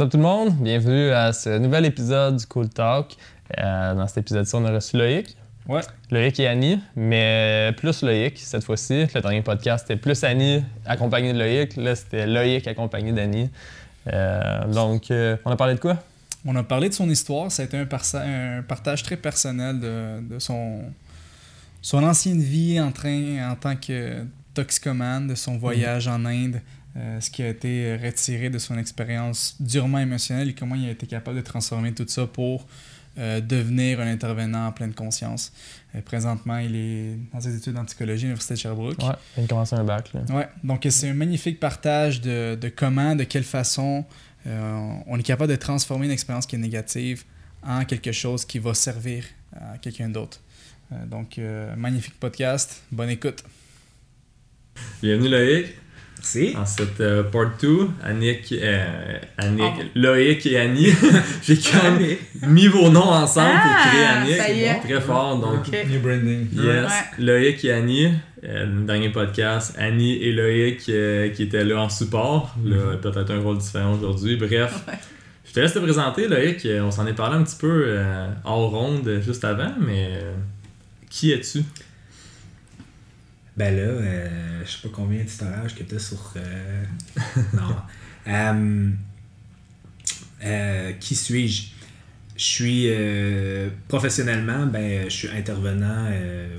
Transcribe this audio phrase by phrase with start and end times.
[0.00, 0.52] Up tout le monde?
[0.54, 3.16] Bienvenue à ce nouvel épisode du Cool Talk.
[3.56, 5.36] Euh, dans cet épisode-ci, on a reçu Loïc.
[5.68, 5.82] Ouais.
[6.10, 9.06] Loïc et Annie, mais plus Loïc cette fois-ci.
[9.14, 11.76] Le dernier podcast, c'était plus Annie accompagnée de Loïc.
[11.76, 13.50] Là, c'était Loïc accompagné d'Annie.
[14.12, 16.02] Euh, donc, euh, on a parlé de quoi?
[16.44, 17.52] On a parlé de son histoire.
[17.52, 20.82] Ça a été un, un partage très personnel de, de, son,
[21.80, 24.24] son ancienne vie en, train, en tant que
[24.54, 26.60] toxicomane, de son voyage en Inde,
[26.96, 30.90] euh, ce qui a été retiré de son expérience durement émotionnelle et comment il a
[30.90, 32.66] été capable de transformer tout ça pour
[33.18, 35.52] euh, devenir un intervenant en pleine conscience.
[35.94, 38.98] Euh, présentement, il est dans ses études en psychologie à l'Université de Sherbrooke.
[38.98, 40.10] Ouais, il commencer un bac.
[40.12, 40.22] Là.
[40.34, 44.04] Ouais, donc c'est un magnifique partage de, de, comment, de quelle façon
[44.46, 47.24] euh, on est capable de transformer une expérience qui est négative
[47.62, 49.24] en quelque chose qui va servir
[49.54, 50.40] à quelqu'un d'autre.
[50.92, 52.82] Euh, donc, euh, magnifique podcast.
[52.90, 53.42] Bonne écoute.
[55.02, 55.66] Bienvenue Loïc.
[56.24, 56.56] Merci.
[56.56, 60.88] En cette euh, part 2, Annick, euh, Annick Loïc et Annie,
[61.42, 62.16] j'ai quand même
[62.48, 64.36] mis vos noms ensemble Ah, pour créer Annick.
[64.36, 64.80] ça y est.
[64.80, 65.38] Très fort.
[65.38, 65.68] Donc.
[65.68, 66.46] New branding.
[66.54, 67.24] yes, Ouais.
[67.24, 68.08] Loïc et Annie.
[68.46, 72.54] Euh, le dernier podcast, Annie et Loïc euh, qui étaient là en support.
[72.64, 74.36] Là, peut-être un rôle différent aujourd'hui.
[74.36, 74.82] Bref.
[74.88, 74.94] Ouais.
[75.46, 76.66] Je te laisse te présenter, Loïc.
[76.82, 80.32] On s'en est parlé un petit peu euh, hors ronde juste avant, mais euh,
[81.10, 81.60] qui es-tu?
[83.56, 86.34] Ben là, euh, je sais pas combien de storage que t'as sur.
[86.36, 86.84] euh,
[87.54, 87.76] non.
[88.26, 88.90] Euh,
[90.44, 91.68] euh, qui suis-je?
[92.36, 96.10] Je suis euh, professionnellement, ben, je suis intervenant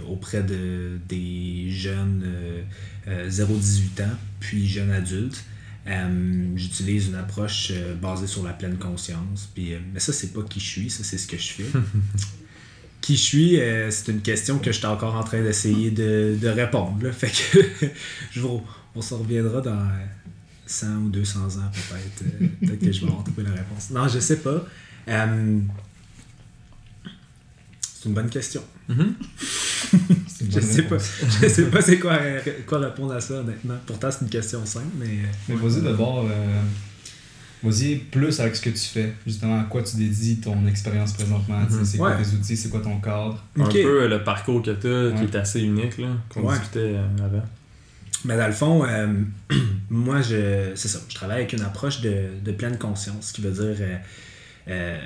[0.08, 2.62] auprès de, des jeunes euh,
[3.10, 5.44] euh, 0-18 ans, puis jeunes adultes.
[6.56, 9.50] J'utilise une approche basée sur la pleine conscience.
[9.54, 11.66] Puis, mais ça, c'est pas qui je suis, ça, c'est ce que je fais.
[13.06, 16.36] qui je suis, euh, c'est une question que je suis encore en train d'essayer de,
[16.42, 16.98] de répondre.
[17.04, 17.12] là.
[17.12, 17.86] Fait que
[18.32, 18.64] je vous-
[18.96, 20.06] on s'en reviendra dans euh,
[20.66, 22.24] 100 ou 200 ans peut-être.
[22.42, 23.92] Euh, peut-être que je vais avoir trouvé la réponse.
[23.92, 24.66] Non, je sais pas.
[25.08, 25.60] Euh,
[27.82, 28.64] c'est une bonne question.
[28.90, 29.16] Mhm.
[30.52, 30.98] Je sais pas.
[31.42, 33.76] Je sais pas c'est quoi, euh, quoi répondre à ça honnêtement.
[33.86, 35.06] Pourtant c'est une question simple, mais.
[35.08, 36.62] euh, Mais vas-y d'abord, euh,
[37.70, 41.60] vas-y plus avec ce que tu fais, justement, à quoi tu dédies ton expérience présentement?
[41.62, 41.84] Mhm.
[41.86, 42.24] C'est quoi Ouais.
[42.24, 43.44] tes outils, c'est quoi ton cadre?
[43.60, 45.30] Un peu euh, le parcours que tu as qui Ouais.
[45.32, 46.54] est assez unique, là, qu'on Ouais.
[46.58, 47.44] discutait euh, avant.
[48.24, 49.08] Mais dans le fond, euh,
[49.90, 51.00] moi, je, c'est ça.
[51.10, 53.98] Je travaille avec une approche de, de pleine conscience, ce qui veut dire euh,
[54.68, 54.98] euh,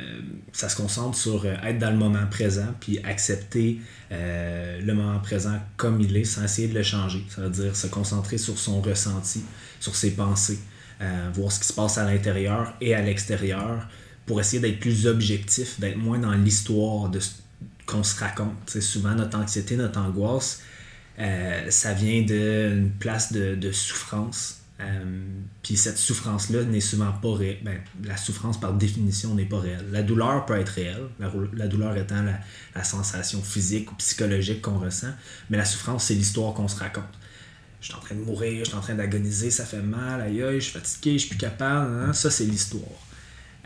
[0.54, 3.82] ça se concentre sur être dans le moment présent, puis accepter
[4.14, 7.26] euh, le moment présent comme il est, sans essayer de le changer.
[7.28, 9.44] Ça veut dire se concentrer sur son ressenti,
[9.82, 10.60] sur ses pensées,
[11.02, 13.88] euh, voir ce qui se passe à l'intérieur et à l'extérieur,
[14.26, 17.20] pour essayer d'être plus objectif, d'être moins dans l'histoire de
[17.86, 18.70] qu'on se raconte.
[18.70, 20.62] Souvent notre anxiété, notre angoisse,
[21.20, 24.62] euh, ça vient d'une place de, souffrance.
[24.80, 25.24] Euh,
[25.64, 27.60] Puis cette souffrance-là n'est souvent pas réelle.
[27.64, 29.86] Ben, la souffrance, par définition, n'est pas réelle.
[29.92, 32.24] La douleur peut être réelle, la, douleur étant
[32.76, 35.12] la sensation physique ou psychologique qu'on ressent,
[35.50, 37.19] mais la souffrance, c'est l'histoire qu'on se raconte.
[37.82, 40.44] Je suis en train de mourir, je suis en train d'agoniser, ça fait mal, aïe
[40.44, 41.94] aïe, je suis fatigué, je suis plus capable.
[41.94, 42.14] hein.
[42.14, 42.84] Ça, c'est l'histoire.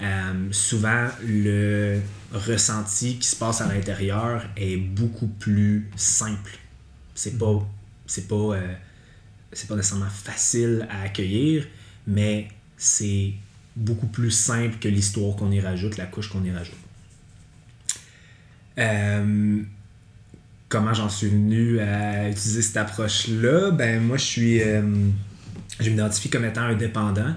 [0.02, 2.00] Euh, souvent, le
[2.32, 6.58] ressenti qui se passe à l'intérieur est beaucoup plus simple.
[7.16, 7.68] C'est pas,
[8.06, 8.74] c'est pas, euh,
[9.52, 11.68] c'est pas nécessairement facile à accueillir,
[12.08, 13.34] mais c'est
[13.76, 16.76] beaucoup plus simple que l'histoire qu'on y rajoute, la couche qu'on y rajoute.
[18.78, 19.62] Euh,
[20.74, 23.70] comment j'en suis venu à utiliser cette approche-là?
[23.70, 24.62] Ben, moi, je suis.
[24.64, 24.82] euh,
[25.80, 27.36] je m'identifie comme étant un dépendant.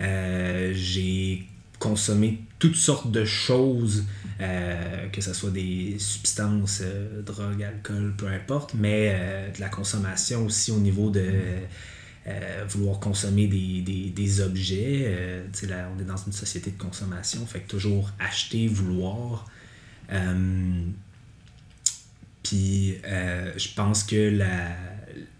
[0.00, 1.46] Euh, j'ai
[1.78, 4.04] consommé toutes sortes de choses,
[4.40, 9.68] euh, que ce soit des substances, euh, drogue, alcool, peu importe, mais euh, de la
[9.68, 11.24] consommation aussi au niveau de
[12.68, 15.42] vouloir consommer des, des, des objets.
[15.94, 19.46] On est dans une société de consommation, fait que toujours acheter, vouloir.
[22.42, 24.76] Puis euh, je pense que la,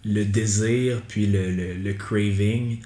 [0.05, 2.79] le désir, puis le, le, le craving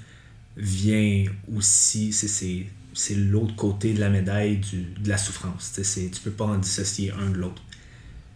[0.57, 2.67] vient aussi, c'est-
[3.15, 5.73] l'autre côté de la médaille du, de la souffrance.
[5.75, 7.63] Tu tu peux pas en dissocier un de l'autre.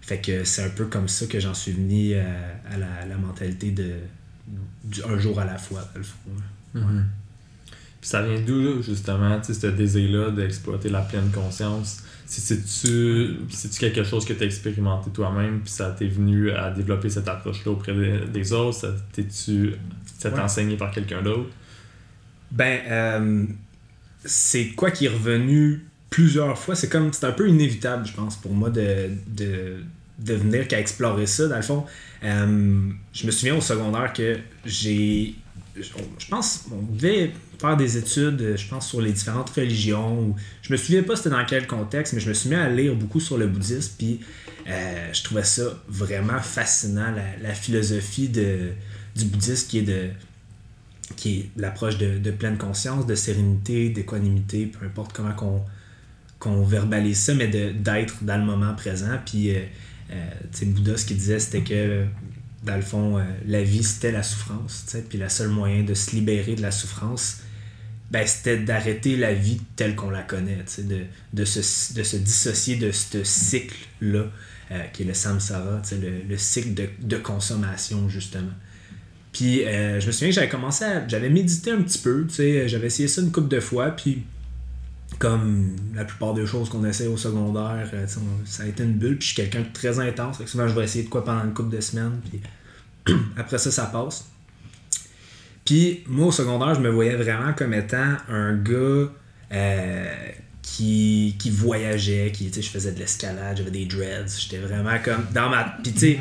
[0.03, 2.27] Fait que c'est un peu comme ça que j'en suis venu à,
[2.71, 3.95] à la, la mentalité de
[4.85, 6.17] du un jour à la fois, le fond.
[6.75, 7.07] Mhm.
[8.01, 12.03] Puis ça vient d'où, justement, ce désir-là d'exploiter la pleine conscience?
[12.31, 17.27] C'est-tu quelque chose que tu as expérimenté toi-même, puis ça t'est venu à développer cette
[17.29, 18.79] approche-là auprès des, des autres?
[18.79, 19.73] Ça t'es-tu
[20.25, 20.39] Ouais.
[20.39, 21.49] enseigné par quelqu'un d'autre?
[22.51, 23.45] Ben, euh,
[24.25, 26.75] c'est quoi qui est revenu plusieurs fois.
[26.75, 29.83] C'est comme, c'est un peu inévitable, je pense, pour moi de, de,
[30.19, 31.49] de venir qu'à explorer ça.
[31.49, 31.87] Dans le fond,
[32.23, 35.35] euh, je me souviens au secondaire que j'ai.
[35.77, 35.83] Je
[36.19, 40.21] je pense, on devait faire des études, euh, je pense, sur les différentes religions.
[40.21, 42.69] ou- Je me souviens pas c'était dans quel contexte, mais je me suis mis à
[42.69, 44.21] lire beaucoup sur le bouddhisme, puis
[44.69, 50.11] euh, je trouvais ça vraiment fascinant, la, philosophie du bouddhisme qui est de
[51.17, 55.63] qui est l'approche de, pleine conscience, de sérénité, d'équanimité, peu importe comment qu'on
[56.39, 59.19] qu'on verbalise ça, mais d'être dans le moment présent.
[59.27, 59.61] Puis, euh,
[60.11, 62.07] euh, Bouddha, ce qu'il disait, c'était que,
[62.65, 64.87] dans le fond, euh, la vie, c'était la souffrance.
[65.11, 67.43] Puis, le seul moyen de se libérer de la souffrance,
[68.11, 71.01] ben, c'était d'arrêter la vie telle qu'on la connaît, de,
[71.33, 74.25] de, se, de se dissocier de ce cycle-là,
[74.73, 78.53] euh, qui est le samsara, le, le cycle de, de consommation, justement.
[79.33, 81.07] Puis, euh, je me souviens que j'avais commencé à.
[81.07, 84.25] J'avais médité un petit peu, sais, j'avais essayé ça une couple de fois, puis
[85.19, 88.07] comme la plupart des choses qu'on essaie au secondaire, euh,
[88.45, 90.75] ça a été une bulle, puis je suis quelqu'un de très intense, que souvent je
[90.75, 92.41] vais essayer de quoi pendant une couple de semaines, puis
[93.37, 94.31] après ça, ça passe.
[95.71, 99.09] Puis moi, au secondaire, je me voyais vraiment comme étant un gars
[99.53, 100.15] euh,
[100.61, 104.99] qui, qui voyageait, qui, tu sais, je faisais de l'escalade, j'avais des dreads, j'étais vraiment
[105.05, 105.77] comme dans ma...
[105.81, 106.19] Puis tu sais,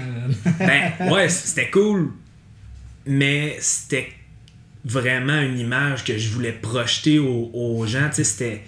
[0.59, 2.11] ben ouais, c'était cool,
[3.07, 4.09] mais c'était
[4.85, 8.07] vraiment une image que je voulais projeter aux, aux gens.
[8.09, 8.61] Tu sais, c'était,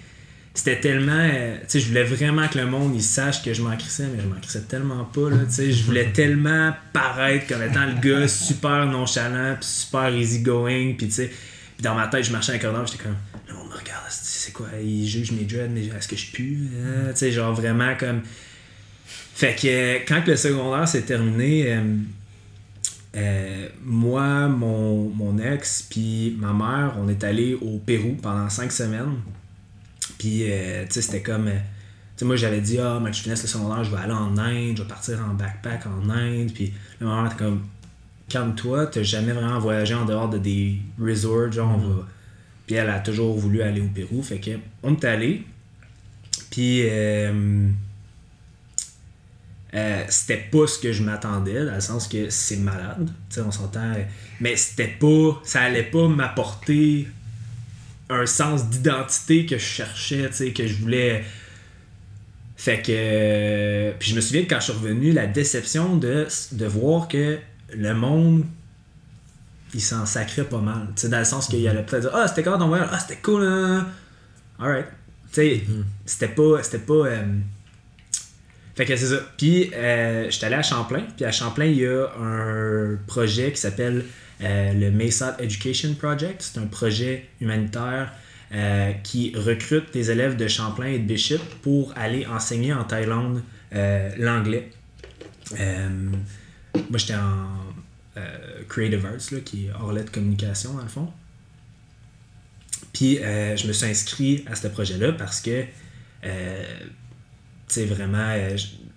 [0.54, 1.12] c'était tellement.
[1.12, 4.06] euh, tu sais, je voulais vraiment que le monde il sache que je m'en crissais,
[4.14, 5.30] mais je m'en crissais tellement pas.
[5.30, 10.08] Là, tu sais, je voulais tellement paraître comme étant le gars super nonchalant, puis super
[10.14, 11.26] easygoing, puis tu sais.
[11.28, 13.16] Puis dans ma tête, je marchais un corridor, j'étais comme.
[13.48, 14.68] Le monde me regarde, c'est quoi?
[14.82, 17.10] Il juge mes dreads, mais est-ce que je pue Hein?
[17.12, 18.20] Tu sais, genre vraiment comme.
[19.34, 21.80] Fait que euh, quand le secondaire s'est terminé, euh,
[23.16, 28.70] euh, moi, mon, mon ex, puis ma mère, on est allé au Pérou pendant cinq
[28.70, 29.16] semaines.
[30.22, 31.48] Puis, euh, tu sais, c'était comme.
[31.48, 31.58] euh, tu
[32.18, 34.76] sais, moi, j'avais dit, ah, mais je finisse le secondaire, je vais aller en Inde,
[34.76, 36.52] je vais partir en backpack en Inde.
[36.54, 37.66] Puis, ma mère était comme,
[38.28, 42.06] calme-toi, t'as jamais vraiment voyagé en dehors de des resorts, genre, on va.
[42.68, 44.22] Puis, elle a toujours voulu aller au Pérou.
[44.22, 44.52] Fait que,
[44.84, 45.44] on est allé.
[46.52, 47.66] Puis, euh,
[49.74, 53.40] euh, c'était pas ce que je m'attendais, dans le sens que c'est malade, tu sais,
[53.40, 53.92] on s'entend,
[54.40, 57.08] mais c'était pas, ça allait pas m'apporter
[58.10, 61.24] un sens d'identité que je cherchais, tu sais, que je voulais.
[62.56, 62.92] Fait que.
[62.92, 67.08] euh, Puis je me souviens que quand je suis revenu, la déception de, de voir
[67.08, 67.38] que
[67.74, 68.44] le monde,
[69.74, 72.28] il s'en sacrait pas mal, tu sais, dans le sens qu'il allait peut-être dire Ah,
[72.28, 73.86] c'était quand ton Ah, c'était cool, hein?
[74.58, 74.86] Alright.
[75.32, 75.62] Tu sais,
[76.04, 76.62] c'était pas.
[76.62, 76.92] C'était pas.
[77.06, 77.24] euh,
[78.74, 79.20] fait que c'est ça.
[79.36, 81.02] Puis, euh, j'étais allé à Champlain.
[81.16, 84.04] Puis à Champlain, il y a un projet qui s'appelle
[84.42, 86.42] euh, le Mesa Education Project.
[86.42, 88.12] C'est un projet humanitaire
[88.52, 93.42] euh, qui recrute des élèves de Champlain et de Bishop pour aller enseigner en Thaïlande
[93.74, 94.70] euh, l'anglais.
[95.52, 97.48] Moi, j'étais en
[98.68, 101.08] Creative Arts, là, qui est hors de communication, dans le fond.
[102.92, 105.64] Puis, je me suis inscrit à ce projet-là parce que
[106.22, 106.28] tu
[107.68, 108.34] sais, vraiment,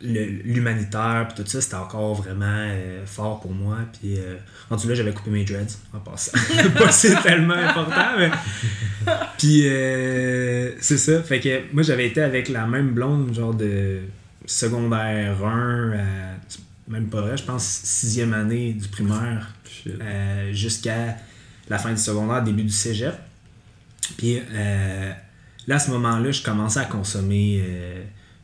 [0.05, 3.77] l'humanitaire, puis tout ça, c'était encore vraiment euh, fort pour moi.
[3.99, 4.37] Puis, euh,
[4.69, 6.31] rendu là, j'avais coupé mes dreads en passant.
[6.77, 8.31] Pas c'est tellement important, mais.
[9.37, 11.21] Puis, euh, c'est ça.
[11.23, 14.01] Fait que moi, j'avais été avec la même blonde, genre de
[14.45, 15.97] secondaire 1, à-
[16.87, 19.51] même pas vrai, je pense, sixième année du primaire
[19.87, 21.17] euh, jusqu'à
[21.67, 23.15] la fin du secondaire, début du cégep.
[24.17, 24.39] Puis
[25.67, 27.63] là, à ce moment-là, je commençais à consommer.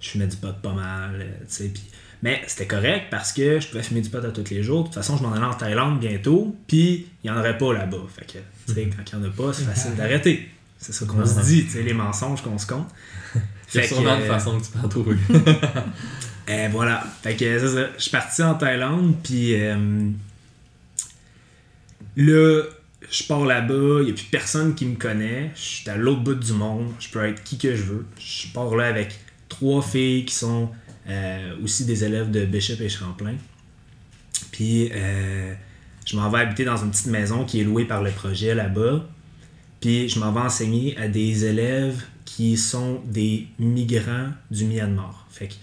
[0.02, 1.70] Je fumais du pot pas mal, euh, tu sais.
[1.70, 1.84] puis-
[2.24, 4.82] Mais c'était correct parce que je pouvais fumer du pot à tous les jours.
[4.82, 6.56] De toute façon, je m'en allais en Thaïlande bientôt.
[6.68, 8.06] Puis il n'y en aurait pas là-bas.
[8.16, 10.50] Fait que, tu sais, quand il n'y en a pas, c'est facile d'arrêter.
[10.78, 12.88] C'est ça qu'on se dit, tu sais, les mensonges qu'on se compte.
[13.74, 15.16] Que, sûrement une euh, façon que tu peux en trouver.
[16.50, 17.02] et voilà.
[17.24, 17.88] Fait que c'est ça.
[17.98, 20.10] Je suis parti en Thaïlande, puis euh,
[22.18, 22.64] là,
[23.10, 25.52] je pars là-bas, il n'y a plus personne qui me connaît.
[25.56, 26.92] Je suis à l'autre bout du monde.
[27.00, 28.06] Je peux être qui que je veux.
[28.20, 29.18] Je pars là avec
[29.62, 30.70] trois filles qui sont
[31.08, 33.36] euh, aussi des élèves de Bishop et Champlain.
[34.52, 35.54] Puis euh,
[36.04, 39.08] je m'en vais habiter dans une petite maison qui est louée par le projet là-bas.
[39.80, 45.28] Puis je m'en vais enseigner à des élèves qui sont des migrants du Myanmar.
[45.30, 45.54] Fait que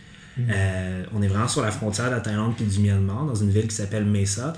[0.48, 3.50] euh, on est vraiment sur la frontière de la Thaïlande puis du Myanmar, dans une
[3.50, 4.52] ville qui s'appelle Mesa.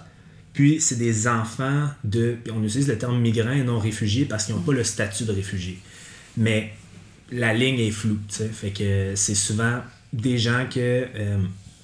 [0.53, 2.37] Puis c'est des enfants de.
[2.45, 5.25] puis On utilise le terme migrants et non réfugiés parce qu'ils n'ont pas le statut
[5.25, 5.79] de réfugiés.
[6.37, 6.75] Mais
[7.31, 8.19] la ligne est floue.
[8.29, 9.81] Fait que c'est souvent
[10.13, 11.39] des gens que euh,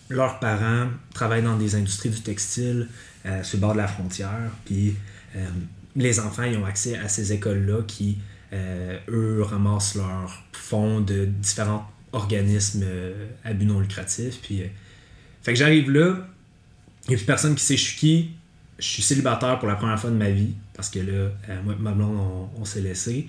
[0.09, 2.89] leurs parents travaillent dans des industries du textile
[3.25, 4.51] euh, sur le bord de la frontière.
[4.65, 4.95] Puis
[5.37, 5.47] euh,
[5.95, 8.19] les enfants ils ont accès à ces écoles-là qui,
[8.53, 14.39] euh, eux, ramassent leurs fonds de différents organismes euh, à but non lucratif.
[14.43, 14.67] Puis, euh,
[15.43, 16.17] fait que j'arrive là,
[17.05, 18.31] il n'y a plus personne qui sait je suis
[18.79, 21.75] je suis célibataire pour la première fois de ma vie, parce que là, euh, moi
[21.79, 23.29] et ma blonde, on, on s'est laissé.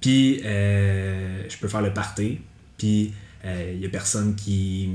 [0.00, 2.40] Puis, euh, je peux faire le party.
[2.78, 3.12] Puis,
[3.44, 4.90] il n'y a personne qui,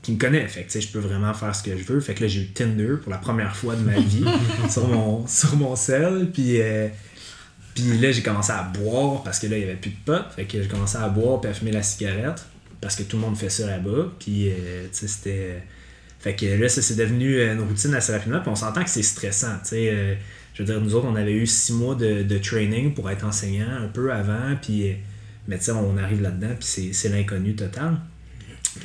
[0.00, 0.46] qui me connaît.
[0.48, 2.00] Fait que, je peux vraiment faire ce que je veux.
[2.00, 4.24] Fait que là, j'ai eu Tinder pour la première fois de ma vie
[4.70, 5.74] sur, mon, sur mon.
[6.32, 6.88] Puis, euh,
[7.74, 10.32] puis là, j'ai commencé à boire parce que là, il n'y avait plus de potes.
[10.34, 12.46] Fait que j'ai commencé à boire puis à fumer la cigarette
[12.80, 14.12] parce que tout le monde fait ça là-bas.
[14.18, 15.62] Puis, euh, tu sais, c'était.
[16.18, 18.40] Fait que là, ça, c'est devenu euh, une routine assez rapidement.
[18.40, 19.58] Puis on s'entend que c'est stressant.
[19.62, 20.14] Tu sais, euh,
[20.54, 23.24] je veux dire, nous autres, on avait eu six mois de, de training pour être
[23.24, 24.56] enseignant un peu avant.
[24.60, 24.94] Puis, euh,
[25.48, 27.98] mais tu sais, on arrive là-dedans, puis c'est, l'inconnu total.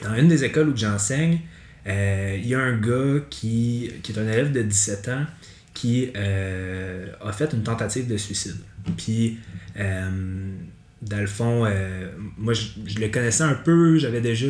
[0.03, 1.39] Dans une des écoles où j'enseigne,
[1.87, 5.25] euh, il y a un gars qui, qui est un élève de 17 ans
[5.73, 8.57] qui euh, a fait une tentative de suicide.
[8.97, 9.37] Puis,
[9.77, 10.51] euh,
[11.03, 11.71] dans le fond,
[12.37, 14.47] moi, je, le connaissais un peu, j'avais déjà.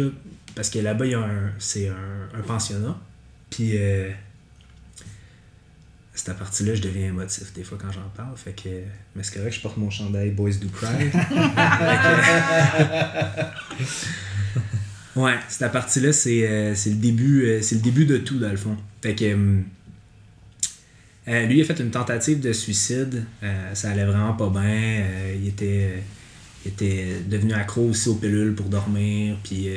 [0.55, 2.97] Parce que là-bas, il y a un, c'est un, un pensionnat.
[3.49, 3.77] Puis,
[6.19, 8.35] cette partie-là, je deviens émotif des fois quand j'en parle.
[8.37, 8.69] Fait que,
[9.15, 11.09] mais c'est correct, je porte mon chandail Boys Do Cry.
[15.17, 18.57] Ouais, cette partie-là, c'est, euh, le début, euh, c'est le début de tout, dans le
[18.57, 18.77] fond.
[19.01, 19.25] Fait que.
[21.27, 23.25] euh, lui, il a fait une tentative de suicide.
[23.73, 25.03] Ça allait vraiment pas bien.
[25.35, 26.03] Il, était,
[26.63, 29.37] il était devenu accro aussi aux pilules pour dormir.
[29.43, 29.69] Puis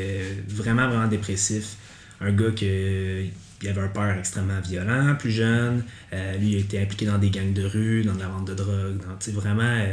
[0.46, 1.76] vraiment, vraiment dépressif.
[2.20, 3.24] Un gars que.
[3.62, 5.84] Il avait un père extrêmement violent, plus jeune.
[6.12, 8.54] Euh, lui, il a été impliqué dans des gangs de rue, dans la vente de
[8.54, 9.92] drogue, dans vraiment euh,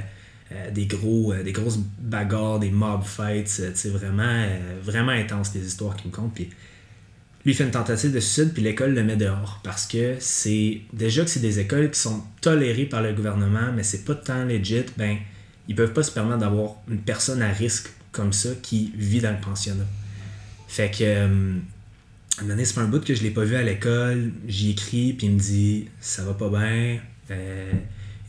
[0.54, 3.50] euh, des, gros, des grosses bagarres, des mob fights.
[3.50, 4.46] sais, vraiment,
[4.82, 6.34] vraiment intense les histoires qui me comptent.
[6.34, 6.50] Puis
[7.46, 9.60] lui, fait une tentative de suicide, puis l'école le met dehors.
[9.64, 10.82] Parce que c'est.
[10.94, 14.46] Déjà que c'est des écoles qui sont tolérées par le gouvernement, mais c'est pas tant
[14.46, 15.18] legit, ben,
[15.68, 19.32] ils peuvent pas se permettre d'avoir une personne à risque comme ça qui vit dans
[19.32, 19.86] le pensionnat.
[20.70, 21.58] Fait que.
[22.46, 24.32] Donné, ça fait un bout que je l'ai pas vu à l'école.
[24.48, 27.00] J'y écris, puis il me dit Ça va pas bien.
[27.32, 27.72] Euh,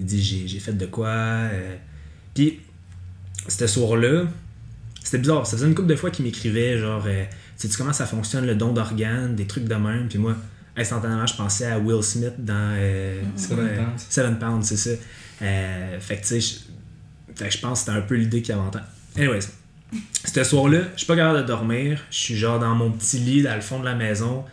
[0.01, 1.09] il dit J'ai fait de quoi.
[1.09, 1.77] Euh,
[2.35, 2.61] puis,
[3.49, 4.25] ce soir-là,
[5.03, 5.47] c'était bizarre.
[5.47, 7.25] Ça faisait une couple de fois qu'il m'écrivait genre euh,
[7.57, 10.09] Sais-tu comment ça fonctionne le don d'organes, des trucs de même.
[10.09, 10.37] Puis moi,
[10.77, 12.55] instantanément, je pensais à Will Smith dans.
[12.77, 14.07] euh, quoi, Seven euh, Pounds.
[14.09, 14.91] Seven Pounds, c'est ça.
[15.43, 16.59] Euh, fait que tu sais,
[17.51, 18.83] je- pense que c'était un peu l'idée qu'il avait en tête.
[19.17, 19.41] Anyways,
[20.25, 22.05] ce soir-là, je suis pas capable de dormir.
[22.11, 24.45] Je suis genre dans mon petit lit, dans le fond de la maison.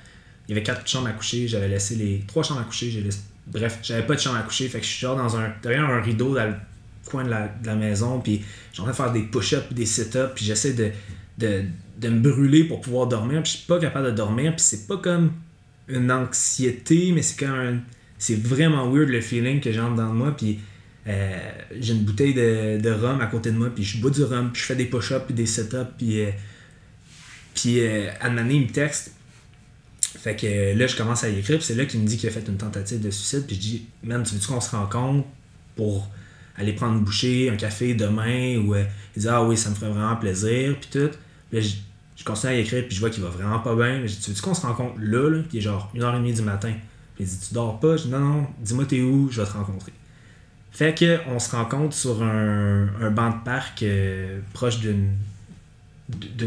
[0.47, 1.47] Il y avait quatre chambres à coucher.
[1.47, 2.23] J'avais laissé les.
[2.27, 2.89] Trois chambres à coucher.
[2.89, 3.19] J'ai laissé...
[3.47, 4.67] Bref, j'avais pas de chambre à coucher.
[4.67, 5.53] Fait que je suis genre dans un.
[5.61, 6.55] derrière un rideau dans le
[7.05, 8.19] coin de la, maison.
[8.19, 10.31] Puis j'ai en train de faire des push-ups, des sit-ups.
[10.35, 10.91] Puis j'essaie de,
[11.37, 13.43] de, me brûler pour pouvoir dormir.
[13.43, 14.55] Puis je suis pas capable de dormir.
[14.55, 15.33] Puis c'est pas comme
[15.87, 17.79] une anxiété, mais c'est un.
[18.17, 20.35] C'est vraiment weird le feeling que j'ai en moi.
[20.35, 20.59] Puis
[21.07, 24.23] euh, j'ai une bouteille de, de rhum à côté de moi, puis je bois du
[24.23, 26.31] rhum, puis je fais des push-ups, puis des sit-ups, puis, euh,
[27.53, 29.11] puis euh, un il me texte.
[30.25, 32.27] Fait que euh, là, je commence à y écrire, c'est là qu'il me dit qu'il
[32.29, 35.27] a fait une tentative de suicide, puis je dis, man, tu veux-tu qu'on se rencontre
[35.75, 36.09] pour
[36.57, 38.85] aller prendre une bouchée, un café demain, ou euh,
[39.15, 41.11] il dit, ah oui, ça me ferait vraiment plaisir, puis tout.
[41.51, 41.75] Puis je,
[42.15, 44.01] je continue à écrire, puis je vois qu'il va vraiment pas bien.
[44.07, 46.41] Je dis, tu veux-tu qu'on se rencontre là, là, puis il est genre 1h30 du
[46.41, 46.73] matin.
[47.15, 47.97] Puis il dit, tu dors pas?
[47.97, 49.93] Je dis, non, non, dis-moi t'es où, je vais te rencontrer.
[50.75, 55.15] Fait que on se rencontre sur un, un banc de parc euh, proche d'une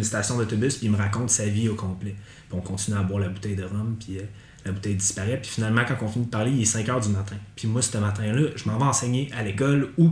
[0.03, 2.15] station d'autobus, puis il me raconte sa vie au complet.
[2.49, 4.23] Puis on continue à boire la bouteille de rhum, puis euh,
[4.67, 5.39] la bouteille disparaît.
[5.41, 7.37] Puis finalement, quand on finit de parler, il est 5 h du matin.
[7.57, 10.11] Puis moi, ce matin-là, je m'en vais enseigner à l'école où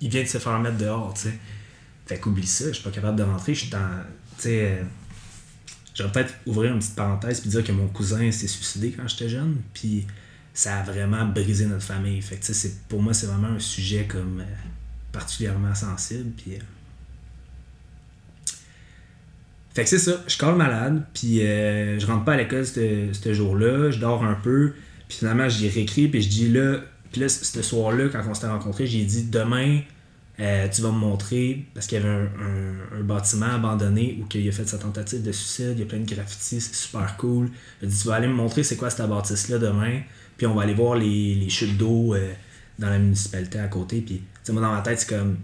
[0.00, 1.38] il vient de se faire mettre dehors, tu sais.
[2.06, 3.78] Fait qu'oublie ça, je suis pas capable de rentrer, je suis dans.
[4.38, 4.58] Tu sais.
[4.80, 4.82] euh,
[5.94, 9.28] J'aurais peut-être ouvrir une petite parenthèse puis dire que mon cousin s'est suicidé quand j'étais
[9.28, 10.06] jeune, puis
[10.54, 12.20] ça a vraiment brisé notre famille.
[12.22, 14.44] Fait que, c'est- pour moi, c'est vraiment un sujet comme euh,
[15.12, 16.32] particulièrement sensible.
[16.48, 16.58] Euh,
[19.74, 23.32] Fait que c'est ça, je colle malade, puis euh, je rentre pas à l'école ce
[23.32, 24.74] jour-là, je dors un peu,
[25.08, 26.80] puis finalement j'y réécris, puis je dis là,
[27.10, 29.80] puis là, ce soir-là, quand on s'était rencontrés, j'ai dit demain,
[30.40, 32.28] euh, tu vas me montrer, parce qu'il y avait un,
[32.98, 36.00] un- bâtiment abandonné où il a fait sa tentative de suicide, il y a plein
[36.00, 37.48] de graffitis, c'est super cool.
[37.80, 40.00] J'ai dit, tu vas aller me montrer c'est quoi cette bâtisse-là demain,
[40.42, 42.32] puis on va aller voir les, les chutes d'eau euh,
[42.76, 44.00] dans la municipalité à côté.
[44.00, 45.36] Puis, tu sais, moi, dans ma tête, c'est comme,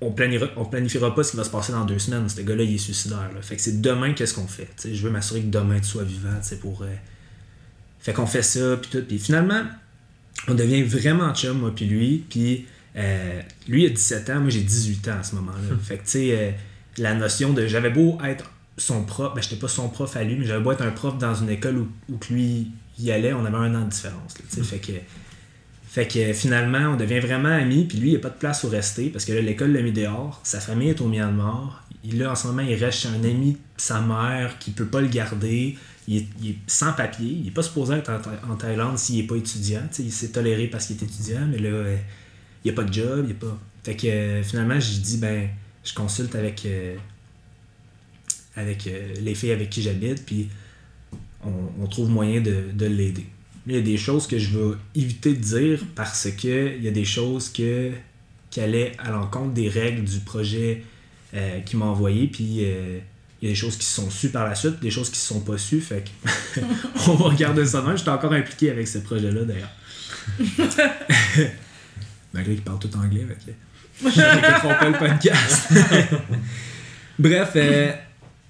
[0.00, 2.28] on planifiera, on planifiera pas ce qui va se passer dans deux semaines.
[2.28, 3.32] Ce gars-là, il est suicidaire.
[3.34, 3.42] là.
[3.42, 4.68] Fait que c'est demain, qu'est-ce qu'on fait?
[4.84, 6.82] Je veux m'assurer que demain, tu sois vivant, pour...
[6.82, 6.94] euh,
[7.98, 9.04] Fait qu'on fait ça, puis tout.
[9.04, 9.62] Puis finalement,
[10.46, 12.24] on devient vraiment chum, moi, puis lui.
[12.30, 15.76] Puis euh, lui, il a 17 ans, moi, j'ai 18 ans à ce moment-là.
[15.82, 16.54] Fait que, tu sais,
[16.98, 17.66] la notion de...
[17.66, 20.70] J'avais beau être son prof, ben, j'étais pas son prof à lui, mais j'avais beau
[20.70, 23.84] être un prof dans une école où, où lui y allait, on avait un an
[23.84, 24.34] de différence.
[24.62, 24.92] Fait que...
[25.88, 28.64] Fait que finalement, on devient vraiment amis, puis lui, il n'y a pas de place
[28.64, 32.18] où rester, parce que là, l'école l'a mis dehors, sa famille est au Myanmar, il,
[32.18, 35.06] là, en ce moment, il reste chez un ami sa mère qui peut pas le
[35.06, 39.20] garder, il est, sans papier, il est pas supposé être en, Tha- en Thaïlande s'il
[39.20, 39.88] est pas étudiant.
[39.98, 41.84] Il s'est toléré parce qu'il est étudiant, mais là,
[42.62, 43.58] il n'y a pas de job, il y a pas.
[43.82, 45.48] Fait que finalement, j'ai dit, ben,
[45.82, 46.96] je consulte avec, euh,
[48.54, 50.48] avec euh, les filles avec qui j'habite, puis
[51.46, 53.26] on, on trouve moyen de, de l'aider.
[53.66, 56.88] Il y a des choses que je vais éviter de dire parce que il y
[56.88, 57.90] a des choses que,
[58.50, 60.84] qui allaient à l'encontre des règles du projet
[61.34, 62.98] euh, qu'il m'a envoyé, puis euh,
[63.42, 65.18] il y a des choses qui se sont sues par la suite, des choses qui
[65.18, 66.04] se sont pas sues, fait
[66.54, 66.60] que
[67.08, 67.96] on va regarder ça demain.
[67.96, 69.72] J'étais encore impliqué avec ce projet-là d'ailleurs.
[72.32, 75.72] Malgré qu'il parle tout anglais, fait que je pas le podcast.
[77.18, 77.92] Bref, euh,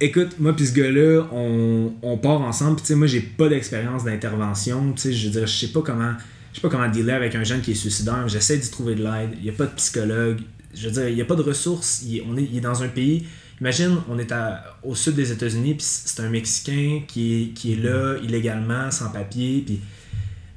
[0.01, 2.77] écoute, moi puis ce gars-là, on, on part ensemble.
[2.77, 4.93] Puis tu sais, moi j'ai pas d'expérience d'intervention.
[4.93, 6.13] Tu sais, je veux dire, je sais pas comment,
[6.53, 8.29] je sais pas comment dealer avec un jeune qui est suicidaire.
[8.29, 9.31] J'essaie d'y trouver de l'aide.
[9.39, 10.41] Il y a pas de psychologue.
[10.75, 12.03] Je veux dire, il y a pas de ressources.
[12.07, 13.27] Il est, on est, il est dans un pays.
[13.61, 17.73] Imagine, on est à- au sud des États-Unis, puis c'est un Mexicain qui est, qui
[17.73, 19.63] est là illégalement, sans papier.
[19.65, 19.81] Puis,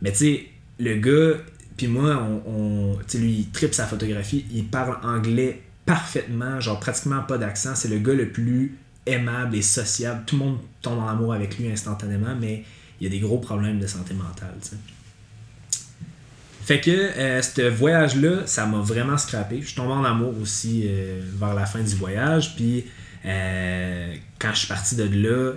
[0.01, 0.45] mais tu sais,
[0.79, 1.37] le gars,
[1.77, 4.43] puis moi, on, on- tu sais, lui, il tripe sa photographie.
[4.53, 7.73] Il parle anglais parfaitement, genre pratiquement pas d'accent.
[7.73, 8.75] C'est le gars le plus
[9.11, 10.23] aimable et sociable.
[10.25, 12.63] Tout le monde tombe en amour avec lui instantanément, mais
[12.99, 14.55] il y a des gros problèmes de santé mentale.
[16.69, 19.59] Fait que euh, ce voyage-là, ça m'a vraiment scrappé.
[19.61, 22.55] Je suis tombé en amour aussi euh, vers la fin du voyage.
[22.55, 22.85] Puis
[23.25, 25.53] euh, quand je suis parti de là,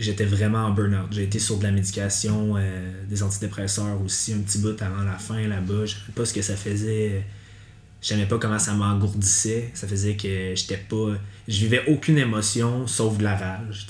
[0.00, 1.06] j'étais vraiment en burn-out.
[1.12, 2.56] J'ai été sur de la médication,
[3.08, 5.86] des antidépresseurs aussi, un petit bout avant la fin là-bas.
[5.86, 7.24] Je savais pas ce que ça faisait.
[8.02, 9.70] Je savais pas comment ça m'engourdissait.
[9.74, 11.12] Ça faisait que j'étais pas.
[11.48, 13.86] Je vivais aucune émotion sauf de la rage.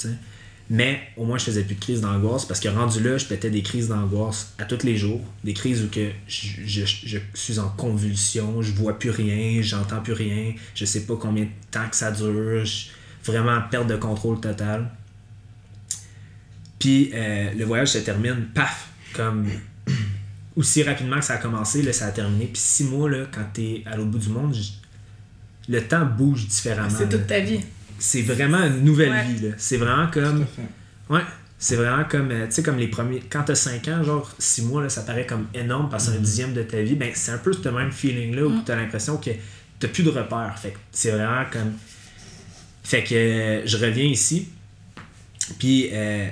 [0.70, 3.50] Mais au moins, je faisais plus de crise d'angoisse parce que rendu là, je pétais
[3.50, 5.22] des crises d'angoisse à tous les jours.
[5.42, 6.84] Des crises où que je,
[7.34, 11.50] suis en convulsion, je vois plus rien, j'entends plus rien, je sais pas combien de
[11.70, 12.88] temps que ça dure, je-
[13.24, 14.90] vraiment perte de contrôle total.
[16.78, 19.46] Puis euh, le voyage se termine, paf, comme
[20.56, 22.46] aussi rapidement que ça a commencé, là, ça a terminé.
[22.46, 24.54] Puis six mois, là, quand t'es à l'autre bout du monde,
[25.68, 26.88] le temps bouge différemment.
[26.90, 27.60] C'est toute ta vie.
[27.98, 29.24] C'est vraiment une nouvelle Ouais.
[29.24, 29.48] vie.
[29.48, 29.54] là.
[29.58, 30.46] C'est vraiment comme.
[31.10, 31.20] Ouais.
[31.60, 33.20] C'est vraiment comme, euh, tu sais, comme les premiers.
[33.28, 36.18] Quand t'as 5 ans, genre 6 mois, là, ça paraît comme énorme parce que c'est
[36.18, 36.94] un dixième de ta vie.
[36.94, 38.62] Ben, c'est un peu ce même feeling-là où Mm.
[38.64, 39.30] t'as l'impression que
[39.80, 40.56] t'as plus de repères.
[40.56, 41.72] Fait que c'est vraiment comme.
[42.84, 44.48] Fait que euh, je reviens ici.
[45.58, 46.28] Puis euh,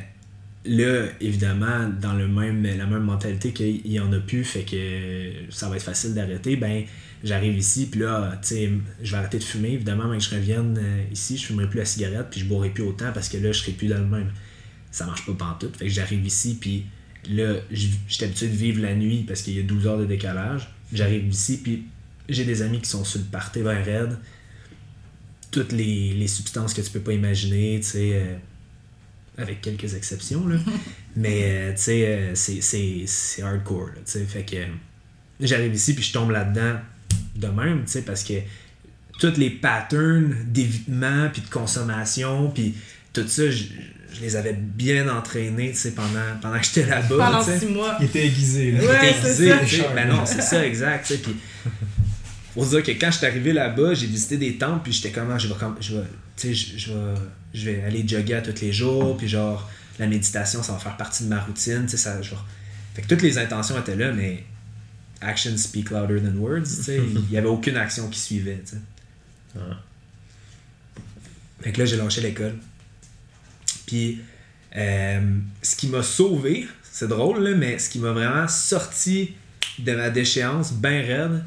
[0.64, 5.52] là, évidemment, dans le même, la même mentalité qu'il y en a plus, fait que
[5.52, 6.54] ça va être facile d'arrêter.
[6.56, 6.84] Ben,
[7.24, 8.70] j'arrive ici, puis là, tu sais,
[9.02, 9.72] je vais arrêter de fumer.
[9.72, 12.70] Évidemment, mais que je revienne euh, ici, je fumerai plus la cigarette, puis je boirai
[12.70, 14.30] plus autant parce que là, je serai plus dans le même.
[14.90, 15.76] Ça marche pas pantoute.
[15.76, 16.86] Fait que j'arrive ici, puis
[17.30, 20.68] là, j'étais habitué de vivre la nuit parce qu'il y a 12 heures de décalage.
[20.92, 21.84] J'arrive ici, puis
[22.28, 24.16] j'ai des amis qui sont sur le party ben raide.
[25.50, 28.36] Toutes les, les substances que tu peux pas imaginer, tu sais, euh,
[29.38, 30.56] avec quelques exceptions, là.
[31.16, 34.24] Mais, euh, tu sais, euh, c'est- hardcore, tu sais.
[34.24, 34.56] Fait que
[35.40, 36.78] j'arrive ici, puis je tombe là-dedans
[37.38, 38.34] de même, tu sais, parce que
[39.18, 42.74] tous les patterns d'évitement, puis de consommation, puis
[43.12, 43.64] tout ça, je,
[44.12, 47.96] je les avais bien entraînés, tu sais, pendant, pendant que j'étais là-bas, Pendant six mois.
[48.00, 48.80] Il était aiguisé, là.
[48.80, 49.84] Ouais, T'es c'est aiguisé.
[49.94, 51.06] Ben non, c'est ça, exact.
[51.06, 51.36] tu sais, Puis,
[52.54, 55.10] faut se dire que quand je suis arrivé là-bas, j'ai visité des temples, puis j'étais
[55.10, 56.04] comme, ah, je vais, comme, je vais,
[56.36, 57.14] tu sais, je, je vais,
[57.54, 59.68] je vais aller jogger à tous les jours, puis genre,
[59.98, 62.44] la méditation, ça va faire partie de ma routine, tu sais, ça, genre.
[62.94, 64.44] Fait que toutes les intentions étaient là, mais
[65.20, 66.64] actions speak louder than words.
[66.88, 68.80] Il y avait aucune action qui suivait, tu sais.
[69.56, 69.74] Ouais.
[71.60, 72.54] Fait que là, j'ai lâché l'école.
[73.86, 74.20] Puis,
[74.76, 75.20] euh,
[75.62, 79.32] ce qui m'a sauvé, c'est drôle, là, mais ce qui m'a vraiment sorti
[79.78, 81.44] de ma déchéance bien raide,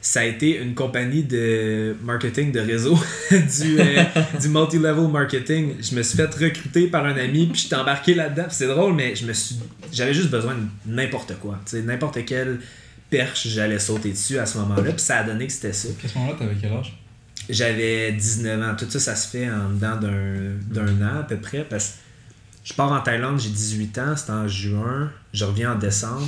[0.00, 2.96] ça a été une compagnie de marketing de réseau,
[3.30, 4.04] du, euh,
[4.40, 5.74] du multi-level marketing.
[5.80, 8.46] Je me suis fait recruter par un ami, puis j'étais embarqué là-dedans.
[8.48, 9.56] C'est drôle, mais je me suis,
[9.92, 11.58] j'avais juste besoin de n'importe quoi.
[11.72, 12.60] N'importe quelle
[13.10, 14.92] perche, j'allais sauter dessus à ce moment-là.
[14.92, 15.88] Puis ça a donné que c'était ça.
[15.88, 16.98] À ce moment-là, t'avais quel âge?
[17.48, 18.76] J'avais 19 ans.
[18.76, 21.64] Tout ça, ça se fait en dedans d'un, an à peu près.
[21.64, 21.94] Parce que
[22.64, 25.12] je pars en Thaïlande, j'ai 18 ans, c'est en juin.
[25.32, 26.26] Je reviens en décembre.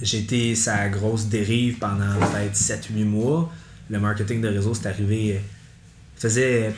[0.00, 3.52] J'ai été sa grosse dérive pendant peut-être 7-8 mois.
[3.90, 5.40] Le marketing de réseau, c'est arrivé.
[6.16, 6.72] Ça faisait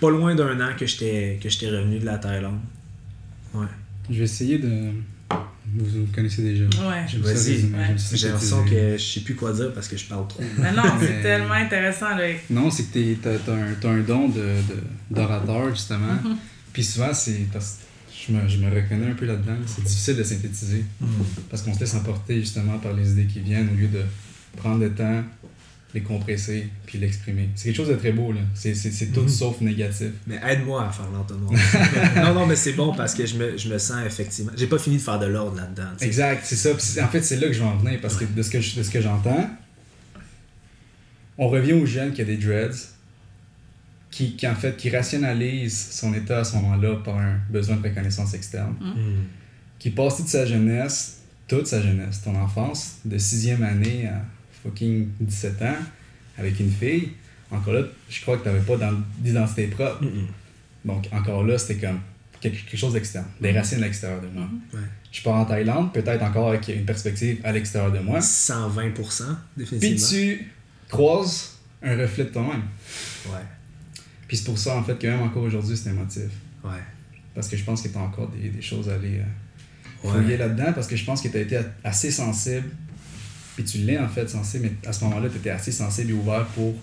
[0.00, 2.60] pas loin d'un an que j'étais, que j'étais revenu de la Thaïlande.
[3.52, 3.66] Ouais.
[4.08, 4.92] Je vais essayer de.
[5.66, 6.64] Vous, vous connaissez déjà.
[6.64, 7.04] Ouais.
[7.20, 7.64] Vas-y.
[8.12, 10.42] J'ai l'impression que je sais plus quoi dire parce que je parle trop.
[10.58, 12.24] Mais non, c'est Mais- tellement intéressant, là.
[12.50, 16.16] Non, c'est que t'es- t'as un, t'as un don de, de- d'orateur, justement.
[16.72, 17.46] Puis souvent, c'est.
[17.52, 19.56] parce que je me, je me reconnais un peu là-dedans.
[19.66, 20.84] C'est difficile de synthétiser.
[21.50, 24.02] Parce qu'on se laisse emporter, justement, par les idées qui viennent au lieu de
[24.56, 25.22] prendre le temps
[25.94, 27.48] les compresser, puis l'exprimer.
[27.54, 28.40] C'est quelque chose de très beau, là.
[28.54, 29.28] C'est, c'est, c'est tout Mhm.
[29.28, 30.08] sauf négatif.
[30.26, 31.52] Mais aide-moi à faire l'entonnoir.
[32.16, 34.50] non, non, mais c'est bon parce que je me, je me sens effectivement.
[34.56, 35.90] J'ai pas fini de faire de l'ordre là-dedans.
[36.00, 36.72] Exact, c'est ça.
[37.04, 38.76] En fait, c'est là que je vais en venir, parce que de ce que, je-
[38.76, 39.48] de ce que j'entends,
[41.38, 42.88] on revient au jeune qui a des dreads,
[44.10, 47.82] qui, qui en fait, qui rationalise son état à ce moment-là par un besoin de
[47.82, 49.24] reconnaissance externe, Hmm.
[49.78, 54.22] qui passe toute sa jeunesse, toute sa jeunesse, ton enfance, de sixième année à
[54.64, 55.76] fucking 17 ans,
[56.38, 57.10] avec une fille,
[57.50, 60.02] encore là, je crois que t'avais pas dans- d'identité propre.
[60.84, 62.00] Donc, encore là, c'était comme
[62.40, 64.48] quelque, chose d'externe, des racines à l'extérieur de moi.
[64.72, 64.80] Ouais.
[65.12, 68.20] Je pars en Thaïlande, peut-être encore avec une perspective à l'extérieur de moi.
[68.20, 69.24] 120%,
[69.56, 70.36] Puis définitivement.
[70.38, 70.50] tu
[70.88, 72.62] croises un reflet de toi-même.
[73.26, 73.38] Ouais,
[74.26, 76.22] Puis c'est pour ça, en fait, que même encore aujourd'hui, c'est émotif.
[76.64, 76.70] ouais.
[77.34, 80.12] Parce que je pense que tu as encore des, des choses à aller euh, Ouais.
[80.20, 82.68] fouiller là-dedans, parce que je pense que tu as été assez sensible.
[83.54, 86.14] Puis tu l'es, en fait, sensible, mais à ce moment-là, tu étais assez sensible et
[86.14, 86.74] ouvert pour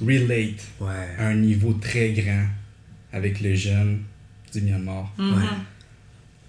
[0.00, 1.08] relate Ouais.
[1.18, 2.44] à un niveau très grand
[3.12, 4.02] avec le jeune
[4.52, 5.12] du Myanmar.
[5.18, 5.24] Ouais.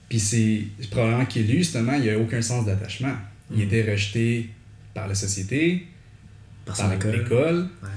[0.09, 3.13] Puis c'est probablement qu'il lui, justement, il a aucun sens d'attachement.
[3.51, 3.63] Il Mhm.
[3.63, 4.49] était rejeté
[4.93, 5.87] par la société,
[6.65, 7.87] Par l'école, Ouais.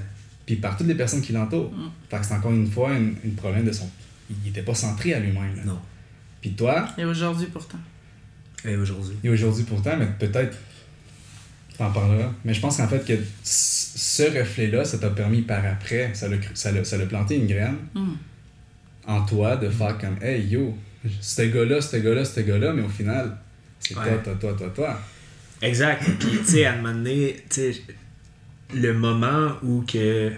[0.47, 1.73] puis par toutes les personnes qui l'entourent.
[1.73, 1.91] Mm.
[2.09, 3.91] Fait que c'est encore une fois un, un problème de son.
[4.45, 5.57] Il était pas centré à lui-même.
[5.57, 5.65] là.
[5.65, 5.79] Non.
[6.41, 7.79] Puis toi, Et aujourd'hui, pourtant.
[8.65, 9.17] Et aujourd'hui.
[9.25, 10.57] et aujourd'hui pourtant, mais peut-être
[11.81, 12.31] t'en parleras.
[12.45, 16.37] Mais je pense qu'en fait que ce reflet-là, ça t'a permis par après, ça l'a
[16.55, 18.13] ça ça planté une graine Mm.
[19.07, 20.77] en toi de faire comme Hey yo,
[21.21, 23.37] ce gars-là, ce gars-là, ce gars-là, mais au final,
[23.79, 24.05] c'est Ouais.
[24.05, 25.01] toi, toi, toi, toi, toi.
[25.63, 26.03] Exact.
[26.19, 27.83] Puis, tu sais, à un moment donné, tu sais,
[28.75, 30.31] le moment où que.
[30.31, 30.35] Tu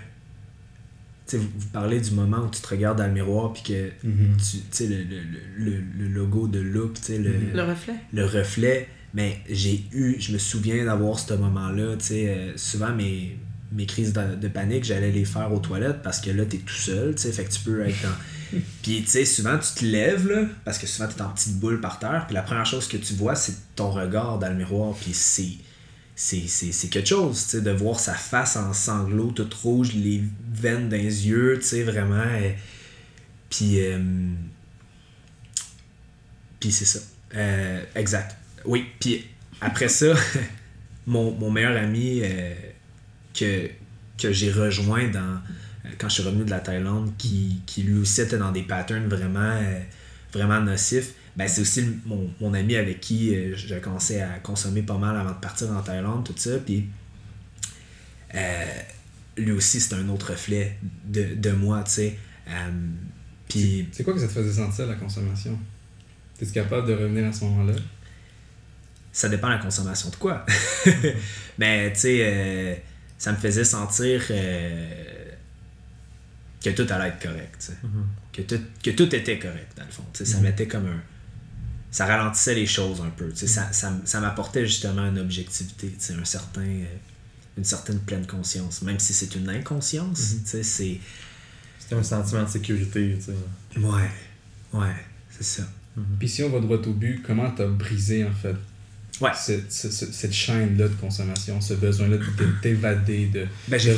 [1.27, 3.91] sais, vous vous parlez du moment où tu te regardes dans le miroir, puis que
[4.07, 4.37] Mhm.
[4.37, 5.21] tu tu sais, le, le,
[5.59, 7.95] le, le- logo de Look, tu sais, le, Le reflet.
[8.13, 12.95] le reflet, mais j'ai eu, je me souviens d'avoir ce moment-là, tu sais, euh, souvent
[12.95, 13.39] mes,
[13.73, 16.73] mes crises de, de panique, j'allais les faire aux toilettes parce que là, t'es tout
[16.75, 18.59] seul, tu sais, fait que tu peux être dans...
[18.83, 21.81] Puis, tu sais, souvent, tu te lèves, là, parce que souvent, t'es en petite boule
[21.81, 24.95] par terre, puis la première chose que tu vois, c'est ton regard dans le miroir,
[24.95, 25.57] puis c'est...
[26.15, 29.95] C'est, c'est, c'est quelque chose, tu sais, de voir sa face en sanglots, toute rouge,
[29.95, 30.23] les
[30.55, 32.15] veines dans les yeux, tu sais, vraiment.
[32.17, 32.51] euh,
[33.49, 33.99] puis, euh,
[36.61, 37.01] puis c'est ça.
[37.35, 38.37] Euh, exact.
[38.65, 39.27] Oui, puis
[39.61, 40.15] après ça,
[41.07, 42.55] mon, meilleur ami euh,
[43.35, 43.71] que,
[44.19, 45.21] j'ai rejoint dans,
[45.85, 49.07] euh, quand je suis revenu de la Thaïlande, qui, lui aussi était dans des patterns
[49.07, 49.41] vraiment,
[50.35, 51.85] euh, nocifs, ben c'est aussi
[52.41, 56.25] mon, ami avec qui j'ai commencé à consommer pas mal avant de partir en Thaïlande,
[56.25, 56.59] tout ça.
[56.59, 56.89] Puis
[59.39, 62.19] lui aussi, c'est un autre reflet de, de moi, tu sais.
[63.93, 65.59] C'est quoi que ça te faisait sentir la consommation?
[66.39, 67.75] T'es capable de revenir à ce moment-là?
[69.13, 70.45] Ça dépend de la consommation de quoi.
[71.59, 72.75] Mais tu sais, euh,
[73.19, 75.25] ça me faisait sentir euh,
[76.65, 77.57] que tout allait être correct.
[77.59, 77.75] sais.
[78.33, 80.05] que, tout, que tout était correct, dans le fond.
[80.13, 81.03] Ça mettait comme un.
[81.91, 83.31] Ça ralentissait les choses un peu.
[83.35, 86.85] Ça, ça, ça m'apportait justement une objectivité, un certain, euh,
[87.59, 88.81] une certaine pleine conscience.
[88.81, 91.01] Même si c'est une inconscience, tu sais, c'est.
[91.79, 93.79] C'était un sentiment de sécurité, tu sais.
[93.79, 94.11] Ouais,
[94.73, 94.97] ouais,
[95.29, 95.65] c'est ça.
[96.19, 98.57] Puis si on va droit au but, comment t'as brisé en fait
[99.21, 99.31] Ouais.
[99.37, 102.25] cette, cette- cette- chaîne-là de consommation, ce besoin-là de
[102.63, 103.93] t'évader, de, Ben, j'ai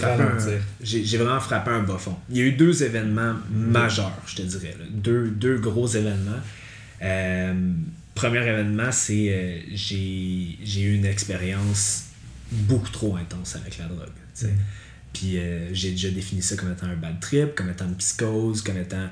[1.16, 2.16] vraiment frappé un bas fond.
[2.30, 4.74] Il y a eu deux événements majeurs, je te dirais.
[4.78, 4.84] là.
[4.90, 6.40] Deux, deux gros événements.
[7.02, 7.72] Euh,
[8.14, 12.04] premier événement, c'est euh, j'ai eu une expérience
[12.52, 14.08] beaucoup trop intense avec la drogue.
[14.34, 14.52] sais.
[15.12, 18.62] Puis euh, j'ai déjà défini ça comme étant un bad trip, comme étant une psychose,
[18.62, 19.08] comme étant.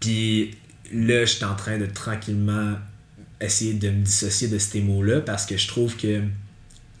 [0.00, 0.52] Puis
[0.92, 2.76] là, je suis en train de tranquillement
[3.40, 6.22] essayer de me dissocier de ces mots-là parce que je trouve que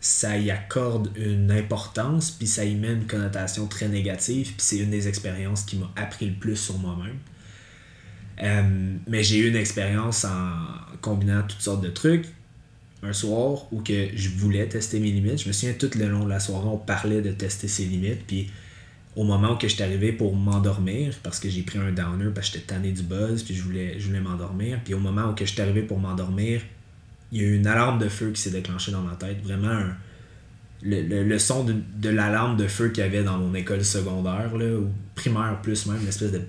[0.00, 4.78] ça y accorde une importance, puis ça y met une connotation très négative, puis c'est
[4.78, 7.16] une des expériences qui m'a appris le plus sur moi-même.
[8.42, 10.52] Euh, mais j'ai eu une expérience en
[11.00, 12.26] combinant toutes sortes de trucs.
[13.02, 15.42] Un soir où que je voulais tester mes limites.
[15.42, 18.26] Je me souviens tout le long de la soirée, on parlait de tester ses limites.
[18.26, 18.50] Puis
[19.18, 22.48] au moment où que j'étais arrivé pour m'endormir, parce que j'ai pris un downer parce
[22.50, 24.80] que j'étais tanné du buzz, puis je voulais, je voulais m'endormir.
[24.84, 26.62] Puis au moment où que j'étais arrivé pour m'endormir,
[27.32, 29.42] il y a eu une alarme de feu qui s'est déclenchée dans ma tête.
[29.42, 29.96] Vraiment un-
[30.82, 33.84] le, le- le son de, de l'alarme de feu qu'il y avait dans mon école
[33.84, 36.40] secondaire, là, ou primaire plus même, une espèce de...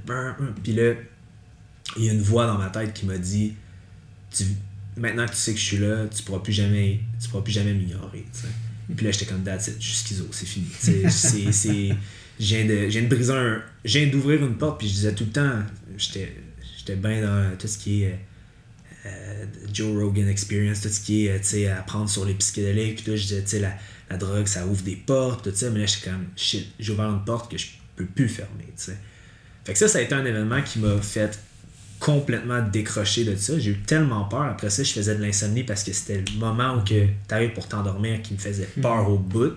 [0.63, 0.93] Puis là,
[1.97, 3.55] il y a une voix dans ma tête qui m'a dit
[4.31, 4.43] tu,
[4.95, 7.51] maintenant que tu sais que je suis là, tu pourras plus jamais tu pourras plus
[7.53, 8.25] jamais m'ignorer.
[8.95, 10.67] Puis là, j'étais comme that's it, je suis schizo, c'est fini.
[11.51, 11.95] C'est,
[12.39, 13.61] je viens de, je viens de briser un.
[13.83, 15.59] Je viens d'ouvrir une porte, puis je disais tout le temps,
[15.97, 16.33] j'étais,
[16.77, 18.19] j'étais bien dans tout ce qui est
[19.05, 23.03] euh, euh, Joe Rogan Experience, tout ce qui est, tu sais, apprendre sur les psychédéliques.
[23.03, 23.73] Puis là, je disais, tu sais, la,
[24.09, 25.69] la drogue, ça ouvre des portes, tout ça.
[25.69, 28.83] Mais là, j'étais comme, shit, j'ai ouvert une porte que je peux plus fermer, tu
[28.83, 28.97] sais.
[29.65, 31.39] Fait que ça, ça a été un événement qui m'a fait
[31.99, 33.59] complètement décrocher de ça.
[33.59, 34.43] J'ai eu tellement peur.
[34.43, 37.67] Après ça, je faisais de l'insomnie parce que c'était le moment où tu arrives pour
[37.67, 39.53] t'endormir qui me faisait peur au bout.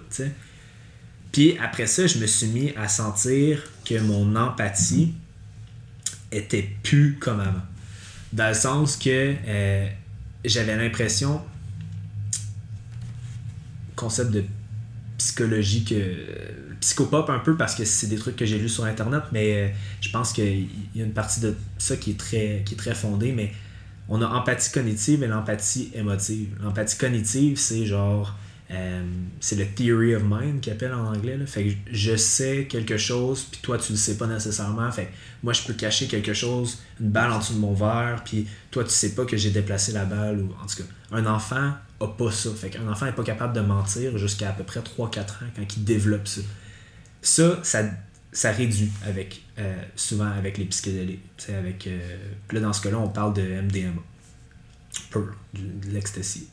[1.33, 5.14] Puis après ça, je me suis mis à sentir que mon empathie
[6.31, 7.62] était plus comme avant.
[8.33, 9.88] Dans le sens que euh,
[10.45, 11.42] j'avais l'impression,
[13.97, 14.45] concept de
[15.18, 16.16] psychologie que
[16.81, 19.68] psychopop un peu parce que c'est des trucs que j'ai lus sur internet mais euh,
[20.01, 22.95] je pense qu'il y a une partie de ça qui est très qui est très
[22.95, 23.53] fondée mais
[24.09, 28.37] on a empathie cognitive et l'empathie émotive l'empathie cognitive c'est genre
[28.72, 29.02] euh,
[29.40, 31.37] c'est le theory of mind qu'ils appellent en anglais.
[31.37, 31.46] Là.
[31.46, 34.90] Fait que je sais quelque chose, puis toi, tu le sais pas nécessairement.
[34.90, 35.11] Fait que
[35.42, 38.85] moi, je peux cacher quelque chose, une balle en dessous de mon verre, puis toi,
[38.85, 40.40] tu sais pas que j'ai déplacé la balle.
[40.40, 42.50] Ou, en tout cas, un enfant a pas ça.
[42.54, 45.76] Fait qu'un enfant est pas capable de mentir jusqu'à à peu près 3-4 ans quand
[45.76, 46.40] il développe ça.
[47.20, 47.82] Ça, ça,
[48.32, 51.20] ça réduit avec, euh, souvent avec les psychédéliques.
[51.48, 52.00] Avec, euh,
[52.52, 54.00] là, dans ce cas-là, on parle de MDMA.
[55.11, 56.48] Pur, de l'ecstasy.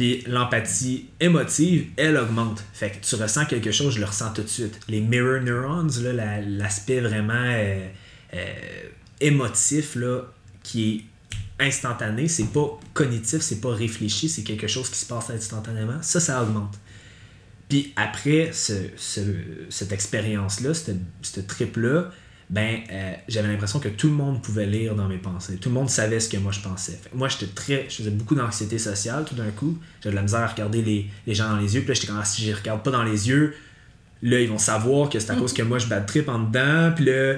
[0.00, 2.64] Puis l'empathie émotive, elle augmente.
[2.72, 4.80] Fait que tu ressens quelque chose, je le ressens tout de suite.
[4.88, 7.86] Les mirror neurons, l'aspect vraiment euh,
[8.32, 8.46] euh,
[9.20, 10.22] émotif là,
[10.62, 11.04] qui
[11.60, 16.00] est instantané, c'est pas cognitif, c'est pas réfléchi, c'est quelque chose qui se passe instantanément.
[16.00, 16.78] Ça, ça augmente.
[17.68, 18.72] Puis après ce,
[19.68, 22.10] cette expérience-là, ce trip-là,
[22.50, 25.56] ben euh, j'avais l'impression que tout le monde pouvait lire dans mes pensées.
[25.56, 27.00] Tout le monde savait ce que moi je pensais.
[27.14, 27.86] moi, j'étais très.
[27.88, 29.78] Je faisais beaucoup d'anxiété sociale tout d'un coup.
[30.02, 31.82] J'avais de la misère à regarder les, les, gens dans les yeux.
[31.82, 33.54] Puis là, j'étais comme ah, si je regarde pas dans les yeux,
[34.22, 36.92] là, ils vont savoir que c'est à cause que moi je bats trip en dedans.
[36.94, 37.36] Puis là,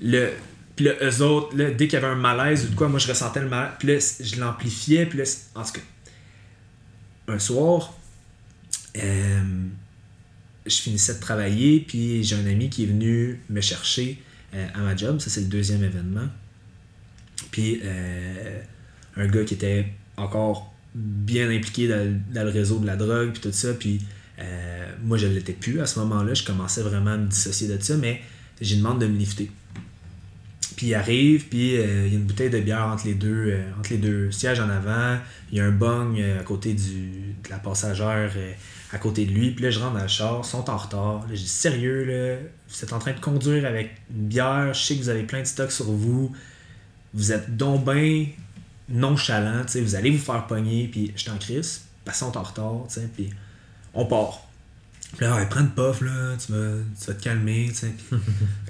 [0.00, 0.30] le,
[0.76, 3.00] puis là, eux autres, là, dès qu'il y avait un malaise ou de quoi, moi
[3.00, 3.72] je ressentais le malaise.
[3.80, 5.06] Puis là, je l'amplifiais.
[5.06, 5.24] Puis là,
[5.56, 5.80] en tout cas,
[7.26, 7.94] un soir,
[8.96, 9.42] euh,
[10.66, 11.80] je finissais de travailler.
[11.80, 14.22] Puis j'ai un ami qui est venu me chercher
[14.54, 15.18] euh, à ma job.
[15.20, 16.28] Ça, c'est le deuxième événement.
[17.50, 18.60] Puis, euh,
[19.16, 19.86] un gars qui était
[20.16, 23.72] encore bien impliqué dans, le réseau de la drogue, puis tout ça.
[23.74, 24.00] Puis,
[24.38, 26.34] euh, moi, je ne l'étais plus à ce moment-là.
[26.34, 28.20] Je commençais vraiment à me dissocier de ça, mais
[28.60, 29.50] j'ai demande de me lifter.
[30.76, 33.90] Puis il arrive, puis il y a une bouteille de bière entre les deux, entre
[33.90, 35.18] les deux sièges en avant.
[35.50, 38.32] Il y a un bong à côté du, de la passagère
[38.92, 39.50] à côté de lui.
[39.50, 41.20] Puis là, je rentre dans le char, ils sont en retard.
[41.28, 42.36] Là, je dis sérieux, là,
[42.68, 45.40] vous êtes en train de conduire avec une bière, je sais que vous avez plein
[45.40, 46.34] de stocks sur vous.
[47.14, 48.26] Vous êtes donc bien
[48.88, 53.30] nonchalant, vous allez vous faire pogner, puis je t'en crise, sont en retard, puis
[53.94, 54.46] on part.
[55.16, 57.92] Puis là, ouais, prends une puff, là, tu vas, tu vas te calmer, tu sais.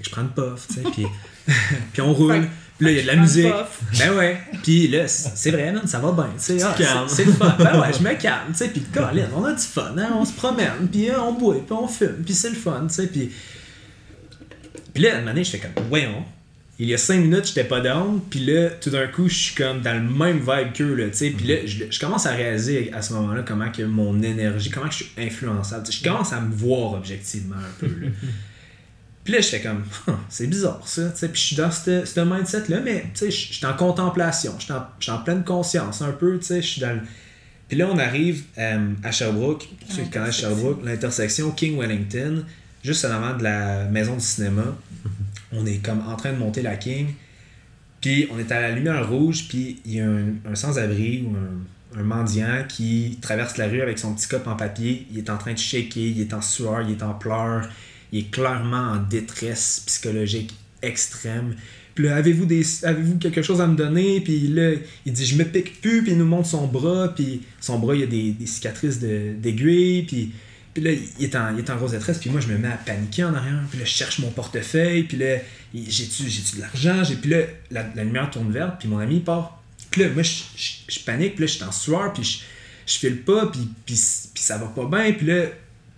[0.03, 1.07] Je prends une puff, tu sais, puis,
[1.93, 2.49] puis on roule.
[2.83, 3.53] Là, il y a de la musique.
[3.99, 4.41] Ben ouais.
[4.63, 6.31] Puis là, c'est vrai, man, ça va bien.
[6.65, 7.55] Ah, c'est le fun.
[7.59, 8.69] Ben ouais, je me calme, tu sais.
[8.69, 11.73] Puis Colin, on a du fun, hein, on se promène, puis hein, on boit, puis
[11.73, 13.07] on fume, puis c'est le fun, tu sais.
[13.07, 13.31] Puis,
[14.93, 16.25] puis là, à un moment je fais comme, voyons.
[16.79, 19.55] Il y a cinq minutes, j'étais pas down, puis là, tout d'un coup, je suis
[19.55, 21.31] comme dans le même vibe qu'eux, là, tu sais.
[21.31, 24.89] Puis là, je, je, commence à réaliser à ce moment-là comment que mon énergie, comment
[24.89, 25.87] que je suis influençable.
[25.89, 28.09] je commence à me voir objectivement un peu, là.
[29.25, 29.85] Puis là, je fais comme,
[30.29, 31.29] c'est bizarre ça, tu sais.
[31.29, 35.13] Puis je suis dans ce mindset-là, mais tu sais, je suis en contemplation, je suis
[35.13, 36.63] en, pleine conscience un peu, tu sais.
[36.63, 37.01] Je suis dans le...
[37.69, 42.45] Puis là, on arrive euh, à Sherbrooke, pour ceux qui connaissent Sherbrooke, l'intersection King-Wellington,
[42.83, 44.77] juste en avant de la maison du cinéma.
[45.53, 47.15] On est comme en train de monter la King.
[48.01, 52.01] Puis on est à la lumière rouge, puis il y a un, sans-abri ou un,
[52.01, 55.07] un, mendiant qui traverse la rue avec son petit cop en papier.
[55.13, 57.69] Il est en train de shaker, il est en sueur, il est en pleurs
[58.13, 61.57] il est clairement en détresse psychologique extrême.
[61.95, 64.21] Puis là, avez-vous des avez-vous quelque chose à me donner?
[64.21, 64.73] Puis là,
[65.05, 67.95] il dit je me pique plus, puis il nous montre son bras, puis son bras,
[67.95, 70.33] il y a des, cicatrices d'aiguilles, puis,
[70.73, 72.69] puis là, il est, en, il est en grosse détresse, puis moi, je me mets
[72.69, 75.37] à paniquer en arrière, puis là, je cherche mon portefeuille, puis là,
[75.75, 77.05] j'ai-tu, j'ai-tu de l'argent?
[77.05, 79.63] J'ai, puis là, la, lumière tourne verte, puis mon ami part.
[79.91, 80.43] Puis là, moi, je,
[80.89, 82.39] je, panique, puis là, je suis en sueur, puis je,
[82.87, 84.01] je file pas, puis, puis,
[84.35, 85.45] puis ça va pas bien, puis là,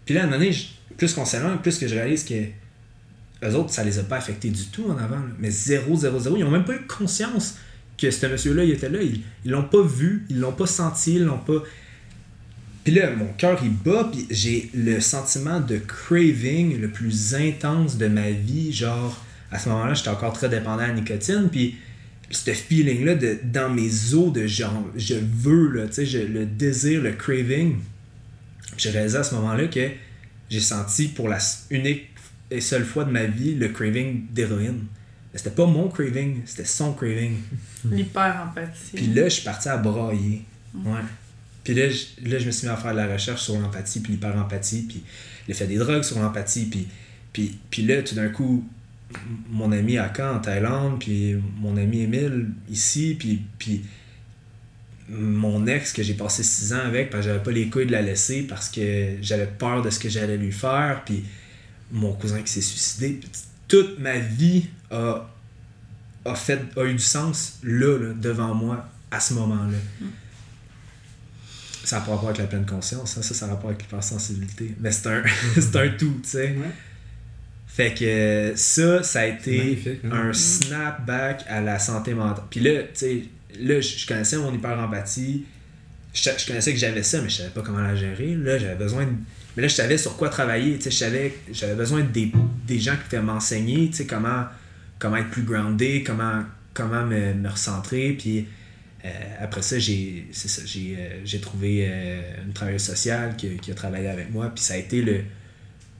[0.05, 0.57] puis là, à un moment donné,
[0.97, 2.35] plus qu'on s'éloigne, plus que je réalise que
[3.45, 5.21] eux autres, ça les a pas affectés du tout en avant.
[5.39, 6.37] Mais zéro, zéro, zéro.
[6.37, 7.57] Ils ont même pas eu conscience
[7.99, 9.01] que ce monsieur-là, il était là.
[9.03, 11.63] Ils, l'ont pas vu, ils l'ont pas senti, ils l'ont pas.
[12.85, 17.97] Puis là, mon cœur, il bat, puis j'ai le sentiment de craving le plus intense
[17.97, 18.73] de ma vie.
[18.73, 21.77] Genre, à ce moment-là, j'étais encore très dépendant à la nicotine, puis
[22.31, 27.77] ce feeling-là dans mes os de genre, je veux, tu sais, le désir, le craving.
[28.77, 29.89] J'ai réalisé à ce moment-là que
[30.51, 31.39] j'ai senti pour la
[31.71, 32.09] unique
[32.51, 34.85] et seule fois de ma vie le craving d'héroïne.
[35.33, 37.37] Mais c'était pas mon craving, c'était son craving.
[37.91, 38.97] L'hyper-empathie.
[38.97, 40.45] Puis là, je suis parti à brailler.
[40.75, 41.01] Ouais.
[41.65, 44.01] Puis là je, là, je me suis mis à faire de la recherche sur l'empathie,
[44.01, 45.03] puis l'hyper-empathie, puis
[45.49, 46.67] l'effet des drogues sur l'empathie.
[46.67, 46.87] Puis,
[47.33, 48.65] puis, puis là, tout d'un coup,
[49.51, 53.85] mon ami Aka en Thaïlande, puis mon ami Émile ici, puis, puis
[55.09, 57.93] mon ex que j'ai passé six ans avec, parce que j'avais pas les couilles de
[57.93, 61.25] la laisser, parce que j'avais peur de ce que j'allais lui faire, puis
[61.91, 63.21] mon cousin qui s'est suicidé.
[63.21, 63.31] Puis
[63.69, 65.29] Toute ma vie a,
[66.25, 69.79] a, fait, a eu du sens là, là, devant moi, à ce moment-là.
[71.85, 74.75] Ça a pas rapport avec la pleine conscience, hein, ça, ça a rapport avec l'hypersensibilité.
[74.81, 75.23] Mais c'est un,
[75.55, 76.57] c'est un tout, tu sais.
[76.57, 76.71] Ouais.
[77.67, 80.29] Fait que ça, ça a été magnifique, hein.
[80.29, 82.45] un snapback à la santé mentale.
[82.49, 83.23] Puis là, tu sais,
[83.61, 85.45] là, je connaissais mon hyper-empathie.
[86.13, 88.35] Je, je connaissais que j'avais ça, mais je savais pas comment la gérer.
[88.35, 89.13] Là, j'avais besoin de...
[89.57, 90.79] Mais là, je savais sur quoi travailler.
[90.83, 92.33] Je savais j'avais besoin des,
[92.67, 94.45] des gens qui pouvaient m'enseigner, comment,
[94.99, 98.13] comment être plus groundé, comment, comment me, me recentrer.
[98.19, 98.47] Puis
[99.05, 99.09] euh,
[99.41, 104.33] après ça, j'ai euh, j'ai trouvé euh, une travailleuse sociale qui, qui a travaillé avec
[104.33, 104.51] moi.
[104.55, 105.21] Puis ça a été le,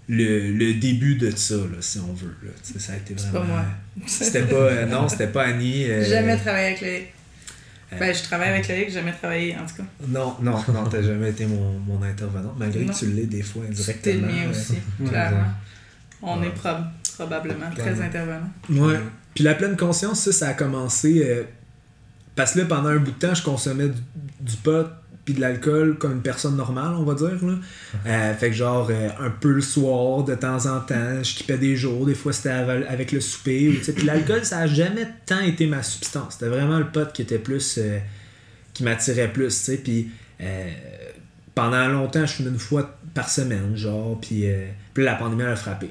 [0.09, 2.35] le, le début de ça, là, si on veut.
[2.43, 2.51] Là.
[2.79, 3.41] Ça a été vraiment...
[3.41, 3.65] pas moi.
[4.07, 4.87] C'était pas...
[4.87, 5.87] non, c'était pas Annie.
[6.09, 7.14] jamais travaillé avec Loïc.
[7.95, 9.83] Euh, Ben, je travaille avec Loïc, j'ai jamais travaillé, en tout cas.
[10.09, 12.93] Non, non, non, t'as jamais été mon, mon intervenant, malgré Non.
[12.93, 14.27] que tu l'es des fois C'était le indirectement.
[14.47, 14.57] mien ouais.
[14.59, 15.45] aussi, clairement.
[16.23, 16.47] On Ouais.
[16.47, 18.03] est prob- probablement très Clairement.
[18.03, 18.51] intervenants.
[18.71, 19.01] Ouais.
[19.35, 21.23] Puis la pleine conscience, ça, ça a commencé.
[21.25, 21.45] euh,
[22.37, 24.01] parce que là, pendant un bout de temps, je consommais du,
[24.41, 24.87] du pot
[25.25, 27.45] puis de l'alcool comme une personne normale, on va dire.
[27.45, 27.55] Là.
[28.07, 31.57] Euh, fait que genre, euh, un peu le soir, de temps en temps, je kippais
[31.57, 33.69] des jours, des fois c'était av- avec le souper.
[33.71, 33.93] ou.
[33.93, 36.35] Puis l'alcool, ça a jamais tant été ma substance.
[36.35, 37.79] C'était vraiment le pot qui était plus.
[37.79, 37.99] euh,
[38.75, 39.77] qui m'attirait plus, tu sais.
[39.79, 40.11] Puis
[41.55, 44.21] pendant longtemps, je fumais une fois par semaine, genre.
[44.21, 44.45] Puis,
[44.93, 45.89] puis là, la pandémie, elle a frappé.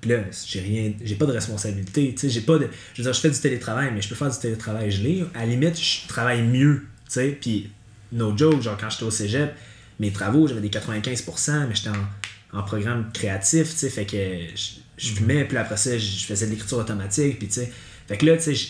[0.00, 3.04] Puis là, j'ai rien, j'ai pas de responsabilité, tu sais, j'ai pas de, je veux
[3.04, 5.24] dire, je fais du télétravail, mais je peux faire du télétravail gelé.
[5.34, 7.70] À la limite, je travaille mieux, tu sais, puis
[8.12, 9.54] no joke, genre quand j'étais au cégep,
[10.00, 14.16] mes travaux, j'avais des 95%, mais j'étais en, en programme créatif, tu sais, fait que
[14.56, 17.72] je, je fumais, puis après ça, je faisais de l'écriture automatique, puis tu sais,
[18.06, 18.68] fait que là, tu sais, je,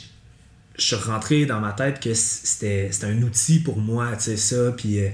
[0.79, 4.37] je suis rentré dans ma tête que c'était, c'était un outil pour moi, tu sais,
[4.37, 5.01] ça, puis...
[5.01, 5.09] euh,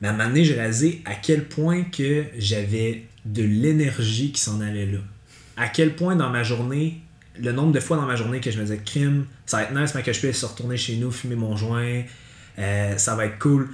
[0.00, 4.40] mais à un moment donné, j'ai réalisé à quel point que j'avais de l'énergie qui
[4.40, 4.98] s'en allait là.
[5.58, 7.02] À quel point dans ma journée,
[7.38, 9.74] le nombre de fois dans ma journée que je me disais, crime, ça va être
[9.74, 12.02] nice, mais que je puisse retourner chez nous, fumer mon joint,
[12.60, 13.70] euh, ça va être cool.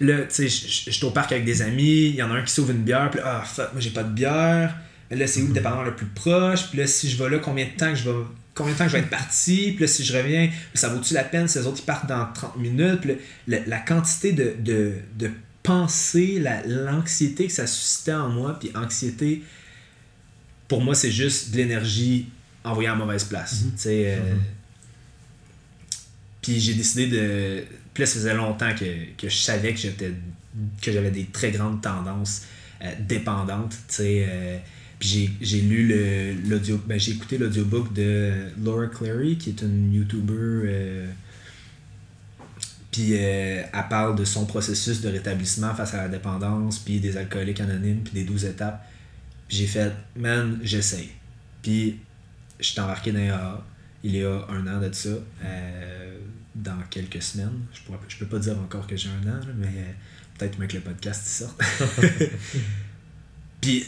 [0.00, 2.42] Là, tu sais, je- suis au parc avec des amis, il y en a un
[2.42, 4.76] qui s'ouvre une bière, puis ah, fuck, moi j'ai pas de bière.
[5.10, 6.68] Mais là, c'est où le dépanneur le plus proche?
[6.68, 8.16] Puis là, si je vais là, combien de temps que je vais.
[8.54, 9.72] Combien de temps que je vais être parti?
[9.72, 12.26] Puis là, si je reviens, ça vaut-tu la peine si les autres ils partent dans
[12.32, 13.00] 30 minutes?
[13.00, 15.30] Puis là, la, la quantité de, de, de
[15.62, 19.42] pensée, la- l'anxiété que ça suscitait en moi, puis anxiété,
[20.68, 22.28] pour moi, c'est juste de l'énergie
[22.64, 23.64] envoyée à mauvaise place.
[23.76, 24.34] Sais, euh,
[26.42, 27.64] Puis j'ai décidé de.
[27.98, 28.84] Puis là, ça faisait longtemps que,
[29.20, 30.12] que je savais que j'étais
[30.80, 32.42] que j'avais des très grandes tendances
[32.80, 33.76] euh, dépendantes.
[34.00, 34.56] euh,
[35.00, 36.80] puis j'ai, lu l'audio.
[36.86, 40.32] Ben, j'ai écouté l'audiobook de Laura Clary, qui est une YouTuber.
[40.32, 41.10] euh,
[42.92, 47.60] puis elle parle de son processus de rétablissement face à la dépendance, puis des alcooliques
[47.60, 48.88] anonymes, puis des 12 étapes.
[49.48, 51.10] J'ai fait, man, j'essaye.
[51.62, 51.98] Puis
[52.60, 53.64] je embarqué dans AA
[54.04, 55.10] il y a un an de ça,
[56.58, 57.60] dans quelques semaines.
[57.72, 59.92] Je pourrais, je peux pas dire encore que j'ai un an, mais euh,
[60.36, 61.60] peut-être même que le podcast il sorte.
[63.60, 63.86] Puis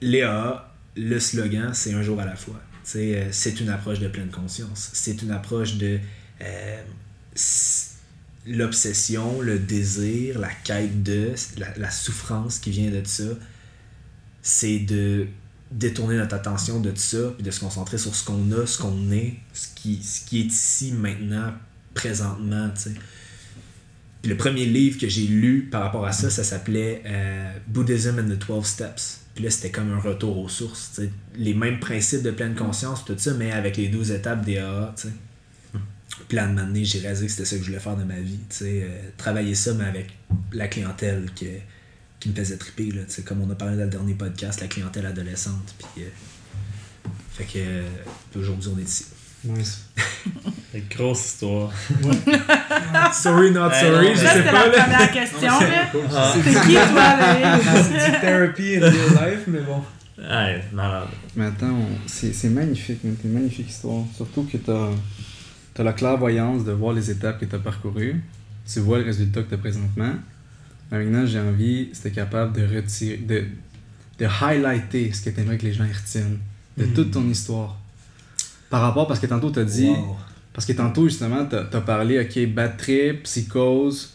[0.00, 2.60] Léa, le slogan, c'est un jour à la fois.
[2.96, 4.90] Euh, c'est une approche de pleine conscience.
[4.94, 6.00] C'est une approche de
[6.42, 6.82] euh,
[8.46, 13.24] l'obsession, le désir, la quête de, la, la souffrance qui vient de ça.
[14.42, 15.28] C'est de
[15.70, 19.12] détourner notre attention de ça, puis de se concentrer sur ce qu'on a, ce qu'on
[19.12, 21.52] est, ce qui, ce qui est ici, maintenant,
[21.94, 22.94] présentement, tu sais.
[24.22, 28.18] Puis le premier livre que j'ai lu par rapport à ça, ça s'appelait euh, Buddhism
[28.18, 29.20] and the 12 Steps.
[29.34, 31.00] Puis là, c'était comme un retour aux sources.
[31.36, 34.94] Les mêmes principes de pleine conscience, tout ça, mais avec les 12 étapes des AA.
[34.96, 35.14] tu sais.
[36.28, 38.38] Puis là, donné, j'ai réalisé que c'était ça que je voulais faire de ma vie.
[38.62, 40.10] euh, travailler ça, mais avec
[40.52, 41.46] la clientèle que,
[42.18, 42.90] qui me faisait triper.
[42.90, 45.74] Là, comme on a parlé dans le dernier podcast, la clientèle adolescente.
[45.78, 46.08] Puis, euh,
[47.32, 49.06] fait que aujourd'hui, on est ici.
[49.44, 49.84] Nice.
[50.74, 51.72] Une grosse histoire.
[53.12, 54.68] Sorry, not Hey, sorry, non, je sais c'était pas.
[54.68, 54.82] la là.
[54.84, 55.48] première question.
[56.12, 56.32] Ah.
[56.34, 57.82] C'est qui, toi?
[57.82, 59.82] C'est du therapy in real life, mais bon.
[60.22, 61.08] Hey, malade.
[61.34, 63.16] Mais attends, on- c'est c'est magnifique, man.
[63.20, 64.04] c'est une magnifique histoire.
[64.14, 64.90] Surtout que t'as
[65.78, 68.22] as la clairvoyance de voir les étapes que t'as parcourues.
[68.70, 70.12] Tu vois le résultat que t'as présentement.
[70.92, 73.44] Maintenant, j'ai envie, si t'es capable de retirer, de,
[74.18, 76.38] de highlighter ce que t'aimerais que les gens y retiennent
[76.76, 76.92] de Mhm.
[76.92, 77.78] toute ton histoire.
[78.70, 79.88] Par rapport, parce que tantôt, t'as dit.
[79.90, 80.16] Wow.
[80.52, 84.14] Parce que tantôt, justement, t'as as parlé, ok, bad trip, psychose.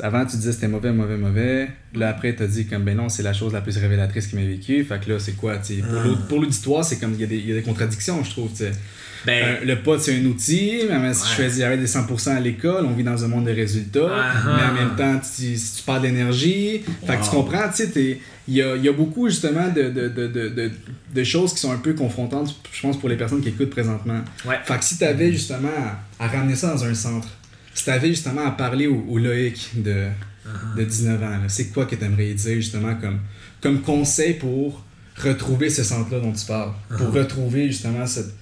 [0.00, 1.68] Avant, tu disais c'était mauvais, mauvais, mauvais.
[1.94, 4.42] Là, après, t'as dit comme, ben non, c'est la chose la plus révélatrice qui m'a
[4.44, 4.84] vécu.
[4.84, 6.04] Fait que là, c'est quoi, tu Ah.
[6.28, 8.50] pour l'auditoire, c'est comme, il y, a des- il y a des contradictions, je trouve,
[8.50, 8.72] tu sais.
[9.26, 11.36] Ben, Euh, le pot, c'est un outil, mais même si je Ouais.
[11.36, 14.08] choisis d'arrêter des 100% à l'école, on vit dans un monde de résultats.
[14.10, 14.32] Ah.
[14.56, 18.20] Mais en même temps, tu, si tu parles d'énergie, fait que tu comprends, tu sais,
[18.48, 20.70] il y a, il y a beaucoup justement de, de, de, de, de,
[21.14, 24.20] de choses qui sont un peu confrontantes, je pense, pour les personnes qui écoutent présentement.
[24.44, 24.56] ouais.
[24.64, 25.68] Fait que si t'avais justement
[26.18, 27.28] à, à ramener ça dans un centre,
[27.74, 30.06] si t'avais justement à parler au, au Loïc de,
[30.44, 30.76] Uh-huh.
[30.76, 33.20] de 19 ans, là, c'est quoi que t'aimerais dire justement comme,
[33.60, 34.84] comme conseil pour
[35.16, 36.72] retrouver ce centre-là dont tu parles?
[36.98, 38.34] Pour retrouver justement cette,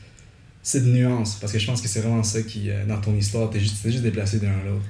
[0.63, 1.37] cette nuance?
[1.41, 3.77] Parce que je pense que c'est vraiment ça qui, euh, dans ton histoire, t'es juste,
[3.83, 4.85] t'es juste déplacé d'un à l'autre.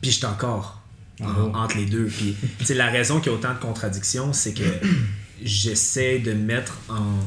[0.00, 0.82] Puis j'étais encore
[1.20, 1.56] En en- gros.
[1.56, 2.06] entre les deux.
[2.06, 2.36] Puis
[2.74, 4.62] la raison qu'il y a autant de contradictions, c'est que
[5.42, 7.18] j'essaie de mettre en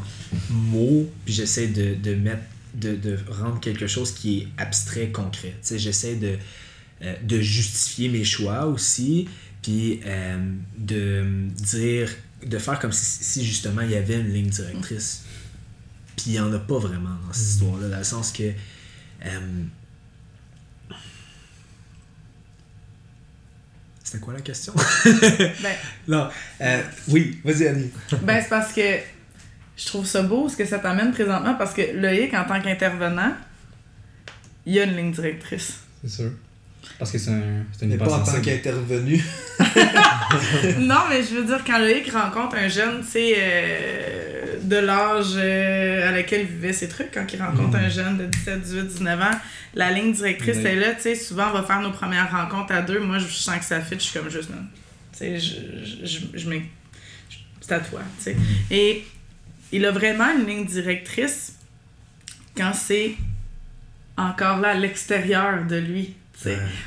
[0.49, 2.43] mots, puis j'essaie de, de mettre
[2.73, 5.51] de, de rendre quelque chose qui est abstrait concret.
[5.61, 6.37] Tu sais, j'essaie de,
[7.01, 9.27] euh, de justifier mes choix aussi,
[9.63, 10.37] puis euh,
[10.77, 11.25] de
[11.63, 12.09] dire,
[12.45, 15.23] de faire comme si, si justement il y avait une ligne directrice.
[16.17, 18.43] Puis il n'y en a pas vraiment dans cette histoire-là, dans le sens que.
[19.25, 19.39] euh,
[24.03, 24.73] C'était quoi la question?
[25.61, 25.75] Ben,
[26.07, 26.29] non.
[26.61, 27.91] euh, oui, vas-y, Annie.
[28.23, 28.81] ben c'est parce que
[29.77, 33.33] je trouve ça beau ce que ça t'amène présentement parce que Loïc, en tant qu'intervenant,
[34.65, 35.79] il y a une ligne directrice.
[36.03, 36.31] C'est sûr.
[36.99, 39.23] Parce que c'est un, c'est une Mais pas en tant qu'intervenu.
[40.79, 45.33] non, mais je veux dire, quand Loïc rencontre un jeune, tu sais, euh, de l'âge
[45.35, 48.87] euh, à lequel il vivait ses trucs, quand il rencontre un jeune de 17, 18,
[48.87, 49.37] 19 ans,
[49.75, 50.65] la ligne directrice Oui.
[50.65, 53.27] est là, tu sais, souvent on va faire nos premières rencontres à deux, moi je
[53.27, 54.49] sens que ça fit, je suis comme juste.
[54.49, 56.49] Tu sais, je, je,
[57.61, 58.37] c'est à toi, tu sais.
[58.71, 59.05] Et
[59.71, 61.53] il a vraiment une ligne directrice
[62.55, 63.15] quand c'est
[64.17, 66.15] encore là à l'extérieur de lui,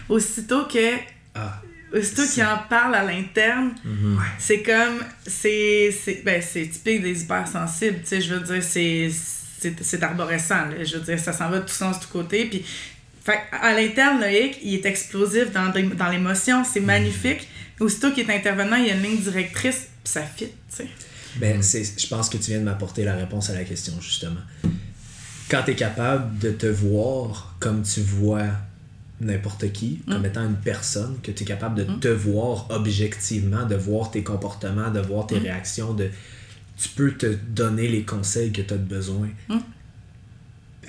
[0.09, 0.97] Aussitôt que
[1.35, 1.61] Ah.
[1.95, 4.19] aussitôt qu'il en parle à l'interne, Mhm.
[4.39, 9.11] c'est comme c'est c'est ben c'est typique des hypersensibles tu sais je veux dire c'est
[9.61, 10.85] c'est c'est arborescent là.
[10.85, 12.65] je veux dire ça s'en va de tout sens de tous côtés puis
[13.25, 17.47] fait à l'interne Loïc il est explosif dans des- dans l'émotion c'est magnifique
[17.79, 20.89] aussitôt qu'il est intervenant il y a une ligne directrice puis ça fit tu sais
[21.37, 24.41] Ben, c'est, je pense que tu viens de m'apporter la réponse à la question, justement.
[25.49, 28.49] Quand tu es capable de te voir comme tu vois
[29.21, 33.75] n'importe qui, comme étant une personne, que tu es capable de te voir objectivement, de
[33.77, 36.09] voir tes comportements, de voir tes réactions, de
[36.79, 39.29] tu peux te donner les conseils que tu as besoin.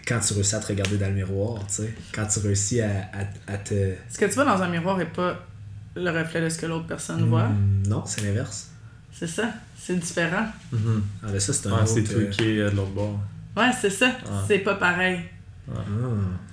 [0.08, 3.10] Quand tu réussis à te regarder dans le miroir, tu sais, quand tu réussis à,
[3.14, 3.94] à, à te...
[4.10, 5.46] ce que tu vois dans un miroir est pas
[5.96, 7.48] le reflet de ce que l'autre personne voit.
[7.50, 8.70] Hmm, Non, c'est l'inverse.
[9.12, 9.54] c'est ça.
[9.78, 10.46] C'est différent.
[10.72, 11.04] Mhm.
[11.24, 11.88] Ah, ben ça, c'est un autre...
[11.88, 13.20] c'est euh, truqué euh, de l'autre bord.
[13.58, 14.12] ouais c'est ça.
[14.48, 15.20] C'est pas pareil.
[15.72, 15.82] Ah.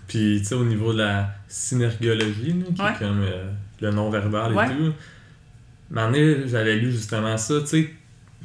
[0.07, 2.91] Puis, tu sais, au niveau de la synergologie, là, qui Ouais.
[2.93, 3.45] est comme euh,
[3.81, 4.67] le non-verbal Ouais.
[4.67, 4.93] et tout,
[5.91, 7.91] donné, j'avais lu justement ça, tu sais,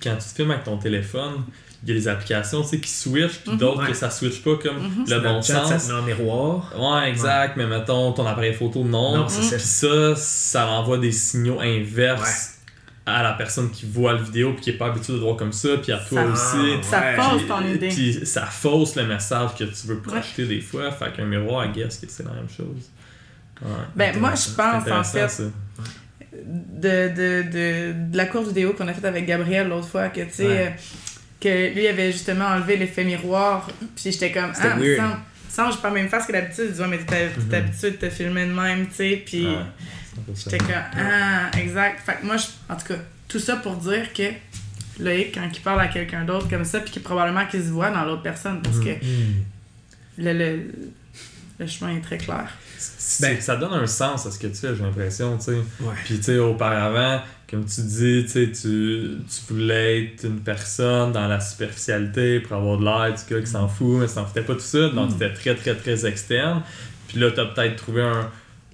[0.01, 1.43] quand tu te filmes avec ton téléphone,
[1.86, 3.58] il y a des applications, tu sais, qui switchent, puis Mhm.
[3.58, 3.89] d'autres Ouais.
[3.89, 5.06] que ça switch pas comme Mhm.
[5.08, 5.88] le bon Snapchat, ça sens.
[5.88, 6.74] te met en miroir.
[6.80, 9.18] Ouais, exact, mais mettons, ton appareil photo, non.
[9.18, 12.53] Non, c'est Puis ça, ça envoie des signaux inverses
[13.06, 15.51] à la personne qui voit la vidéo, puis qui est pas habituée de voir comme
[15.51, 16.26] ça, puis à toi Ça-
[16.56, 16.84] aussi.
[16.84, 17.16] ça Ouais.
[17.16, 20.89] fausse ton idée Puis ça fausse le message que tu veux projeter des fois.
[20.91, 22.89] Fait qu'un miroir, I guess que c'est la même chose.
[23.62, 23.70] Ouais.
[23.95, 25.43] ben moi je pense en fait ça.
[26.34, 30.22] de, de, de, de la courte vidéo qu'on a faite avec Gabriel l'autre fois, que
[30.22, 30.76] tu sais, Ouais.
[31.39, 35.01] que lui avait justement enlevé l'effet miroir, puis j'étais comme, ah, weird.
[35.01, 35.16] me
[35.49, 37.47] semble, j'ai pas la même face que d'habitude, dit, ouais, mais t'es Mhm.
[37.49, 39.47] t'es habitué de te filmer de même, tu sais, puis
[40.36, 40.49] Ça.
[40.51, 41.99] j'étais comme, ah, exact.
[42.05, 44.24] Fait que moi, je- en tout cas, tout ça pour dire que
[44.99, 47.89] Loïc, quand il parle à quelqu'un d'autre comme ça, puis que probablement qu'il se voit
[47.91, 48.89] dans l'autre personne, parce que
[50.18, 50.72] le, le,
[51.59, 52.47] le chemin est très clair.
[53.22, 55.51] Ben, ça donne un sens à ce que tu fais, j'ai l'impression, tu sais.
[55.80, 55.93] Ouais.
[56.03, 61.11] Puis, tu sais, auparavant, comme tu dis, tu sais, tu tu voulais être une personne
[61.14, 64.41] dans la superficialité pour avoir de l'air du gars qui s'en fout, mais s'en foutait
[64.41, 64.89] pas tout ça.
[64.89, 66.61] Donc, c'était très, très, très externe.
[67.07, 68.30] Puis là, t'as peut-être trouvé un,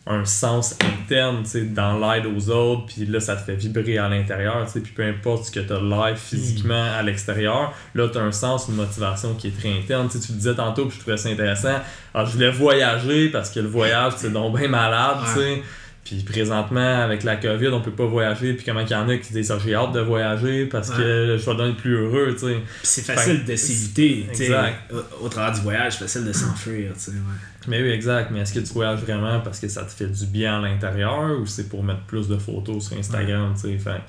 [0.10, 2.88] un sens interne, tu sais, dans l'aide aux autres.
[2.88, 4.80] Puis là, ça te fait vibrer à l'intérieur, tu sais.
[4.82, 8.68] Puis peu importe ce que t'as de l'air physiquement à l'extérieur, là, t'as un sens,
[8.70, 10.10] une motivation qui est très interne.
[10.10, 11.80] Tu sais, tu le disais tantôt, puis je trouvais ça intéressant.
[12.14, 15.64] Alors, je voulais voyager parce que le voyage, c'est donc bien malade, tu sais.
[16.10, 18.53] Puis présentement, avec la COVID, on peut pas voyager.
[18.53, 21.38] Puis comment qu'il y en a qui disent ça, j'ai hâte de voyager parce que
[21.38, 22.53] je vais devenir plus heureux, tu sais.
[22.55, 24.45] Puis c'est facile de s'éviter, tu sais.
[24.45, 24.91] Exact.
[24.91, 27.12] Au, au travers du voyage, c'est facile de s'enfuir, tu sais.
[27.12, 27.18] Ouais.
[27.68, 28.32] Mais oui, exact.
[28.32, 31.39] Mais est-ce que tu voyages vraiment parce que ça te fait du bien à l'intérieur
[31.39, 33.78] ou c'est pour mettre plus de photos sur Instagram, tu sais?
[33.78, 34.01] Fait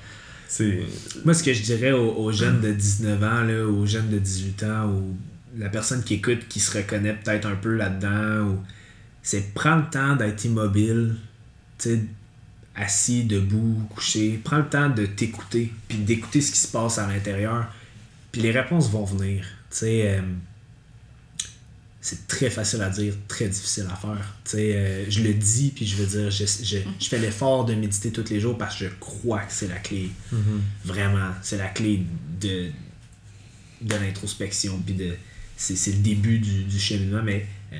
[0.47, 0.79] c'est.
[1.23, 4.19] Moi, ce que je dirais aux, aux jeunes de 19 ans, là, aux jeunes de
[4.19, 5.15] 18 ans, ou
[5.57, 8.59] la personne qui écoute qui se reconnaît peut-être un peu là-dedans, ou
[9.21, 11.15] c'est prendre le temps d'être immobile,
[12.75, 14.39] assis, debout, couché.
[14.43, 17.67] Prends le temps de t'écouter, puis d'écouter ce qui se passe à l'intérieur.
[18.31, 19.45] Puis les réponses vont venir.
[19.83, 20.21] Euh,
[22.03, 24.35] c'est très facile à dire, très difficile à faire.
[24.55, 28.11] Euh, je le dis, puis je veux dire, je, je, je fais l'effort de méditer
[28.11, 30.09] tous les jours parce que je crois que c'est la clé.
[30.83, 32.03] Vraiment, c'est la clé
[32.39, 32.71] de,
[33.81, 35.15] de l'introspection, puis de
[35.57, 37.77] c'est le début du, du cheminement, mais euh,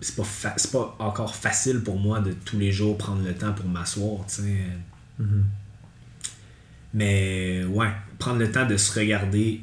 [0.00, 3.52] c'est, pas fa- pas encore facile pour moi de tous les jours prendre le temps
[3.52, 4.56] pour m'asseoir, tu sais.
[5.18, 5.44] Mhm.
[6.92, 9.60] Mais ouais, prendre le temps de se regarder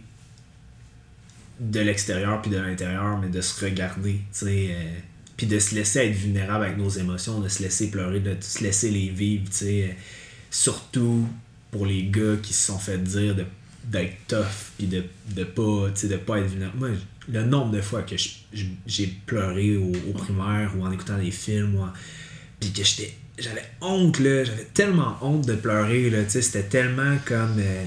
[1.60, 4.68] de l'extérieur puis de l'intérieur, mais de se regarder, tu sais.
[4.72, 5.00] euh,
[5.38, 8.64] puis de se laisser être vulnérable avec nos émotions, de se laisser pleurer, de se
[8.64, 9.84] laisser les vivre, tu sais.
[9.90, 9.94] euh,
[10.50, 11.28] surtout
[11.72, 13.46] pour les gars qui se sont fait dire de
[13.86, 14.46] d'être tough
[14.78, 15.04] puis de,
[15.36, 16.90] de pas tu sais de pas être vulnérable moi
[17.30, 18.16] le nombre de fois que
[18.88, 21.94] j'ai pleuré au, au primaire ou en écoutant des films ou en-
[22.60, 24.44] puis que j'étais j'avais honte là.
[24.44, 26.42] J'avais tellement honte de pleurer là tu sais.
[26.42, 27.86] C'était tellement comme euh,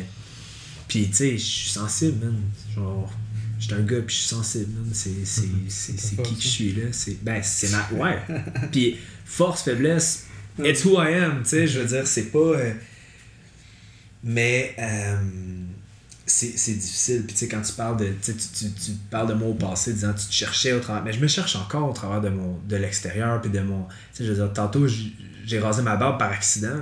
[0.89, 2.41] puis tu sais je suis sensible man.
[2.74, 3.12] Genre
[3.59, 4.91] j'étais un gars puis je suis sensible man.
[4.93, 6.87] C'est c'est c'est c'est qui que je suis là?
[6.93, 8.18] C'est ben c'est ma ouais.
[8.72, 10.26] Puis force faiblesse
[10.59, 11.66] it's who I am tu sais.
[11.66, 12.72] Je veux dire c'est pas euh,
[14.22, 15.16] mais euh,
[16.27, 17.25] c'est difficile.
[17.27, 18.07] Puis tu sais, quand tu parles de.
[18.22, 21.05] Tu, tu, tu, parles de moi au passé, disant tu te cherchais au travers.
[21.05, 23.41] Mais je me cherche encore au travers de mon de l'extérieur.
[23.41, 23.85] Puis de mon.
[23.85, 26.77] Tu sais, je veux dire, tantôt, j'ai rasé ma barbe par accident.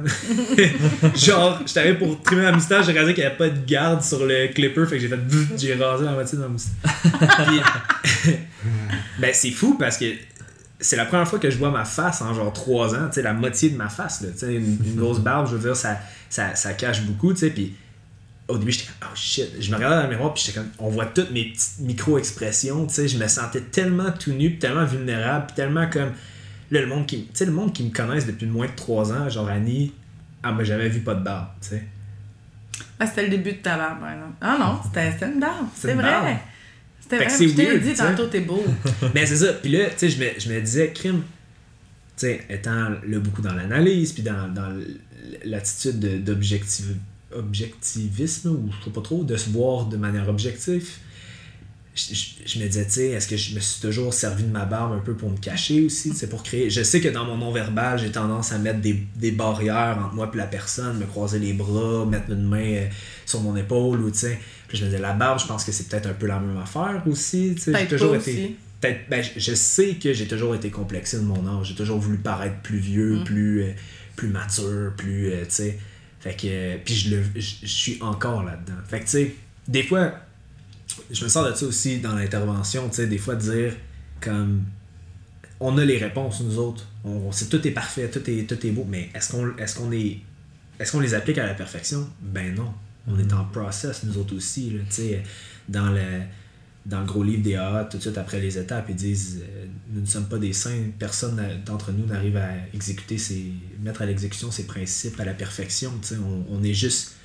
[1.16, 4.02] Genre, j'étais allé pour trimer ma moustache, j'ai réalisé qu'il n'y avait pas de garde
[4.02, 4.86] sur le clipper.
[4.86, 5.18] Fait que j'ai fait.
[5.58, 6.72] J'ai rasé la moitié de ma moustache.
[9.18, 10.06] Ben, c'est fou parce que
[10.80, 13.22] c'est la première fois que je vois ma face en genre 3 ans, tu sais,
[13.22, 15.76] la moitié de ma face, là, tu sais, une, une grosse barbe, je veux dire,
[15.76, 17.74] ça, ça, ça cache beaucoup, tu sais, puis
[18.52, 20.70] au début, j'étais comme, oh shit, je me regardais dans le miroir, puis j'étais comme,
[20.78, 24.58] on voit toutes mes petites micro-expressions, tu sais, je me sentais tellement tout nu, puis
[24.58, 26.12] tellement vulnérable, puis tellement comme,
[26.70, 29.12] là, le monde qui, tu sais, le monde qui me connaisse depuis moins de 3
[29.12, 29.92] ans, genre Annie,
[30.42, 31.84] ah, moi, j'avais vu pas de barbe, tu sais.
[32.98, 34.32] Ah, c'était le début de ta barbe, par exemple.
[34.40, 35.66] Ah non, c'était une barbe.
[35.74, 36.02] C'est vrai.
[36.02, 36.36] barbe.
[37.00, 37.28] C'était vrai.
[37.30, 38.64] Je t'ai dit tantôt, t'es beau.
[39.14, 39.52] Mais c'est ça.
[39.54, 41.22] Puis là, tu sais, je me, je me disais, crime,
[42.16, 44.72] tu sais, étant là beaucoup dans l'analyse, puis dans, dans
[45.44, 46.96] l'attitude de- d'objectiv-
[47.36, 50.88] objectivisme, ou je sais pas trop, de se voir de manière objective,
[51.94, 54.48] je, je- je me disais, tu sais, est-ce que je me suis toujours servi de
[54.50, 56.70] ma barbe un peu pour me cacher aussi, c'est pour créer.
[56.70, 60.30] Je sais que dans mon non-verbal, j'ai tendance à mettre des, des barrières entre moi
[60.32, 62.86] et la personne, me croiser les bras, mettre une main euh,
[63.26, 64.38] sur mon épaule, ou tu sais.
[64.68, 66.56] Puis je me disais, la barbe, je pense que c'est peut-être un peu la même
[66.56, 67.72] affaire aussi, tu sais.
[67.78, 68.56] J'ai toujours été aussi.
[68.80, 71.98] peut-être ben, je- je sais que j'ai toujours été complexé de mon âge j'ai toujours
[72.00, 73.24] voulu paraître plus vieux Mm.
[73.24, 73.70] plus euh,
[74.16, 75.78] plus mature plus euh, tu sais
[76.22, 79.34] fait que puis je le je je suis encore là dedans fait que tu sais
[79.68, 80.14] des fois
[81.10, 83.74] je me sens de ça aussi dans l'intervention tu sais des fois de dire
[84.20, 84.64] comme
[85.62, 86.86] on a les réponses nous autres.
[87.04, 89.92] On, sait tout est parfait tout est tout est beau mais est-ce qu'on est-ce qu'on
[89.92, 90.18] est
[90.78, 92.08] est-ce qu'on les applique à la perfection?
[92.20, 92.72] Ben non.
[93.06, 95.22] On est en process nous autres aussi là, tu sais
[95.68, 96.22] dans le
[96.84, 99.66] dans le gros livre des AA, tout de suite après les étapes, ils disent euh,
[99.92, 103.52] Nous ne sommes pas des saints, personne d'entre nous n'arrive à exécuter ses.
[103.80, 105.92] mettre à l'exécution ses principes à la perfection.
[106.02, 106.16] tu sais.
[106.16, 107.16] On, on est juste.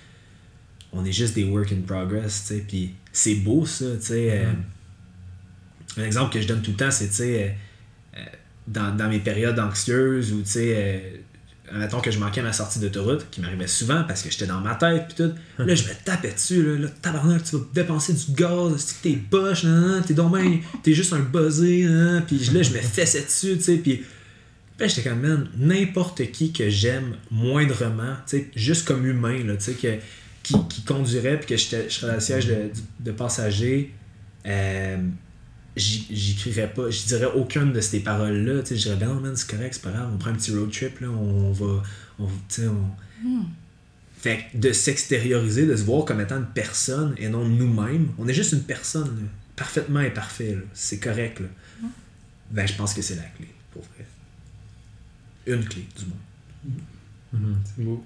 [0.93, 2.66] On est juste des work in progress, tu sais.
[2.68, 4.45] Puis c'est beau ça, tu sais.
[4.45, 4.53] euh,
[5.97, 8.26] un exemple que je donne tout le temps, c'est, tu sais, euh, euh,
[8.68, 11.22] dans, dans mes périodes anxieuses ou, tu sais,
[11.72, 14.76] admettons que je manquais ma sortie d'autoroute, qui m'arrivait souvent parce que j'étais dans ma
[14.76, 15.34] tête, puis tout.
[15.57, 19.03] Là, je me tapais dessus, là, là tabarnak, tu vas dépenser du gaz, c'est que
[19.03, 19.61] t'es poche,
[20.05, 23.78] t'es ben, t'es juste un buzzé, nan, puis là, je me fessais dessus, tu sais,
[23.78, 24.03] puis.
[24.78, 29.55] Puis j'étais comme, man, n'importe qui que j'aime moindrement, tu sais, juste comme humain, là,
[29.57, 29.95] tu sais, que,
[30.43, 33.91] qui, qui conduirait, puis que je serais dans le siège de, de passager,
[34.45, 34.97] euh,
[36.39, 38.61] crierais pas, je dirais aucune de ces paroles-là.
[38.61, 40.36] Tu sais, je dirais, ben non, man, c'est correct, c'est pas grave, on prend un
[40.36, 41.84] petit road trip, là, on va.
[42.19, 43.45] On, tu sais, on...
[44.19, 48.28] Fait que de s'extérioriser, de se voir comme étant une personne et non nous-mêmes, on
[48.28, 51.39] est juste une personne, là, parfaitement imparfait, là, c'est correct.
[51.39, 51.47] Là.
[52.51, 54.05] Ben, je pense que c'est la clé, pour vrai.
[55.45, 56.80] Une clé, du moins.
[57.34, 57.57] Mhm.
[57.63, 58.03] C'est beau.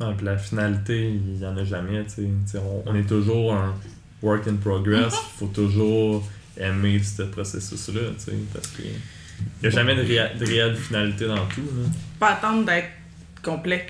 [0.00, 2.02] Non, puis la finalité, il n'y en a jamais.
[2.04, 2.22] tu sais.
[2.22, 3.74] Tu sais, On, on est toujours un
[4.22, 5.14] work in progress.
[5.14, 8.00] Il faut toujours aimer ce processus-là.
[8.18, 8.90] tu sais, Parce que il
[9.62, 11.62] n'y a jamais de, réa- de réelle finalité dans tout.
[11.62, 11.88] Là.
[12.20, 12.88] Pas attendre d'être
[13.42, 13.86] complet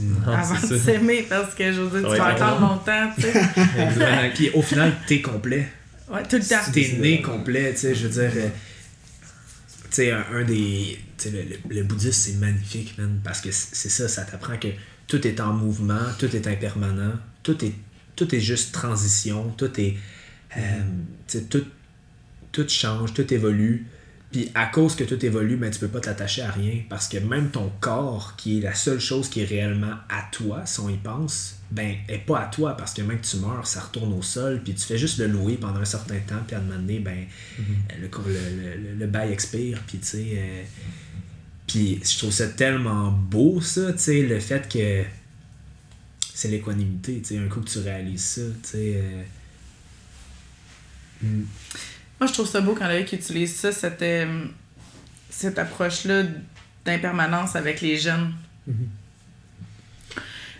[0.00, 4.30] Non, avant de s'aimer parce que je veux dire, tu vas attendre longtemps, tu sais.
[4.34, 5.68] Puis au final, t'es complet.
[6.10, 6.56] Ouais, tout le temps.
[6.72, 8.32] T'es né complet, tu sais, je veux dire.
[8.42, 8.48] euh,
[9.84, 10.98] Tu sais, un, un des.
[11.18, 14.22] Tu sais, le, le, le bouddhisme, c'est magnifique, man, parce que c'est c'est ça, ça
[14.22, 14.68] t'apprend que
[15.06, 17.12] tout est en mouvement, tout est impermanent,
[17.42, 17.72] tout est,
[18.16, 19.96] tout est juste transition, tout est.
[20.56, 20.60] euh,
[21.28, 21.64] tu sais, tout,
[22.56, 23.86] tout change, tout évolue.
[24.32, 26.82] Puis à cause que tout évolue, ben, tu peux pas t'attacher à rien.
[26.88, 30.66] Parce que même ton corps, qui est la seule chose qui est réellement à toi,
[30.66, 32.76] si on y pense, ben, est pas à toi.
[32.76, 34.60] Parce que même que tu meurs, ça retourne au sol.
[34.64, 36.42] Puis tu fais juste le louer pendant un certain temps.
[36.46, 37.24] Puis à un moment donné, ben,
[38.00, 39.80] le, le, le, le bail expire.
[39.86, 40.26] Puis tu sais.
[40.36, 40.62] euh,
[41.66, 45.04] puis je trouve ça tellement beau, ça, tu sais, le fait que
[46.34, 48.94] c'est l'équanimité, tu sais, un coup que tu réalises ça, tu sais.
[48.96, 49.22] euh,
[51.22, 51.42] mm,
[52.20, 54.46] Moi, je trouve ça beau quand Loïc utilise ça, cette, euh,
[55.28, 56.22] cette approche-là
[56.84, 58.32] d'impermanence avec les jeunes.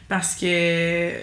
[0.08, 1.18] Parce que, euh,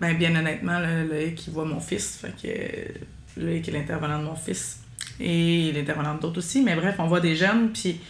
[0.00, 2.18] ben, bien honnêtement, là, Loïc, il voit mon fils.
[2.20, 2.88] Fait que euh,
[3.36, 4.80] Loïc est l'intervenant de mon fils.
[5.20, 6.62] Et l'intervenant d'autres aussi.
[6.62, 8.00] Mais bref, on voit des jeunes, puis.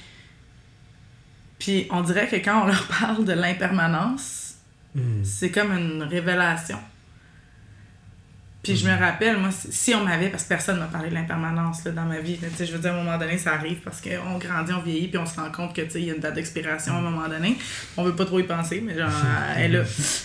[1.59, 4.57] Puis on dirait que quand on leur parle de l'impermanence,
[4.95, 6.79] mm, c'est comme une révélation.
[8.67, 11.85] Puis je me rappelle, moi, si- on m'avait, parce que personne m'a parlé de l'impermanence
[11.85, 13.79] dans ma vie, là, tu sais, je veux dire, à un moment donné, ça arrive
[13.79, 16.11] parce qu'on grandit, on vieillit, puis on se rend compte que, tu sais, il y
[16.11, 17.57] a une date d'expiration à un moment donné.
[17.97, 19.09] On veut pas trop y penser, mais genre,
[19.57, 19.85] elle est là.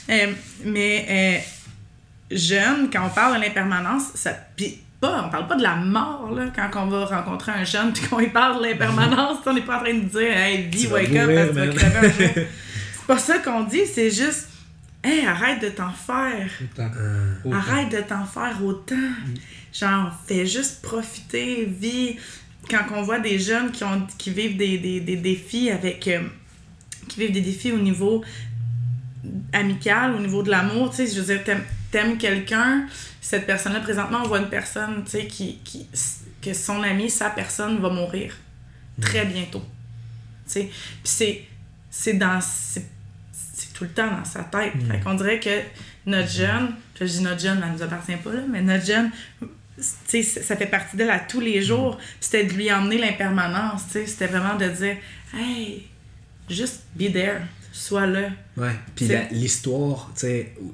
[0.09, 0.31] Euh,
[0.65, 4.31] mais euh, jeune, quand on parle de l'impermanence, ça.
[4.55, 7.91] Puis pas, on parle pas de la mort, là, quand on va rencontrer un jeune,
[7.93, 10.87] puis qu'on lui parle de l'impermanence, on n'est pas en train de dire, hey, vie,
[10.87, 11.73] wake up, parce que tu vas man.
[11.75, 12.43] crever un jour.
[13.01, 14.47] C'est pas ça qu'on dit, c'est juste,
[15.03, 16.49] hey, arrête de t'en faire.
[16.79, 17.55] Euh, Autant.
[17.55, 18.95] Arrête de t'en faire autant.
[19.73, 22.17] Genre, fais juste profiter, vis.
[22.69, 26.07] Quand on voit des jeunes qui, ont, qui vivent des, des, des défis avec.
[26.07, 26.21] euh,
[27.07, 28.23] qui vivent des défis au niveau
[29.53, 32.87] amical, au niveau de l'amour, tu sais, je veux dire, t'aimes, t'aimes quelqu'un,
[33.19, 35.87] cette personne-là, présentement, on voit une personne, tu sais, qui, qui,
[36.41, 38.35] que son ami, sa personne va mourir
[39.01, 39.63] très bientôt.
[40.45, 40.71] Tu sais, puis
[41.03, 41.43] c'est,
[41.89, 42.85] c'est dans, c'est
[43.82, 44.73] tout le temps dans sa tête.
[44.88, 45.49] Fait qu'on dirait que
[46.05, 49.09] notre jeune, je dis notre jeune, elle nous appartient pas, là, mais notre jeune,
[49.79, 51.97] ça fait partie d'elle à tous les jours.
[51.97, 54.97] Puis C'était de lui emmener l'impermanence, c'était vraiment de dire,
[55.36, 55.88] hey,
[56.47, 57.39] juste be there,
[57.71, 58.29] sois là.
[58.55, 58.75] Ouais.
[58.95, 60.13] Puis l'histoire,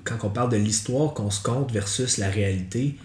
[0.03, 2.97] quand on parle de l'histoire qu'on se compte versus la réalité,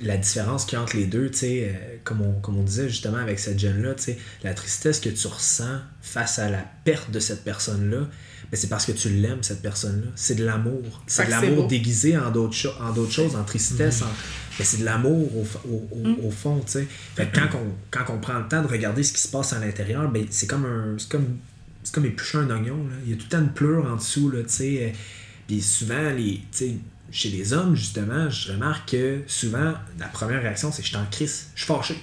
[0.00, 3.18] la différence qu'il y a entre les deux, euh, comme, on, comme on disait justement
[3.18, 3.94] avec cette jeune-là,
[4.42, 8.08] la tristesse que tu ressens face à la perte de cette personne-là,
[8.56, 10.08] c'est parce que tu l'aimes, cette personne-là.
[10.16, 10.82] C'est de l'amour.
[11.06, 12.72] C'est de l'amour déguisé en d'autres, cho-
[13.10, 14.06] choses, en tristesse, en...
[14.58, 16.26] mais c'est de l'amour au, f- au, au- Mm.
[16.26, 16.86] au fond, tu sais.
[17.14, 19.52] Fait que quand on, quand on prend le temps de regarder ce qui se passe
[19.52, 20.96] à l'intérieur, ben c'est comme un...
[20.98, 21.36] C'est comme,
[21.84, 22.94] c'est comme éplucher un oignon, là.
[23.04, 24.92] Il y a tout le temps une pleure en dessous, là, tu sais.
[25.46, 26.42] Puis souvent, les,
[27.12, 31.06] chez les hommes, justement, je remarque que souvent, la première réaction, c'est «je suis en
[31.06, 31.94] crise, je suis fâché».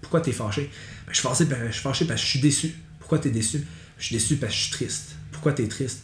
[0.00, 0.70] Pourquoi t'es fâché?
[1.06, 2.74] Ben, je, suis fâché, ben, je suis fâché parce que je suis déçu.
[2.98, 3.66] Pourquoi t'es déçu?
[3.98, 5.16] Je suis déçu parce que je suis triste.
[5.40, 6.00] Pourquoi t'es triste?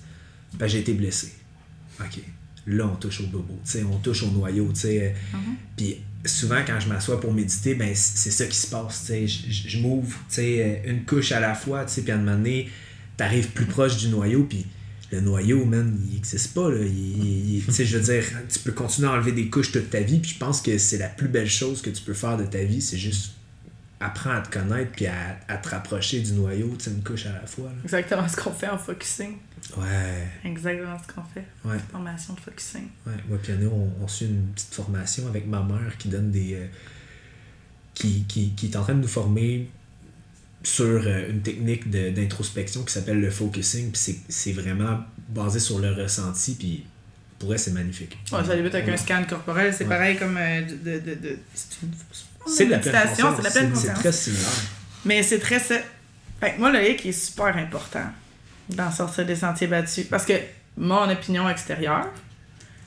[0.55, 1.35] Ben, j'ai été blessé.
[2.01, 2.21] OK.
[2.69, 5.15] Là, on touche au bobo, tu on touche au noyau, tu sais.
[5.77, 9.29] Puis souvent, quand je m'assois pour méditer, ben, c'est ça qui se passe, tu.
[9.29, 12.71] Je- m'ouvre, tu sais, une couche à la fois, tu puis à un moment donné,
[13.19, 14.65] t'arrives plus proche du noyau, puis
[15.13, 16.79] le noyau, man, il existe pas, là.
[16.83, 20.01] Il- il- tu je veux dire, tu peux continuer à enlever des couches toute ta
[20.01, 22.45] vie, puis je pense que c'est la plus belle chose que tu peux faire de
[22.47, 23.33] ta vie, c'est juste
[24.01, 27.27] apprendre à te connaître, puis à, à te rapprocher du noyau, tu sais, une couche
[27.27, 27.77] à la fois, là.
[27.85, 29.37] Exactement ce qu'on fait en focusing.
[29.77, 31.45] Ouais, Exactement ce qu'on fait.
[31.65, 31.79] ouais.
[31.91, 32.89] Formation de focusing.
[33.07, 36.55] Ouais, moi piano, on, on suit une petite formation avec ma mère qui donne des.
[36.55, 36.67] euh,
[37.95, 39.71] qui, qui, qui est en train de nous former
[40.63, 43.91] sur euh, une technique d'introspection qui s'appelle le focusing.
[43.93, 46.55] Puis c'est- vraiment basé sur le ressenti.
[46.55, 46.85] Puis
[47.39, 48.19] pour elle, c'est magnifique.
[48.33, 48.93] Ouais, ça débute avec Ouais.
[48.93, 49.91] un scan corporel, c'est Ouais.
[49.91, 51.91] pareil comme euh, de, de, de, de- c'est une
[52.47, 53.37] C'est de la pleine conscience.
[53.43, 53.53] c'est
[53.95, 54.47] très similaire.
[55.05, 55.75] Mais c'est très ça.
[56.41, 58.05] Fait que moi, le hic est super important
[58.69, 60.07] d'en sortir des sentiers battus.
[60.07, 60.35] Parce que
[60.77, 62.07] mon opinion extérieure,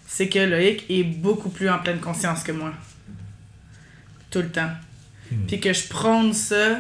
[0.08, 2.72] c'est que le hic est beaucoup plus en pleine conscience que moi.
[4.30, 4.72] Tout le temps.
[5.48, 6.80] Puis que je prône ça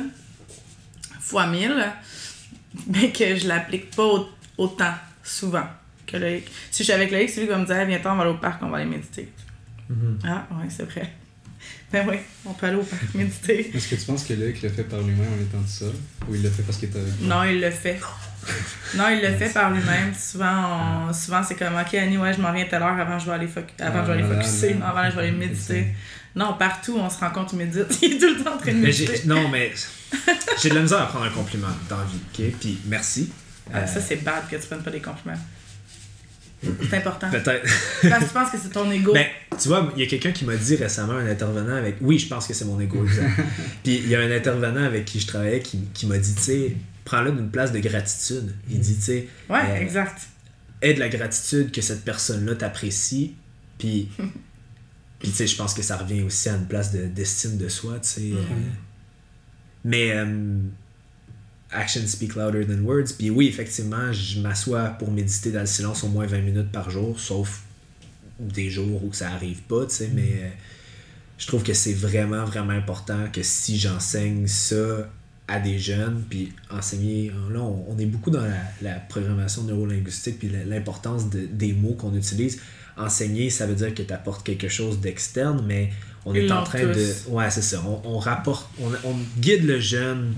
[1.19, 1.85] fois mille,
[2.87, 5.65] mais que je l'applique pas au- autant, souvent,
[6.07, 6.45] que le hic.
[6.71, 8.21] Si je suis avec le hic, c'est lui qui va me dire, viens on va
[8.23, 9.31] aller au parc, on va aller méditer.
[10.23, 11.13] Ah, ouais, c'est vrai.
[11.91, 13.71] Ben oui, on peut aller au parc méditer.
[13.75, 15.93] Est-ce que tu penses que Luc l'a fait par lui-même en étant tout seul?
[16.29, 17.27] Ou il l'a fait parce qu'il était avec toi?
[17.27, 17.99] Non, il le fait.
[18.95, 20.13] Non, il le fait par lui-même.
[20.13, 23.17] Souvent, on- souvent c'est comme OK, Annie, ouais, je m'en viens tout à l'heure avant
[23.17, 24.85] je vais aller, foc- avant Ah, je vais aller voilà, focuser, non.
[24.85, 25.87] avant je vais aller méditer.
[26.35, 27.85] Non, partout, on se rend compte, il médite.
[28.03, 29.21] Il est tout le temps en train de Mais méditer.
[29.25, 29.71] non, mais
[30.61, 32.19] j'ai de la misère à prendre un compliment dans la vie.
[32.51, 32.59] ok?
[32.59, 33.31] Puis merci.
[33.73, 35.37] Ah, Euh, ça, c'est bad que tu prennes pas des compliments.
[36.61, 37.29] C'est important.
[37.31, 37.63] Peut-être.
[38.09, 39.13] Parce que tu penses que c'est ton ego.
[39.13, 39.25] Ben,
[39.61, 41.95] tu vois, il y a quelqu'un qui m'a dit récemment, un intervenant avec.
[42.01, 43.31] Oui, je pense que c'est mon ego, exact.
[43.83, 46.41] Puis il y a un intervenant avec qui je travaillais qui, qui m'a dit, tu
[46.41, 48.53] sais, prends-le d'une place de gratitude.
[48.69, 50.21] Il dit, tu sais, ouais, euh, exact.
[50.81, 53.35] aie de la gratitude que cette personne-là t'apprécie.
[53.77, 54.09] Puis,
[55.19, 57.69] puis tu sais, je pense que ça revient aussi à une place de- d'estime de,
[57.69, 58.21] soi, tu sais.
[58.33, 58.41] euh,
[59.85, 60.25] Mais euh,
[61.71, 63.13] action speak louder than words.
[63.17, 66.89] Puis oui, effectivement, je m'assois pour méditer dans le silence au moins 20 minutes par
[66.89, 67.61] jour, sauf
[68.39, 70.47] des jours où ça arrive pas, tu sais, mais euh,
[71.37, 75.09] je trouve que c'est vraiment, vraiment important que si j'enseigne ça
[75.47, 80.39] à des jeunes, puis enseigner, là, on, on est beaucoup dans la, la programmation neurolinguistique,
[80.39, 82.59] puis l'importance de- des mots qu'on utilise.
[82.97, 85.91] Enseigner, ça veut dire que tu apportes quelque chose d'externe, mais
[86.25, 87.13] on est en train de...
[87.29, 87.81] Ouais, c'est ça.
[87.85, 90.33] On, on rapporte, on, on guide le jeune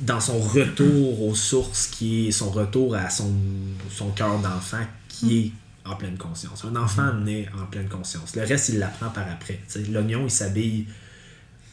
[0.00, 3.32] dans son retour aux sources, qui est son retour à son,
[3.90, 5.52] son cœur d'enfant, qui est
[5.88, 6.64] en pleine conscience.
[6.64, 8.34] Un enfant naît en pleine conscience.
[8.36, 9.60] Le reste, il l'apprend par après.
[9.90, 10.86] L'oignon, il s'habille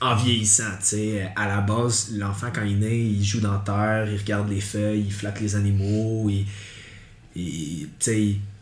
[0.02, 0.64] en vieillissant.
[1.36, 4.62] À la base, l'enfant, quand il naît, il joue dans la terre, il regarde les
[4.62, 6.46] feuilles, il flatte les animaux, il,
[7.36, 7.88] il,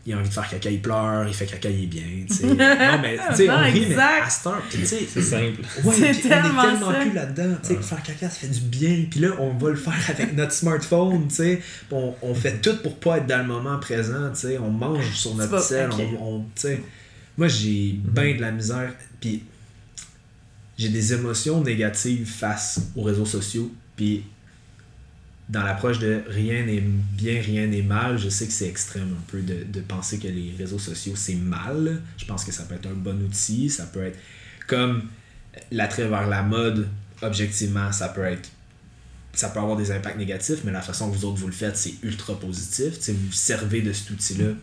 [0.06, 2.02] il a envie de faire caca, il pleure, il fait caca, il est bien.
[2.26, 2.46] tu sais.
[2.48, 5.60] non, mais tu sais, on rit, mais à cette heure, tu sais, C'est simple.
[5.84, 7.00] Ouais, C'est on est tellement ça.
[7.00, 7.56] plus là-dedans.
[7.62, 9.04] tu sais, Faire caca, ça fait du bien.
[9.10, 11.28] Puis là, on va le faire avec notre smartphone.
[11.28, 11.60] tu sais.
[11.90, 14.30] On, on fait tout pour pas être dans le moment présent.
[14.32, 14.58] tu sais.
[14.58, 15.90] On mange sur notre sel.
[15.92, 16.82] on- on- tu sais.
[17.36, 18.92] Moi, j'ai bien de la misère.
[19.20, 19.42] Puis
[20.78, 23.70] j'ai des émotions négatives face aux réseaux sociaux.
[23.96, 24.24] Puis
[25.50, 29.30] dans l'approche de rien n'est bien, rien n'est mal, je sais que c'est extrême un
[29.30, 32.00] peu de, penser que les réseaux sociaux c'est mal.
[32.16, 34.18] Je pense que ça peut être un bon outil, ça peut être
[34.68, 35.02] comme
[35.72, 36.88] l'attrait vers la mode,
[37.22, 38.48] objectivement, ça peut être.
[39.32, 41.76] Ça peut avoir des impacts négatifs, mais la façon que vous autres vous le faites,
[41.76, 42.98] c'est ultra positif.
[43.08, 44.54] Vous vous servez de cet outil-là.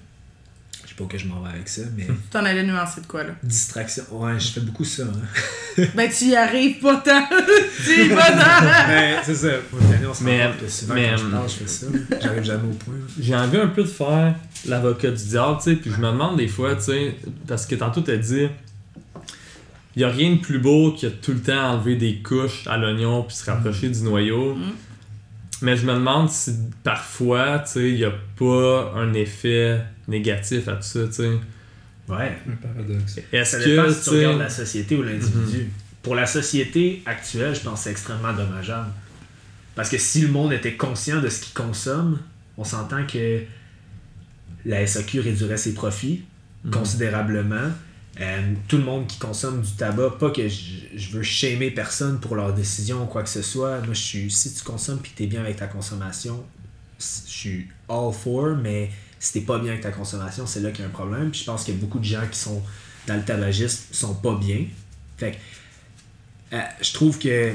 [0.98, 2.08] Pas où que je m'en vais avec ça, mais.
[2.32, 3.30] T'en allais nuancer de quoi, là?
[3.44, 4.04] Distraction.
[4.12, 5.04] Ouais, je fais beaucoup ça.
[5.04, 5.84] hein.
[5.96, 7.24] Ben, tu y arrives pas tant.
[7.86, 8.88] tu y vas dans.
[8.88, 9.50] Ben, c'est ça.
[9.70, 11.86] Faut que on se Mais- que souvent, mais- quand je parle, je fais ça.
[12.22, 12.96] J'arrive jamais au point.
[13.20, 14.34] J'ai envie un peu de faire
[14.66, 17.16] l'avocat du diable, tu sais, puis je me demande des fois, tu sais,
[17.48, 18.48] parce que tantôt t'as dit,
[19.96, 22.78] il y a rien de plus beau que tout le temps enlever des couches à
[22.78, 24.56] l'oignon puis se rapprocher du noyau.
[24.56, 24.72] Mm.
[25.62, 30.68] Mais je me demande si parfois, tu sais, il y a pas un effet négatif
[30.68, 31.30] à tout ça, tu sais.
[32.08, 32.38] Ouais.
[32.50, 33.18] Un paradoxe.
[33.34, 35.70] Est-ce Ça que, dépend si tu regardes la société ou l'individu.
[36.02, 38.90] Pour la société actuelle, je pense que c'est extrêmement dommageable.
[39.76, 42.20] Parce que si le monde était conscient de ce qu'il consomme,
[42.58, 43.42] on s'entend que
[44.66, 46.24] la SAQ réduirait ses profits
[46.64, 46.72] Mhm.
[46.72, 47.72] considérablement.
[48.20, 50.64] Euh, tout le monde qui consomme du tabac, pas que je,
[50.96, 53.78] je veux shamer personne pour leurs décisions ou quoi que ce soit.
[53.82, 56.44] Moi, je suis, si tu consommes et que tu es bien avec ta consommation,
[57.00, 58.90] je suis all for, mais
[59.20, 61.32] si t'es pas bien avec ta consommation, c'est là qu'il y a un problème.
[61.32, 62.62] Puis je pense que beaucoup de gens qui sont
[63.08, 64.66] dans le tabagisme sont pas bien.
[65.18, 67.54] Fait que, euh, je trouve que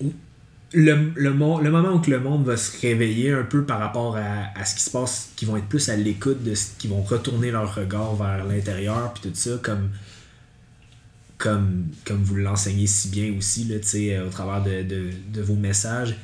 [0.00, 4.58] le, le, le moment où le monde va se réveiller un peu par rapport à,
[4.58, 7.50] à ce qui se passe, qui vont être plus à l'écoute de qui vont retourner
[7.50, 9.90] leur regard vers l'intérieur, puis tout ça, comme,
[11.38, 14.82] comme, comme vous l'enseignez si bien aussi, là, euh, au travers de,
[15.32, 16.16] de vos messages,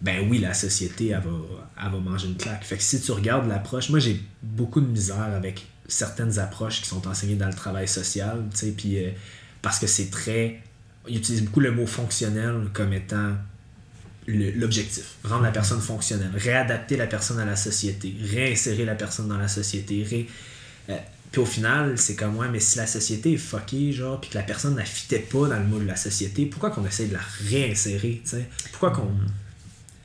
[0.00, 2.64] ben oui, la société, elle va, va manger une claque.
[2.64, 6.88] Fait que si tu regardes l'approche, moi j'ai beaucoup de misère avec certaines approches qui
[6.88, 9.10] sont enseignées dans le travail social, tu sais, puis euh,
[9.62, 10.60] parce que c'est très.
[11.08, 13.34] Ils utilisent beaucoup le mot fonctionnel comme étant
[14.26, 15.16] l'objectif.
[15.24, 19.48] Rendre la personne fonctionnelle, réadapter la personne à la société, réinsérer la personne dans la
[19.48, 20.04] société.
[20.04, 20.28] ré-
[20.88, 20.96] euh,
[21.32, 24.36] puis au final, c'est comme, ouais, mais si la société est fuckée, genre, puis que
[24.36, 27.12] la personne ne fitait pas dans le moule de la société, pourquoi qu'on essaie de
[27.14, 28.48] la réinsérer, tu sais?
[28.72, 29.08] Pourquoi qu'on.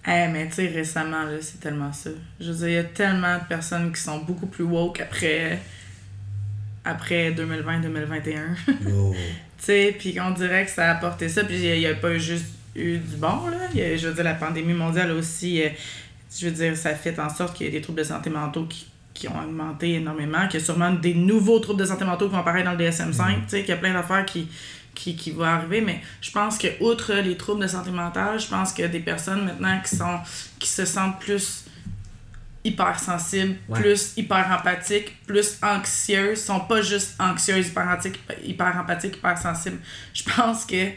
[0.07, 2.11] Eh, mais tu sais, récemment, là, c'est tellement ça.
[2.39, 5.59] Je veux dire, il y a tellement de personnes qui sont beaucoup plus woke après,
[6.83, 8.39] après 2020-2021.
[8.91, 9.13] Oh.
[9.57, 12.17] Tu sais, puis on dirait que ça a apporté ça, puis il n'y a, pas
[12.17, 12.45] juste
[12.75, 13.57] eu du bon, là.
[13.73, 15.69] Il y a- je veux dire, la pandémie mondiale aussi, euh,
[16.37, 18.65] je veux dire, ça fait en sorte qu'il y a des troubles de santé mentaux
[18.65, 22.27] qui, qui ont augmenté énormément, qu'il y a sûrement des nouveaux troubles de santé mentaux
[22.27, 24.49] qui vont apparaître dans le DSM-5, tu sais, qu'il y a plein d'affaires qui,
[24.95, 28.47] qui, qui vont arriver, mais je pense que outre les troubles de santé mentale, je
[28.47, 30.19] pense a des personnes maintenant qui sont
[30.59, 31.65] qui se sentent plus
[32.63, 33.79] hypersensibles, Ouais.
[33.79, 39.77] plus hyper empathiques, plus anxieuses, sont pas juste anxieuses, hyper empathiques, hyper empathiques, hyper sensibles.
[40.13, 40.87] Je pense que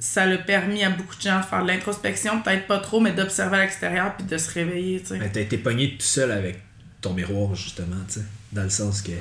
[0.00, 3.12] ça l'a permis à beaucoup de gens de faire de l'introspection, peut-être pas trop, mais
[3.12, 5.18] d'observer à l'extérieur puis de se réveiller, tu sais.
[5.18, 6.60] Mais t'as été pogné tout seul avec
[7.00, 8.24] ton miroir, justement, tu sais.
[8.52, 9.12] Dans le sens que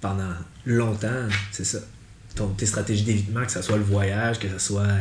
[0.00, 1.78] pendant longtemps, c'est ça.
[2.34, 4.82] Ton, tes stratégies d'évitement, que ce soit le voyage, que ce soit.
[4.82, 5.00] euh,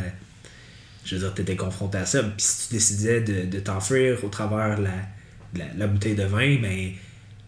[1.05, 2.23] Je veux dire, t'étais confronté à ça.
[2.23, 4.91] Puis si tu décidais de, de t'enfuir au travers la,
[5.53, 6.91] de la, la bouteille de vin, ben,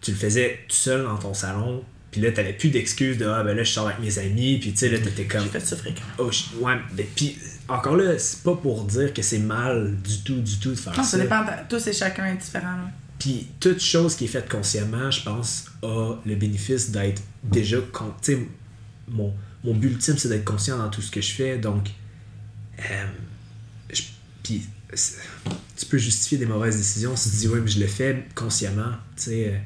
[0.00, 1.84] tu le faisais tout seul dans ton salon.
[2.10, 4.58] Puis là, t'avais plus d'excuses de Ah, ben là, je sors avec mes amis.
[4.58, 5.42] Puis tu sais, là, t'étais comme.
[5.42, 6.06] J'ai fait ça fréquemment.
[6.18, 10.18] Oh, je- ouais, mais puis encore là, c'est pas pour dire que c'est mal du
[10.22, 11.16] tout, du tout de faire Non, ça.
[11.16, 12.90] ça dépend, de- tous et chacun est différent, là.
[13.18, 17.78] Puis toute chose qui est faite consciemment, je pense, a le bénéfice d'être déjà.
[17.92, 18.38] con- Tu sais,
[19.08, 19.32] mon,
[19.64, 21.58] mon but ultime, c'est d'être conscient dans tout ce que je fais.
[21.58, 21.88] Donc,
[22.90, 23.06] euh,
[23.92, 24.02] je-
[24.42, 25.18] puis c'est-
[25.76, 28.92] tu peux justifier des mauvaises décisions si tu dis, oui, mais je le fais consciemment.
[29.16, 29.58] Tu sais, euh,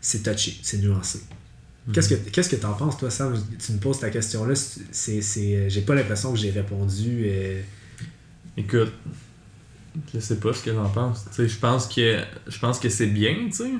[0.00, 1.20] c'est touché, c'est nuancé.
[1.92, 3.38] Qu'est-ce que qu'est-ce que t'en penses, toi, Sam?
[3.64, 7.24] Tu me poses ta question-là, c'est, c'est, j'ai pas l'impression que j'ai répondu.
[7.26, 7.60] euh,
[8.56, 8.92] Écoute,
[10.14, 11.24] je sais pas ce que j'en pense.
[11.26, 13.70] Tu sais, je pense que je pense que c'est bien, tu sais.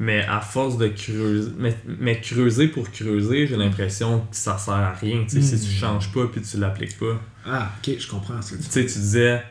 [0.00, 4.74] Mais à force de creuser, mais, mais creuser pour creuser, j'ai l'impression que ça sert
[4.74, 5.24] à rien.
[5.24, 7.20] Tu sais, si tu changes pas puis tu l'appliques pas.
[7.44, 9.42] Ah, ok, je comprends ce que tu Tu sais, tu disais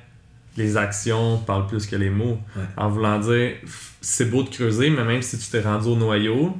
[0.57, 2.39] les actions parlent plus que les mots.
[2.55, 2.63] Ouais.
[2.75, 3.53] En voulant dire,
[4.01, 6.57] c'est beau de creuser, mais même si tu t'es rendu au noyau,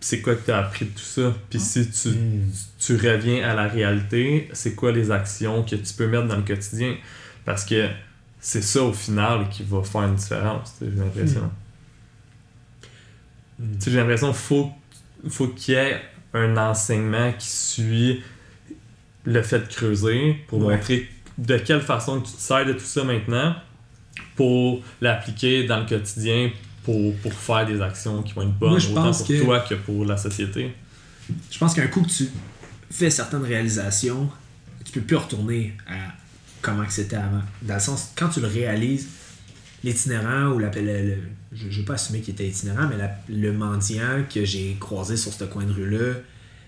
[0.00, 1.34] c'est quoi que tu as appris de tout ça?
[1.48, 2.08] Puis si tu,
[2.78, 6.42] tu reviens à la réalité, c'est quoi les actions que tu peux mettre dans le
[6.42, 6.96] quotidien?
[7.44, 7.88] Parce que
[8.40, 11.50] c'est ça au final qui va faire une différence, j'ai l'impression.
[13.60, 13.64] Mm.
[13.84, 14.70] J'ai l'impression qu'il faut,
[15.28, 16.00] faut qu'il y ait
[16.34, 18.22] un enseignement qui suit
[19.24, 20.76] le fait de creuser pour Ouais.
[20.76, 21.08] montrer
[21.38, 23.54] de quelle façon tu te sers de tout ça maintenant
[24.36, 26.50] pour l'appliquer dans le quotidien
[26.84, 29.42] pour, pour faire des actions qui vont être bonnes Moi, je autant pense pour que-
[29.42, 30.74] toi que pour la société.
[31.50, 32.28] Je pense qu'un coup que tu
[32.90, 34.28] fais certaines réalisations,
[34.84, 36.12] tu peux plus retourner à
[36.62, 37.42] comment que c'était avant.
[37.62, 39.08] Dans le sens, quand tu le réalises,
[39.84, 41.18] l'itinérant ou la, le- le-
[41.52, 42.96] je ne veux pas assumer qu'il était itinérant, mais
[43.28, 46.14] le mendiant que j'ai croisé sur ce coin de rue-là,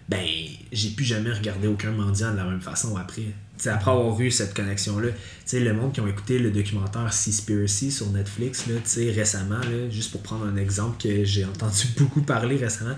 [0.09, 0.27] ben,
[0.73, 3.27] j'ai plus jamais regardé aucun mendiant de la même façon après.
[3.65, 5.11] Après avoir eu cette connexion-là,
[5.53, 8.75] le monde qui ont écouté le documentaire Seaspiracy sur Netflix, là,
[9.15, 12.97] récemment, là, juste pour prendre un exemple que j'ai entendu beaucoup parler récemment,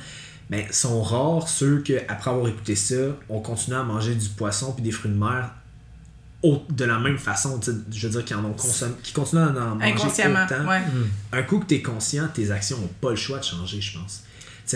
[0.49, 4.73] ben, sont rares ceux que après avoir écouté ça, ont continué à manger du poisson
[4.73, 5.51] puis des fruits de mer
[6.71, 7.61] de la même façon.
[7.91, 10.45] Je veux dire, qui en ont consommé, qui continuent à en manger Inconsciemment.
[10.45, 10.69] autant.
[10.69, 10.83] Ouais.
[11.33, 13.99] Un coup que tu es conscient, tes actions n'ont pas le choix de changer, je
[13.99, 14.25] pense.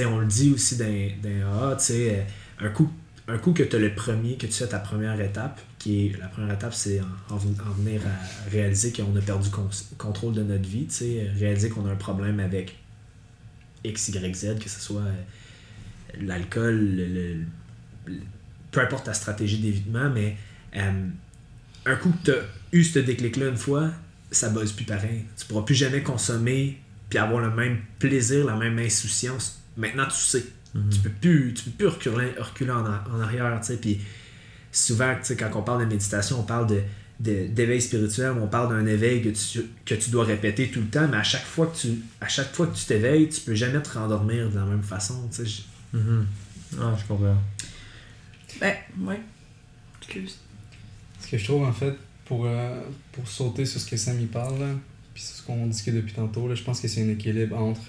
[0.07, 0.85] On le dit aussi dans,
[1.23, 2.27] dans AA, tu sais,
[2.61, 2.91] euh, un coup,
[3.27, 6.19] un coup que tu as le premier, que tu fais ta première étape, qui est
[6.19, 9.69] la première étape, c'est en, en ven- en venir à réaliser qu'on a perdu con-
[9.99, 12.77] contrôle de notre vie, tu sais, réaliser qu'on a un problème avec
[13.85, 15.13] X, Y, Z, que ce soit euh,
[16.21, 17.35] l'alcool, le, le-
[18.07, 18.21] le-
[18.71, 20.37] peu importe ta stratégie d'évitement, mais
[20.77, 21.09] euh,
[21.89, 23.91] un coup que tu as eu ce déclic-là une fois,
[24.31, 25.25] ça buzz plus pareil.
[25.37, 26.79] Tu pourras plus jamais consommer
[27.11, 29.61] puis avoir le même plaisir, la même insouciance.
[29.77, 30.45] Maintenant, tu sais.
[30.91, 33.77] Tu peux plus, tu peux plus reculer, reculer en, en arrière, tu sais.
[33.79, 34.01] Puis
[34.71, 36.81] souvent, tu sais, quand on parle de méditation, on parle de
[37.21, 40.87] de- d'éveil spirituel, on parle d'un éveil que tu, que tu dois répéter tout le
[40.87, 41.89] temps, mais à chaque fois que tu
[42.21, 45.29] à chaque fois que tu t'éveilles, tu peux jamais te rendormir de la même façon.
[45.29, 45.47] tu sais.
[45.47, 46.27] Je- Mhm.
[46.81, 47.37] Ah, je comprends.
[48.61, 49.21] Ben, ouais.
[50.03, 50.39] Excuse.
[51.29, 51.93] Ce que je trouve en fait,
[52.25, 52.81] pour, euh,
[53.13, 54.75] pour sauter sur ce que Sam y parle, là,
[55.13, 57.83] puis sur ce qu'on discute depuis tantôt, là, je pense que c'est un équilibre entre.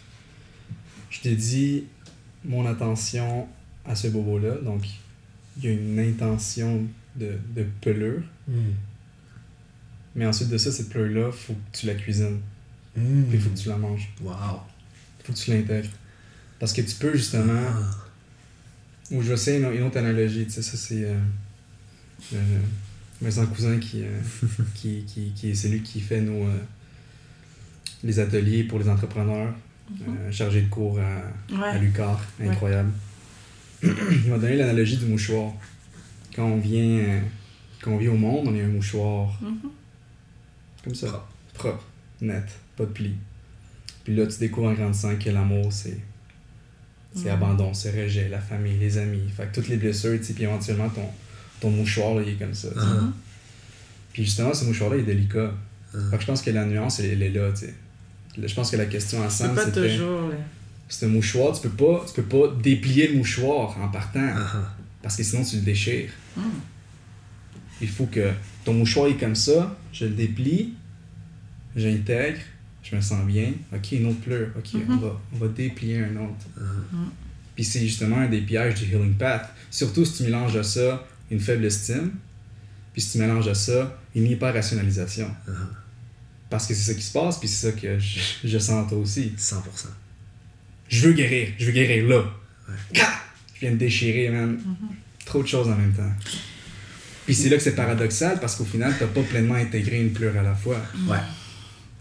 [1.10, 1.86] Je t'ai dit
[2.44, 3.48] mon attention
[3.86, 4.84] à ce bobo-là, donc
[5.58, 6.84] il y a une intention
[7.16, 8.24] de, de pelure,
[10.16, 12.40] mais ensuite de ça, cette pelure-là, faut que tu la cuisines,
[12.94, 14.34] puis il faut que tu la manges, Wow.
[15.24, 15.92] faut que tu l'intègres.
[16.60, 17.64] Parce que tu peux justement.
[19.12, 21.06] Ou je sais une, une autre analogie, tu sais, ça c'est.
[21.06, 21.18] Euh,
[22.34, 22.60] euh,
[23.22, 24.20] Vincent Cousin qui, euh,
[24.76, 26.44] qui, qui, qui est celui qui fait nos.
[26.46, 26.58] euh,
[28.04, 29.54] les ateliers pour les entrepreneurs,
[30.08, 31.04] euh, chargé de cours à,
[31.54, 31.80] à Ouais.
[31.80, 32.92] Lucar, incroyable.
[33.84, 35.52] Il m'a donné l'analogie du mouchoir.
[36.34, 37.20] Quand on vient, euh,
[37.82, 39.70] quand on vient au monde, on est un mouchoir Mhm.
[40.86, 41.84] comme ça, propre,
[42.22, 42.46] net,
[42.78, 43.16] pas de plis.
[44.06, 46.00] Puis là, tu découvres en grandissant que l'amour, c'est
[47.16, 47.32] c'est Mhm.
[47.32, 49.28] abandon, c'est rejet, la famille, les amis.
[49.36, 51.06] Fait que toutes les blessures, tu sais, puis éventuellement, ton,
[51.60, 52.70] ton mouchoir, là, il est comme ça.
[52.76, 53.12] Mhm.
[54.14, 55.54] Puis justement, ce mouchoir-là, il est délicat.
[56.12, 57.74] Fait que je pense que la nuance, elle, elle est là, tu sais.
[58.42, 59.90] Je pense que la question C'est ensemble, pas c'était...
[59.98, 60.30] toujours.
[60.30, 60.36] là.
[60.88, 64.74] C'est un mouchoir, tu peux pas, tu peux pas déplier le mouchoir en partant, Ah,
[65.02, 66.10] parce que sinon tu le déchires.
[66.38, 66.42] Mm.
[67.82, 68.32] Il faut que
[68.66, 70.74] ton mouchoir est comme ça, je le déplie,
[71.76, 72.40] j'intègre,
[72.84, 75.00] je me sens bien, ok, une autre pleure, ok, on, Mhm.
[75.00, 76.46] va, on va déplier un autre.
[76.58, 77.10] Mhm.
[77.56, 79.54] Puis c'est justement un des pièges du Healing Path.
[79.70, 82.12] Surtout si tu mélanges à ça une faible estime,
[82.94, 85.30] puis si tu mélanges à ça une hyper-rationalisation.
[85.48, 85.56] Mhm.
[86.50, 88.88] Parce que c'est ça qui se passe, puis c'est ça que je, je sens en
[88.88, 89.34] toi aussi.
[89.38, 89.60] 100%.
[90.88, 92.24] Je veux guérir, je veux guérir là.
[93.00, 93.22] Ah!
[93.56, 94.60] Je viens de déchirer, man.
[95.26, 96.12] Trop de choses en même temps.
[97.26, 100.36] Puis c'est là que c'est paradoxal parce qu'au final, t'as pas pleinement intégré une pleure
[100.38, 100.78] à la fois.
[101.08, 101.18] Ouais.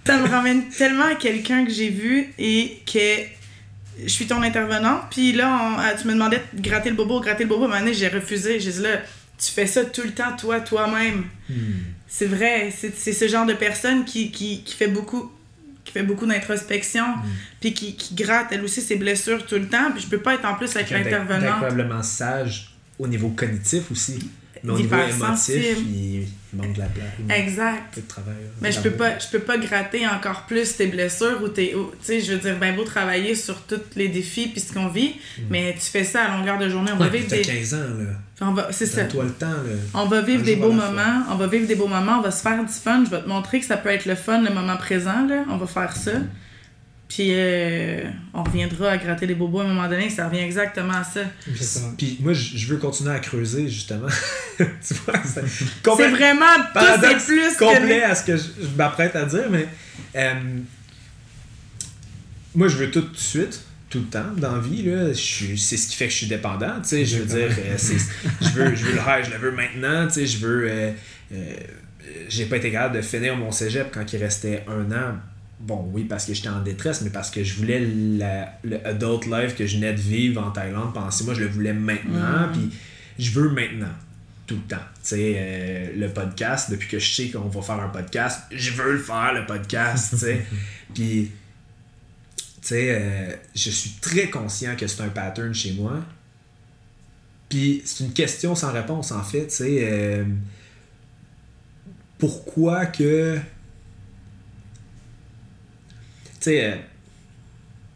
[0.06, 5.02] Ça me ramène tellement à quelqu'un que j'ai vu et que je suis ton intervenante.
[5.10, 7.64] Puis là, on- ah, tu me demandais de gratter le bobo, gratter le bobo.
[7.64, 8.58] À un moment donné, j'ai refusé.
[8.60, 9.02] J'ai dit là,
[9.38, 11.24] tu fais ça tout le temps, toi, toi-même.
[12.06, 15.32] C'est vrai, c'est ce genre de personne qui, qui, qui fait beaucoup
[15.84, 17.06] qui fait beaucoup d'introspection,
[17.60, 20.34] puis qui, qui gratte elle aussi ses blessures tout le temps, puis je peux pas
[20.34, 21.40] être en plus avec l'intervenante.
[21.40, 24.18] d'incroyablement sage au niveau cognitif aussi.
[24.64, 27.38] Mais au niveau émotif, il, manque de la place.
[27.38, 27.96] Exact.
[27.96, 28.34] de travail.
[28.34, 28.50] là.
[28.60, 31.78] Mais je peux pas, je peux pas gratter encore plus tes blessures ou tes, tu
[32.00, 35.14] sais, je veux dire, ben beau travailler sur tous les défis puis ce qu'on vit,
[35.50, 36.90] mais tu fais ça à longueur de journée.
[36.92, 37.12] On va Mm.
[37.12, 37.78] Ouais, vivre T'as des, 15 ans,
[38.40, 38.52] là.
[38.52, 39.02] va, c'est ça.
[39.02, 39.76] Donne-toi le temps, là.
[39.94, 42.42] On va vivre des beaux moments, on va vivre des beaux moments, on va se
[42.42, 44.76] faire du fun, je vais te montrer que ça peut être le fun, le moment
[44.76, 46.12] présent, là, on va faire ça.
[47.08, 48.02] Puis euh,
[48.34, 51.20] on reviendra à gratter des bobos à un moment donné, ça revient exactement à ça.
[51.96, 54.08] Puis moi, je veux continuer à creuser, justement.
[54.58, 58.10] tu vois, c'est vraiment tout, paradoxe plus complet que...
[58.10, 59.66] à ce que je, je m'apprête à dire, mais
[60.16, 60.34] euh,
[62.54, 65.08] moi, je veux tout de suite, tout le temps, dans la vie, là.
[65.08, 67.04] Je suis- C'est ce qui fait que je suis dépendant, tu sais.
[67.06, 67.96] Je veux dire, euh, c'est-
[68.42, 70.26] je veux, je veux le rêve, je le veux maintenant, tu sais.
[70.26, 70.66] Je veux.
[70.70, 70.92] euh,
[71.32, 71.54] euh,
[72.28, 75.14] J'ai pas été capable de finir mon cégep quand il restait un an.
[75.60, 79.26] Bon, oui, parce que j'étais en détresse, mais parce que je voulais la, le adult
[79.26, 82.52] life que je venais de vivre en Thaïlande mois, je le voulais maintenant, Mm.
[82.52, 82.70] puis
[83.18, 83.92] je veux maintenant
[84.46, 84.76] tout le temps.
[85.02, 88.70] Tu sais, euh, le podcast, depuis que je sais qu'on va faire un podcast, je
[88.70, 90.46] veux le faire, le podcast, tu sais.
[90.94, 91.30] Puis,
[92.36, 96.00] tu sais, euh, je suis très conscient que c'est un pattern chez moi.
[97.48, 99.78] Puis, c'est une question sans réponse, en fait, tu sais.
[99.82, 100.24] euh,
[102.18, 103.38] pourquoi que...
[106.48, 106.64] Sais...
[106.64, 106.76] euh,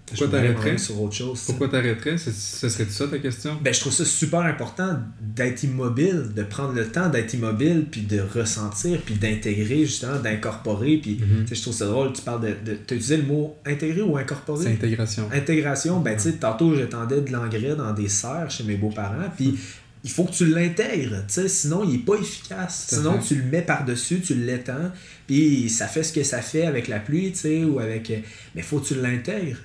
[0.06, 0.76] Pourquoi t'arrêterais?
[0.78, 1.40] sur autre chose.
[1.46, 2.18] Pourquoi t'arrêterais?
[2.18, 2.30] Ce
[2.68, 3.58] serait ça ta question?
[3.62, 8.02] Ben, je trouve ça super important d'être immobile, de prendre le temps d'être immobile, puis
[8.02, 10.98] de ressentir, puis d'intégrer, justement, d'incorporer.
[10.98, 11.46] Puis, Mhm.
[11.50, 12.48] je trouve ça drôle, tu parles de.
[12.48, 15.30] de tu utilisé le mot intégrer ou C'est incorporer intégration.
[15.32, 19.58] Intégration, ben, tu sais, tantôt, j'attendais de l'engrais dans des serres chez mes beaux-parents, puis
[20.04, 22.86] il faut que tu l'intègres, tu sais, sinon, il est pas efficace.
[22.88, 24.90] Sinon, tu le mets par-dessus, tu l'étends,
[25.26, 28.12] puis ça fait ce que ça fait avec la pluie, tu sais, ou avec.
[28.54, 29.58] Mais faut que tu l'intègres.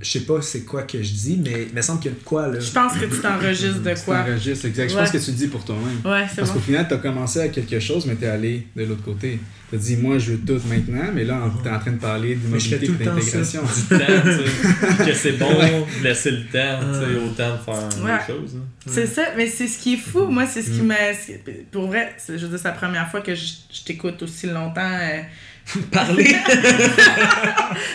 [0.00, 2.18] Je sais pas c'est quoi que je dis, mais il me semble qu'il y a
[2.18, 2.60] de quoi, là.
[2.60, 4.18] Je pense que tu t'enregistres de Tu quoi.
[4.22, 4.90] t'enregistres, exact.
[4.90, 6.00] Je pense que tu le dis pour toi-même.
[6.04, 6.54] Ouais, c'est Parce bon.
[6.54, 9.40] qu'au final, tu as commencé à quelque chose, mais tu es allé de l'autre côté.
[9.70, 11.96] Tu as dit, moi, je veux tout maintenant, mais là, tu es en train de
[11.98, 13.62] parler d'immobilité et d'intégration.
[13.62, 15.04] Du temps, tu sais.
[15.06, 18.18] que c'est bon laisser le temps, tu sais, autant de faire Ouais.
[18.28, 18.56] des choses.
[18.58, 18.64] hein.
[18.86, 20.26] C'est ça, mais c'est ce qui est fou.
[20.26, 20.94] Moi, c'est ce qui m'a.
[21.20, 21.42] c'est-
[21.72, 24.46] Pour vrai, c'est- je veux dire, c'est la première fois que je, je t'écoute aussi
[24.46, 24.80] longtemps.
[24.82, 25.22] euh.
[25.92, 26.36] Parler.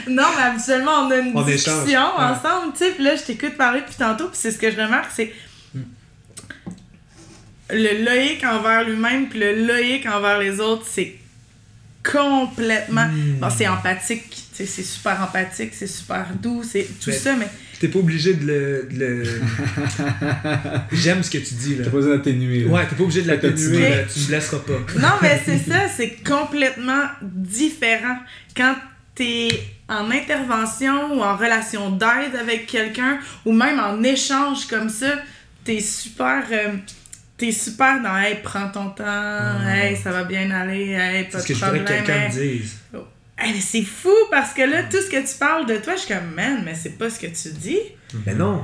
[0.08, 2.92] Non, mais habituellement, on a une On discussion échange, ensemble, tu sais.
[2.92, 4.28] Puis là, je t'écoute parler depuis tantôt.
[4.28, 5.34] Puis c'est ce que je remarque, c'est.
[7.70, 11.16] Le loïc envers lui-même, puis le loïc envers les autres, c'est
[12.04, 13.08] complètement.
[13.40, 17.34] Bon, c'est empathique, tu sais, c'est super empathique, c'est super doux, c'est tout Mais- ça,
[17.36, 17.48] mais.
[17.82, 18.88] T'es pas obligé de le.
[18.92, 19.24] de le-
[20.92, 21.86] J'aime ce que tu dis, là.
[21.86, 22.66] T'as pas besoin d'atténuer.
[22.66, 25.00] Ouais, t'es pas obligé de l'atténuer, tu me blesseras pas.
[25.00, 28.18] Non, mais c'est ça, c'est complètement différent.
[28.56, 28.76] Quand
[29.16, 29.48] t'es
[29.90, 35.14] en intervention ou en relation d'aide avec quelqu'un, ou même en échange comme ça,
[35.64, 36.44] t'es super.
[36.52, 36.68] euh,
[37.38, 41.40] T'es super dans Hey, prends ton temps, hey, ça va bien aller, hey, C'est pas
[41.40, 42.04] ce de que je voudrais problème.
[42.04, 42.28] que quelqu'un hey.
[42.54, 42.78] me dise.
[43.38, 46.02] Hey, mais c'est fou parce que là, tout ce que tu parles de toi, je
[46.02, 47.80] suis comme, man, mais c'est pas ce que tu dis.
[48.26, 48.64] Mais non.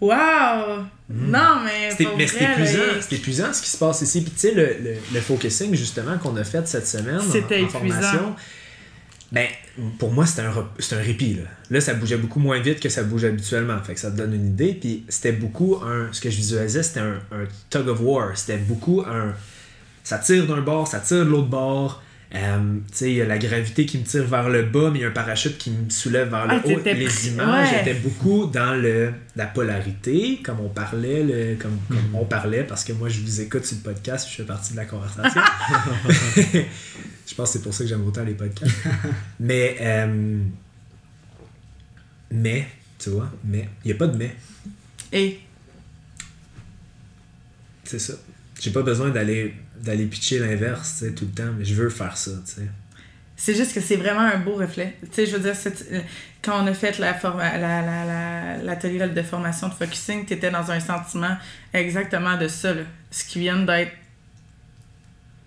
[0.00, 0.84] Wow!
[1.10, 1.90] Non, mais.
[1.90, 2.78] C'était- mais vrai, épuisant.
[2.78, 4.22] là, C'est épuisant ce qui se passe ici.
[4.22, 7.68] Puis tu sais, le, le, le focusing, justement, qu'on a fait cette semaine C'était en
[7.68, 8.36] formation,
[9.32, 9.46] ben,
[9.98, 11.34] pour moi, c'était un, c'était un répit.
[11.34, 11.42] Là.
[11.70, 13.82] là, ça bougeait beaucoup moins vite que ça bouge habituellement.
[13.82, 14.74] Fait que ça te donne une idée.
[14.80, 16.08] Puis c'était beaucoup un.
[16.12, 18.36] Ce que je visualisais, c'était un, un tug of war.
[18.36, 19.34] C'était beaucoup un.
[20.04, 22.02] Ça tire d'un bord, ça tire de l'autre bord.
[22.34, 24.98] Euh, tu sais, il y a la gravité qui me tire vers le bas, mais
[24.98, 26.80] il y a un parachute qui me soulève vers le Ah, haut.
[26.84, 27.80] Les images ouais.
[27.80, 32.14] étaient beaucoup dans le, la polarité, comme on parlait, le, comme, comme Hmm.
[32.16, 34.76] on parlait, parce que moi je vous écoute sur le podcast, je fais partie de
[34.76, 35.40] la conversation.
[36.36, 38.74] je pense que c'est pour ça que j'aime autant les podcasts.
[39.40, 40.42] mais, euh,
[42.30, 42.66] mais,
[42.98, 44.36] tu vois, mais, il n'y a pas de mais,
[45.12, 45.40] Et?
[47.84, 48.12] c'est ça.
[48.60, 51.90] J'ai pas besoin d'aller d'aller pitcher l'inverse, tu sais, tout le temps, mais je veux
[51.90, 52.68] faire ça, tu sais.
[53.36, 54.96] C'est juste que c'est vraiment un beau reflet.
[55.02, 56.04] Tu sais, je veux dire, c'est-
[56.42, 60.32] quand on a fait la forma- la- la- la- l'atelier de formation de focusing, tu
[60.34, 61.36] étais dans un sentiment
[61.72, 62.82] exactement de ça, là.
[63.12, 63.92] Ce qui vient d'être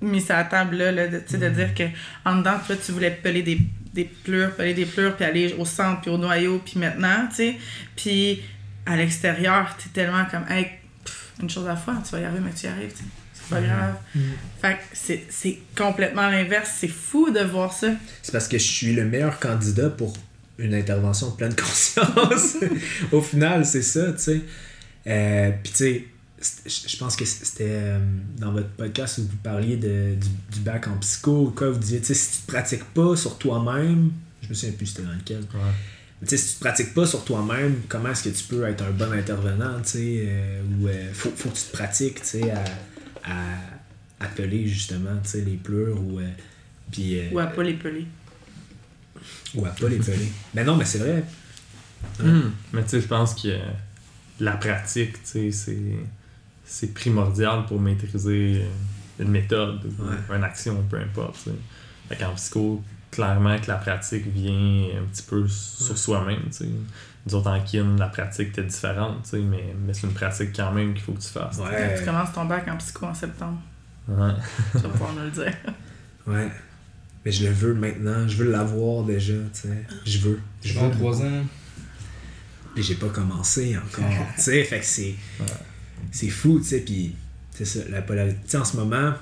[0.01, 1.83] mis à la table, là, là, de, tu sais, de dire que
[2.25, 3.59] en dedans, toi, tu voulais peler des,
[3.93, 7.35] des pleurs, peler des pleurs, puis aller au centre, puis au noyau, puis maintenant, tu
[7.35, 7.57] sais.
[7.95, 8.41] Puis
[8.85, 10.65] à l'extérieur, tu es tellement comme, hey,
[11.03, 12.93] pff, une chose à la fois, tu vas y arriver, mais tu y arrives,
[13.51, 13.95] pas grave.
[14.61, 16.69] Fait que c'est- c'est complètement l'inverse.
[16.79, 17.89] C'est fou de voir ça.
[18.23, 20.13] C'est parce que je suis le meilleur candidat pour
[20.57, 22.57] une intervention de pleine conscience.
[23.11, 24.41] Au final, c'est ça, tu sais.
[25.07, 26.05] Euh, Puis, tu sais,
[26.91, 27.99] je pense que c'était euh,
[28.37, 31.79] dans votre podcast où vous parliez de, du, du bac en psycho ou quoi, vous
[31.79, 34.11] disiez, tu sais, si tu te pratiques pas sur toi-même,
[34.43, 35.41] je me souviens plus c'était dans lequel,
[36.21, 38.83] tu sais, si tu te pratiques pas sur toi-même, comment est-ce que tu peux être
[38.83, 42.27] un bon intervenant, tu sais, euh, ou euh, faut, faut que tu te pratiques, tu
[42.27, 42.63] sais, à,
[43.23, 43.55] à
[44.25, 46.19] appeler justement, tu sais, les pleurs ou...
[46.19, 46.29] euh,
[46.91, 48.05] puis, euh, Ou à pas les peler.
[49.55, 50.31] ou à pas les peler.
[50.53, 51.23] mais non, mais c'est vrai.
[52.23, 52.51] Hum.
[52.73, 53.57] Mais tu sais, je pense que
[54.39, 55.77] la pratique, tu sais, c'est,
[56.65, 58.63] c'est primordial pour maîtriser
[59.19, 60.35] une méthode ou Ouais.
[60.37, 61.35] une action, peu importe.
[61.43, 61.55] tu sais.
[62.09, 66.41] Fait qu'en psycho, clairement que la pratique vient un petit peu sur soi-même.
[66.45, 66.69] tu sais.
[67.25, 70.55] Nous autres, en kin, la pratique était différente, tu sais, mais, mais c'est une pratique
[70.55, 71.57] quand même qu'il faut que tu fasses.
[71.57, 71.95] Ouais.
[71.97, 73.59] Tu commences ton bac en psycho en septembre.
[74.07, 74.31] Ouais.
[74.71, 75.53] Tu vas pouvoir nous le dire.
[76.27, 76.49] Ouais.
[77.25, 79.85] Mais je le veux maintenant, je veux l'avoir déjà, tu sais.
[80.05, 80.39] Je veux.
[80.63, 80.87] Je veux.
[80.87, 81.43] 23 ans.
[82.75, 84.05] Puis j'ai pas commencé encore,
[84.35, 84.63] tu sais.
[84.63, 85.15] Fait que c'est.
[86.11, 86.81] C'est fou, tu sais.
[86.81, 87.15] Puis,
[87.51, 88.37] c'est ça, la polarité.
[88.43, 89.13] Tu sais, en ce moment,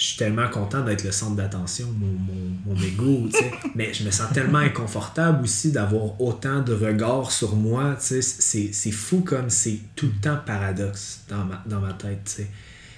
[0.00, 3.50] je suis tellement content d'être le centre d'attention, mon, mon, mon ego, tu sais.
[3.74, 8.22] Mais je me sens tellement inconfortable aussi d'avoir autant de regards sur moi, tu sais.
[8.22, 12.32] C'est, c'est fou comme c'est tout le temps paradoxe dans ma, dans ma tête, tu
[12.32, 12.50] sais.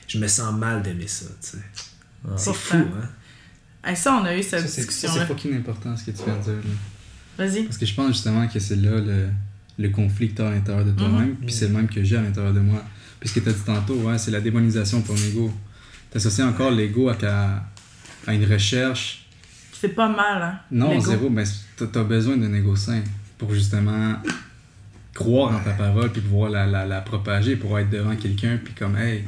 [0.06, 1.58] Je me sens mal d'aimer ça, tu sais.
[2.36, 3.08] C'est fou, hein.
[3.82, 5.26] Hey, ça, on a eu cette c'est ça, c'est discussion-là.
[5.26, 6.52] fucking important ce que tu viens de dire.
[6.52, 7.44] là.
[7.46, 7.64] Vas-y.
[7.64, 9.26] Parce que je pense justement que c'est là le,
[9.76, 12.16] le conflit que tu as à l'intérieur de toi-même, puis c'est le même que j'ai
[12.16, 12.80] à l'intérieur de moi.
[13.18, 15.52] Puis ce que tu as dit tantôt, ouais, c'est la démonisation de ton ego.
[16.12, 17.62] Tu associes encore l'ego à, à,
[18.26, 19.26] à une recherche?
[19.72, 20.60] C'est pas mal, hein?
[20.70, 21.44] Non, zéro, mais
[21.76, 23.02] tu as besoin d'un ego sain
[23.38, 24.14] pour justement
[25.14, 28.74] croire en ta parole, puis pouvoir la, la, la propager, pour être devant quelqu'un, puis
[28.74, 29.24] comme, hey,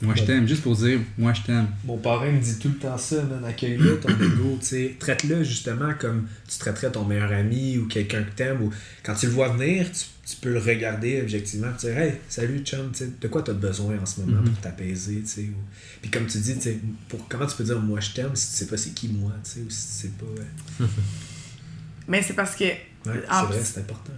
[0.00, 1.66] moi je t'aime, juste pour dire, moi je t'aime.
[1.84, 3.44] Mon parrain me dit tout le temps ça, man.
[3.44, 4.96] Accueille-le, ton ego, tu sais.
[4.98, 8.62] Traite-le justement comme tu traiterais ton meilleur ami ou quelqu'un que t'aimes.
[8.62, 8.72] Ou
[9.02, 12.60] quand tu le vois venir, tu, tu peux le regarder objectivement et dire Hey, salut
[12.64, 15.40] chum, tu sais, de quoi tu as besoin en ce moment pour t'apaiser, tu sais.
[15.42, 15.64] ou-
[16.00, 16.78] Puis comme tu dis, tu sais,
[17.08, 19.32] pour, comment tu peux dire moi je t'aime si tu sais pas c'est qui moi,
[19.42, 20.82] tu sais, ou si tu sais pas.
[20.84, 20.86] euh,
[22.06, 24.12] Mais c'est parce que Ouais, c'est vrai, c'est important.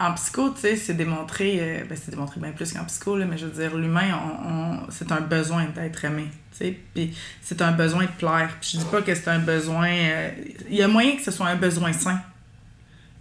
[0.00, 3.26] En psycho, tu sais, c'est démontré, euh, ben, c'est démontré bien plus qu'en psycho, là,
[3.26, 7.14] mais je veux dire, l'humain, on, on- c'est un besoin d'être aimé, tu sais, puis
[7.42, 8.50] c'est un besoin de plaire.
[8.60, 9.88] Puis je dis pas que c'est un besoin...
[9.90, 10.30] euh,
[10.70, 12.18] Il y a moyen que ce soit un besoin sain.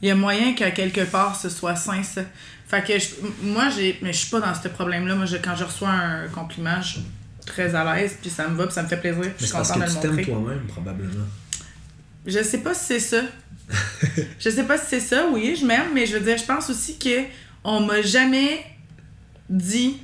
[0.02, 2.22] Il y a moyen qu'à quelque part, ce soit sain, ça.
[2.68, 4.00] Fait que je- moi, j'ai...
[4.02, 5.16] Mais je suis pas dans ce problème-là.
[5.16, 7.04] Moi, je- quand je reçois un compliment, je suis
[7.46, 9.48] très à l'aise, puis ça me va, puis ça me fait plaisir, puis je Mais
[9.48, 10.26] suis contente de le tu t'aimes montrer.
[10.26, 11.26] toi-même, probablement.
[12.26, 13.22] Je sais pas si c'est ça.
[14.40, 16.70] je sais pas si c'est ça, oui, je m'aime, mais je veux dire, je pense
[16.70, 17.24] aussi que
[17.64, 18.64] on m'a jamais
[19.50, 19.98] dit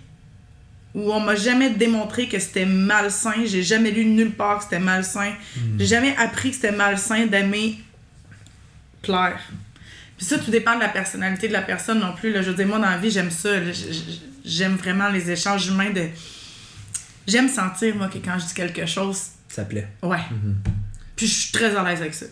[0.94, 3.44] ou on m'a jamais démontré que c'était malsain.
[3.46, 5.34] J'ai jamais lu nulle part que c'était malsain.
[5.78, 7.80] J'ai jamais appris que c'était malsain d'aimer
[9.02, 9.40] plaire.
[10.18, 12.32] Puis ça, tout dépend de la personnalité de la personne non plus.
[12.32, 12.42] Là.
[12.42, 13.50] Je veux dire, moi, dans la vie, j'aime ça.
[14.46, 16.06] J'aime vraiment les échanges humains de...
[17.28, 19.88] J'aime sentir, moi, que quand je dis quelque chose, Ça plaît.
[20.02, 20.20] ouais.
[21.18, 22.26] Puis je suis très à l'aise avec ça.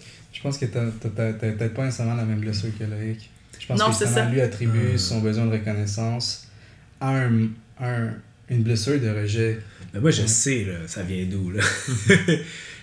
[0.43, 3.29] Je pense que t'as t'as- t'as- t'as peut-être pas nécessairement la même blessure que Loïc.
[3.59, 4.29] Je pense Non, que ça.
[4.29, 6.49] lui attribue son besoin de reconnaissance
[6.99, 7.47] à un,
[7.79, 8.13] un-
[8.49, 9.59] une blessure de rejet.
[9.93, 10.27] Mais moi, je Ouais.
[10.27, 11.61] sais, là, ça vient d'où, là.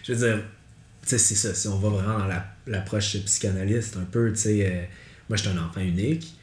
[0.04, 0.42] je veux dire,
[1.02, 1.52] tu sais, c'est ça.
[1.54, 4.82] Si on va vraiment dans la- l'approche psychanalyste, un peu, tu sais, euh,
[5.28, 6.34] moi, j'étais un enfant unique.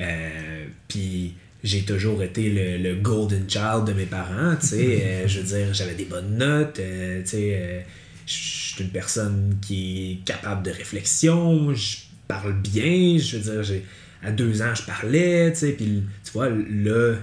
[0.00, 5.00] euh, Puis j'ai toujours été le, le golden child de mes parents, tu sais.
[5.02, 7.84] euh, je veux dire, j'avais des bonnes notes, euh, tu sais.
[8.26, 11.96] Je suis une personne qui est capable de réflexion, je
[12.28, 13.84] parle bien, je veux dire, j'ai
[14.22, 17.14] à deux ans, je parlais, tu sais, puis tu vois, là,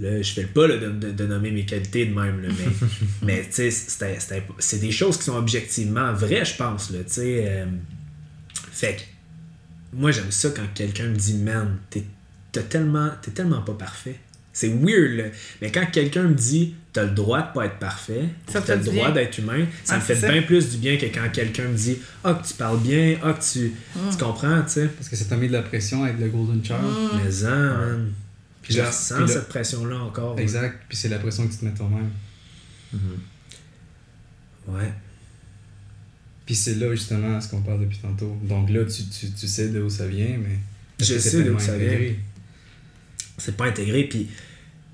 [0.00, 2.48] là, je fais le pas là, de, de- de nommer mes qualités de même, là,
[2.48, 2.86] mais,
[3.22, 6.98] mais tu sais, c'était- c'était- c'est des choses qui sont objectivement vraies, je pense, là,
[7.04, 7.44] tu sais.
[7.48, 7.66] euh,
[8.72, 12.04] fait que, moi, j'aime ça quand quelqu'un me dit, man, t'es
[12.70, 14.18] tellement, t'es tellement pas parfait.
[14.58, 15.24] C'est weird, là.
[15.60, 18.84] Mais quand quelqu'un me dit, t'as le droit de pas être parfait, Ça t'as le
[18.84, 21.76] droit d'être humain, ça Ah, me fait bien plus du bien que quand quelqu'un me
[21.76, 24.10] dit, ah, que tu parles bien, ah, que tu, Mm.
[24.12, 24.86] tu comprends, tu sais.
[24.86, 26.78] Parce que ça t'a mis de la pression à être le Golden Child.
[27.22, 28.12] Mais en, man.
[28.62, 30.40] Puis je là- ressens cette pression-là encore.
[30.40, 30.74] Exact.
[30.88, 32.08] Puis c'est la pression que tu te mets toi-même.
[34.68, 34.92] Ouais.
[36.46, 38.36] Puis c'est là justement ce qu'on parle depuis tantôt.
[38.42, 40.58] Donc là, tu, tu, tu sais d'où ça vient, mais.
[40.98, 41.88] Je sais d'où pleinement ça vient.
[41.88, 42.18] intégré?
[43.38, 44.28] C'est pas intégré, puis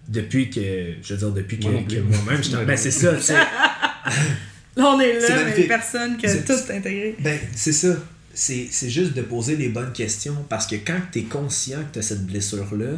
[0.08, 2.76] depuis que, je veux dire, depuis que, Moi non que moi-même, je t'en- Ouais, Ben,
[2.76, 3.34] c'est ça, tu sais.
[4.76, 5.68] Là, on est là, mais magnifique.
[5.68, 7.14] personne qui a tout intégré.
[7.20, 7.94] Ben, c'est ça.
[8.34, 11.92] C'est c'est juste de poser les bonnes questions parce que quand tu es conscient que
[11.92, 12.92] tu as cette blessure-là,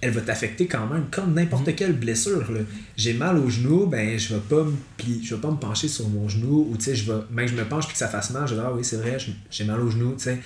[0.00, 2.50] elle va t'affecter quand même, comme n'importe quelle blessure.
[2.50, 2.60] là.
[2.96, 5.88] J'ai mal au genou, ben je vais pas me pli- je vais pas me pencher
[5.88, 7.98] sur mon genou ou tu sais, je vais même que je me penche puis que
[7.98, 10.14] ça fasse mal, je vais dire ah oui, c'est vrai, je- j'ai mal au genou,
[10.16, 10.38] tu sais.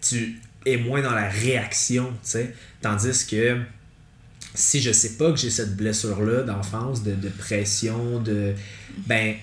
[0.00, 2.54] Tu es moins dans la réaction, tu sais.
[2.80, 3.58] Tandis que
[4.56, 8.54] si je sais pas que j'ai cette blessure-là d'enfance, de, de pression, de.
[9.06, 9.36] Ben,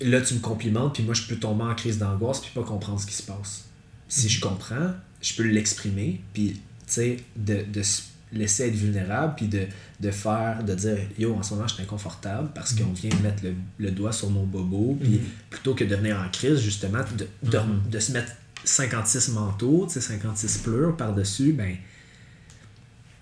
[0.00, 3.00] là, tu me complimentes, puis moi, je peux tomber en crise d'angoisse, puis pas comprendre
[3.00, 3.64] ce qui se passe.
[4.08, 9.34] Si je comprends, je peux l'exprimer, puis, tu sais, de, de se laisser être vulnérable,
[9.36, 9.66] puis de,
[10.00, 13.22] de faire, de dire, yo, en ce moment, je suis inconfortable parce qu'on vient de
[13.22, 17.00] mettre le, le doigt sur mon bobo, puis plutôt que de venir en crise, justement,
[17.16, 17.58] de, de,
[17.90, 18.32] de se mettre
[18.64, 21.74] 56 manteaux, tu sais, 56 pleurs par-dessus, ben,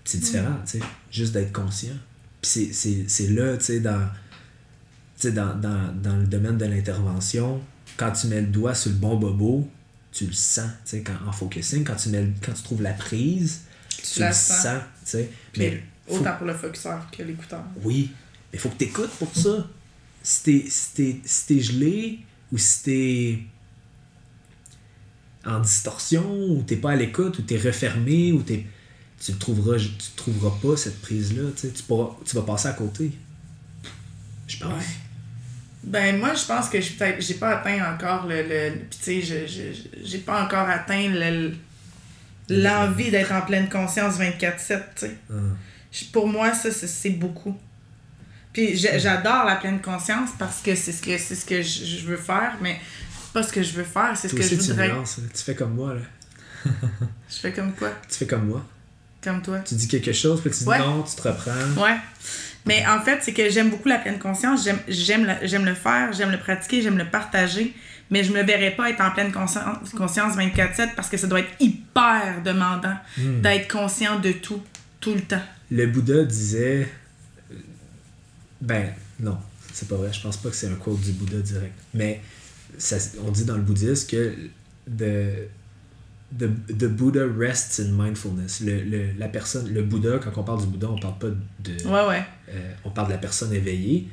[0.09, 1.93] c'est différent, tu sais, juste d'être conscient.
[2.41, 4.09] Puis c'est- là, tu sais, dans,
[5.23, 7.61] dans, dans, dans le domaine de l'intervention,
[7.97, 9.69] quand tu mets le doigt sur le bon bobo,
[10.11, 12.81] tu le sens, tu sais, quand, en focusing, quand tu, mets, le- quand tu trouves
[12.81, 13.61] la prise,
[14.13, 14.61] tu, la le sens.
[14.63, 15.29] sens, tu sais.
[15.57, 17.63] Mais faut- autant pour le focuseur que l'écouteur.
[17.83, 18.11] oui,
[18.53, 19.67] mais faut que tu écoutes pour ça.
[20.23, 22.19] Si t'es si t'es- si t'es gelé
[22.51, 23.39] ou si t'es
[25.45, 28.65] en distorsion ou t'es pas à l'écoute ou t'es refermé ou t'es
[29.23, 32.67] tu le trouveras tu trouveras pas cette prise là tu tu pourras- tu vas passer
[32.67, 33.11] à côté
[34.47, 34.83] je pense Ouais.
[35.83, 39.03] Ben moi je pense que je peut-être j'ai pas atteint encore le, le puis tu
[39.03, 41.53] sais je- je- je- j'ai pas encore atteint le
[42.49, 45.17] l'envie d'être en pleine conscience 24/7, tu sais.
[45.29, 45.33] Ah.
[46.13, 47.57] Pour moi ça c'est- beaucoup.
[48.53, 52.17] Puis j'adore la pleine conscience parce que c'est ce que c'est ce que je, veux
[52.17, 52.79] faire mais
[53.33, 54.87] pas ce que je veux faire, c'est ce Toi que je aussi tu voudrais.
[54.93, 56.71] nuances, tu fais comme moi là
[57.29, 57.91] Je fais comme quoi?
[58.09, 58.65] Tu fais comme moi
[59.43, 59.59] Toi.
[59.59, 60.79] tu dis quelque chose puis tu dis Ouais.
[60.79, 61.51] non tu te reprends
[61.83, 61.97] Ouais.
[62.65, 64.63] Mais en fait, c'est que j'aime beaucoup la pleine conscience.
[64.65, 67.73] J'aime, j'aime, le, j'aime le faire, j'aime le pratiquer, j'aime le partager.
[68.09, 71.39] Mais je me verrais pas être en pleine conscience, conscience 24-7 parce que ça doit
[71.41, 73.41] être hyper demandant Hmm.
[73.41, 74.61] d'être conscient de tout,
[74.99, 75.41] tout le temps.
[75.71, 76.87] le Bouddha disait
[78.61, 79.37] ben non
[79.73, 82.21] c'est pas vrai je pense pas que c'est un quote du Bouddha direct mais
[82.77, 84.35] ça, on dit dans le bouddhisme que
[84.89, 85.47] the,
[86.37, 86.45] the,
[86.77, 90.67] the Buddha rests in mindfulness le, le- la personne le Bouddha quand on parle du
[90.67, 91.27] Bouddha on parle pas
[91.59, 92.23] de Ouais, ouais.
[92.49, 94.07] euh, on parle de la personne éveillée,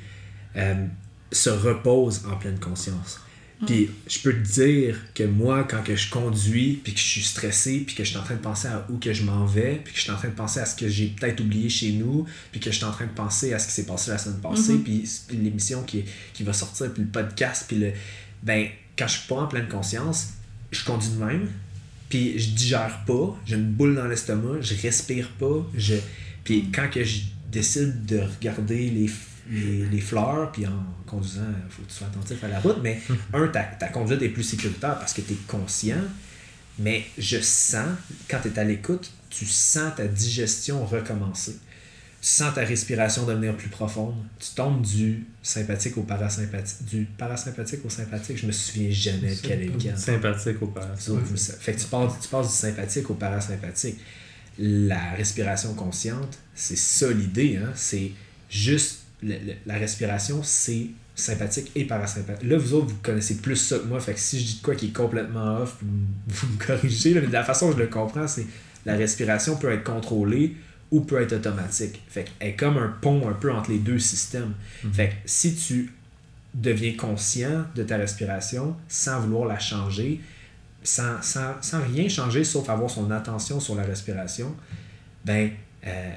[0.55, 0.85] euh,
[1.31, 3.19] se repose en pleine conscience.
[3.65, 7.23] Puis je peux te dire que moi, quand que je conduis, puis que je suis
[7.23, 9.79] stressé, puis que je suis en train de penser à où que je m'en vais,
[9.83, 11.93] puis que je suis en train de penser à ce que j'ai peut-être oublié chez
[11.93, 14.17] nous, puis que je suis en train de penser à ce qui s'est passé la
[14.17, 14.83] semaine passée, Mhm.
[14.83, 17.93] puis, puis l'émission qui, qui va sortir, puis le podcast, puis le...
[18.43, 18.67] Ben,
[18.97, 20.33] quand je suis pas en pleine conscience,
[20.71, 21.49] je conduis de même,
[22.15, 25.95] puis je digère pas, j'ai une boule dans l'estomac, je respire pas, je...
[26.45, 29.09] Puis quand que je décide de regarder les,
[29.91, 33.01] les fleurs, puis en conduisant, il faut que tu sois attentif à la route, mais
[33.33, 36.01] un, ta, ta conduite est plus sécuritaire parce que tu es conscient,
[36.79, 37.89] mais je sens,
[38.29, 41.59] quand tu es à l'écoute, tu sens ta digestion recommencer.
[42.25, 44.15] Tu sens ta respiration devenir plus profonde.
[44.39, 46.83] Tu tombes du sympathique au parasympathique.
[46.89, 49.95] Du parasympathique au sympathique, je me souviens jamais de quel est lequel.
[49.95, 50.73] Sympathique au.
[50.97, 51.53] Ça, sais.
[51.59, 53.97] Fait que tu passes, tu passes du sympathique au parasympathique.
[54.57, 57.59] La respiration consciente, c'est ça l'idée.
[57.63, 57.69] Hein?
[57.75, 58.09] C'est
[58.49, 62.49] juste le- le- la respiration, c'est sympathique et parasympathique.
[62.49, 63.99] Là, vous autres, vous connaissez plus ça que moi.
[63.99, 65.87] Fait que si je dis de quoi qui est complètement off, vous,
[66.27, 67.13] vous me corrigez.
[67.13, 68.47] là, mais de la façon dont je le comprends, c'est
[68.87, 70.55] la respiration peut être contrôlée
[70.95, 72.01] ou peut être automatique.
[72.07, 74.53] Fait qu'elle est comme un pont un peu entre les deux systèmes.
[74.93, 75.93] Fait que si tu
[76.53, 80.21] deviens conscient de ta respiration sans vouloir la changer,
[80.83, 84.55] sans, sans, sans rien changer sauf avoir son attention sur la respiration,
[85.25, 85.51] ben,
[85.85, 86.11] euh,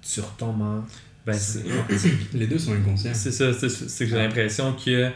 [0.00, 0.84] tu retombes en.
[1.26, 1.64] Ben, c'est
[2.32, 3.12] Les deux sont inconscients.
[3.12, 5.10] c'est ça, c'est c'est que j'ai l'impression que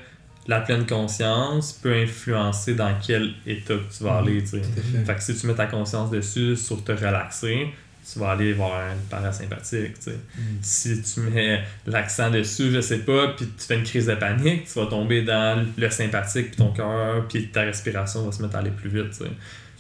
[0.47, 4.43] la pleine conscience peut influencer dans quel état que tu vas aller.
[4.43, 4.61] tu sais.
[4.61, 5.05] Tout à fait.
[5.07, 7.69] Fait que si tu mets ta conscience dessus sur te relaxer,
[8.11, 9.99] tu vas aller vers un parasympathique.
[9.99, 10.19] tu sais.
[10.61, 14.65] Si tu mets l'accent dessus, je sais pas, puis tu fais une crise de panique,
[14.65, 18.57] tu vas tomber dans le sympathique, puis ton cœur, puis ta respiration va se mettre
[18.57, 19.11] à aller plus vite.
[19.11, 19.31] tu sais.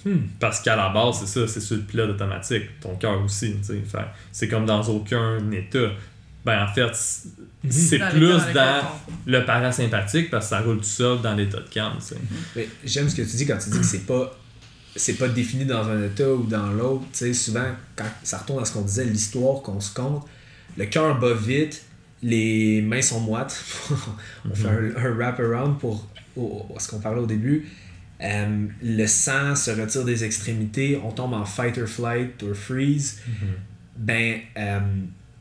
[0.04, 0.22] Hmm.
[0.40, 3.56] Parce qu'à la base, c'est ça, c'est sur le pilote automatique, ton cœur aussi.
[3.58, 3.98] tu sais.
[4.32, 5.90] C'est comme dans aucun état.
[6.44, 7.28] Ben en fait, c'est
[7.70, 8.82] c'est plus dans
[9.26, 11.94] le parasympathique parce que ça roule tout seul dans l'état de calme.
[12.00, 12.16] tu sais.
[12.56, 14.36] Mais J'aime ce que tu dis quand tu dis que c'est pas
[14.96, 17.04] c'est pas défini dans un état ou dans l'autre.
[17.12, 17.66] Tu sais, souvent,
[17.96, 20.26] quand ça retourne à ce qu'on disait, l'histoire qu'on se compte,
[20.76, 21.82] le cœur bat vite,
[22.22, 23.62] les mains sont moites.
[24.50, 26.06] On fait un, un wrap-around pour
[26.36, 27.68] au- au- ce qu'on parlait au début.
[28.22, 33.18] Euh, le sang se retire des extrémités, on tombe en fight or flight or freeze.
[33.96, 34.80] Ben, euh,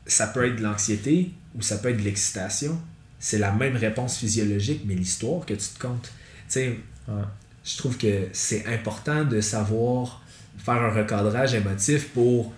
[0.06, 2.76] ça peut être de l'anxiété ou ça peut être de l'excitation.
[3.20, 6.10] C'est la même réponse physiologique, mais l'histoire que tu te comptes.
[6.48, 7.22] Tu sais, Ouais.
[7.64, 10.22] Je trouve que c'est important de savoir
[10.58, 12.52] faire un recadrage émotif pour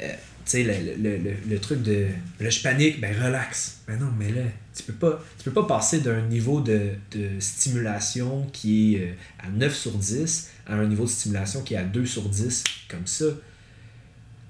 [0.00, 0.12] euh,
[0.44, 2.06] tu sais le, truc de
[2.38, 3.80] là je panique ben relax.
[3.88, 4.42] Ben non mais là
[4.74, 9.12] tu peux pas tu peux pas passer d'un niveau de, de stimulation qui est euh,
[9.46, 12.64] à 9 sur 10 à un niveau de stimulation qui est à 2 sur 10
[12.88, 13.26] comme ça.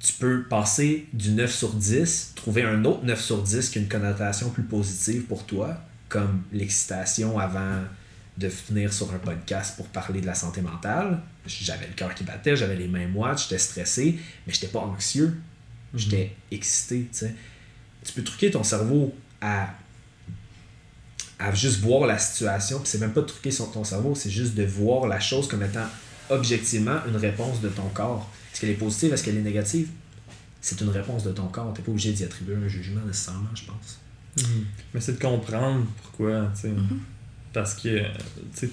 [0.00, 3.82] Tu peux passer du 9 sur 10 trouver un autre 9 sur 10 qui a
[3.82, 7.80] une connotation plus positive pour toi comme l'excitation avant
[8.36, 11.20] de venir sur un podcast pour parler de la santé mentale.
[11.46, 15.38] J'avais le cœur qui battait, j'avais les mains moites, j'étais stressé, mais j'étais pas anxieux.
[15.94, 17.34] J'étais excité, tu sais.
[18.04, 19.70] Tu peux truquer ton cerveau à,
[21.38, 24.30] à juste voir la situation, puis c'est même pas de truquer son, ton cerveau, c'est
[24.30, 25.86] juste de voir la chose comme étant
[26.28, 28.30] objectivement une réponse de ton corps.
[28.52, 29.88] Est-ce qu'elle est positive, est-ce qu'elle est négative?
[30.60, 31.72] C'est une réponse de ton corps.
[31.74, 34.00] T'es pas obligé d'y attribuer un jugement nécessairement, je pense.
[34.92, 36.72] Mais c'est de comprendre pourquoi, tu sais.
[37.52, 38.08] Parce que, euh,
[38.58, 38.70] tu sais,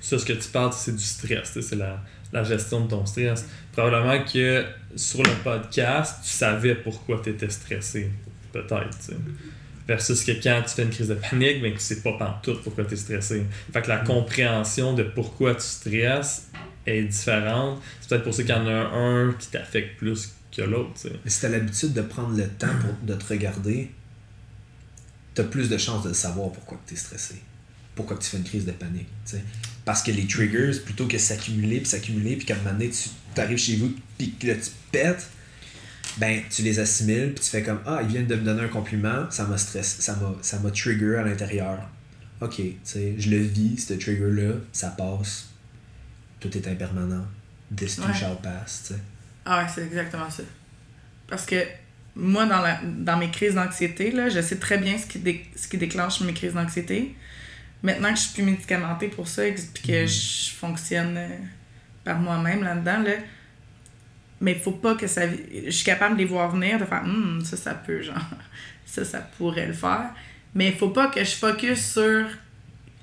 [0.00, 2.90] ça, ce que tu parles, c'est du stress, tu sais, c'est la, la gestion de
[2.90, 3.46] ton stress.
[3.72, 4.64] Probablement que
[4.96, 8.10] sur le podcast, tu savais pourquoi tu étais stressé,
[8.52, 9.16] peut-être, tu sais.
[9.86, 12.84] Versus que quand tu fais une crise de panique, ben, tu sais pas pantoute pourquoi
[12.84, 13.44] tu es stressé.
[13.72, 16.48] Fait que la compréhension de pourquoi tu stresses
[16.86, 17.82] est différente.
[18.00, 21.08] C'est peut-être pour ça qu'il y en a un qui t'affecte plus que l'autre, tu
[21.08, 21.12] sais.
[21.22, 23.90] Mais si t'as l'habitude de prendre le temps pour, de te regarder,
[25.34, 27.36] t'as plus de chances de savoir pourquoi tu es stressé.
[27.94, 29.08] Pourquoi tu fais une crise de panique.
[29.28, 29.36] tu.
[29.84, 33.40] Parce que les triggers, plutôt que s'accumuler, puis s'accumuler, puis qu'à un moment donné, tu
[33.40, 35.28] arrives chez vous, puis que là, tu pètes,
[36.16, 38.68] ben, tu les assimiles, puis tu fais comme Ah, ils viennent de me donner un
[38.68, 41.88] compliment, ça m'a stress, ça m'a, ça m'a trigger à l'intérieur.
[42.40, 45.48] Ok, tu sais, je le vis, ce trigger-là, ça passe.
[46.40, 47.26] Tout est impermanent.
[47.76, 48.14] This too Ouais.
[48.14, 49.00] shall pass, tu sais.
[49.44, 50.42] Ah ouais, c'est exactement ça.
[51.28, 51.56] Parce que
[52.16, 55.46] moi, dans, la, dans mes crises d'anxiété, là, je sais très bien ce qui, dé-
[55.56, 57.14] ce qui déclenche mes crises d'anxiété.
[57.82, 61.28] Maintenant que je suis plus médicamentée pour ça et que je fonctionne euh,
[62.04, 63.12] par moi-même là-dedans, là,
[64.40, 65.22] mais il faut pas que ça...
[65.28, 68.16] Je suis capable de les voir venir, de faire Hum, ça, ça peut, genre,
[68.86, 70.10] ça, ça pourrait le faire.
[70.54, 72.26] Mais il faut pas que je focus sur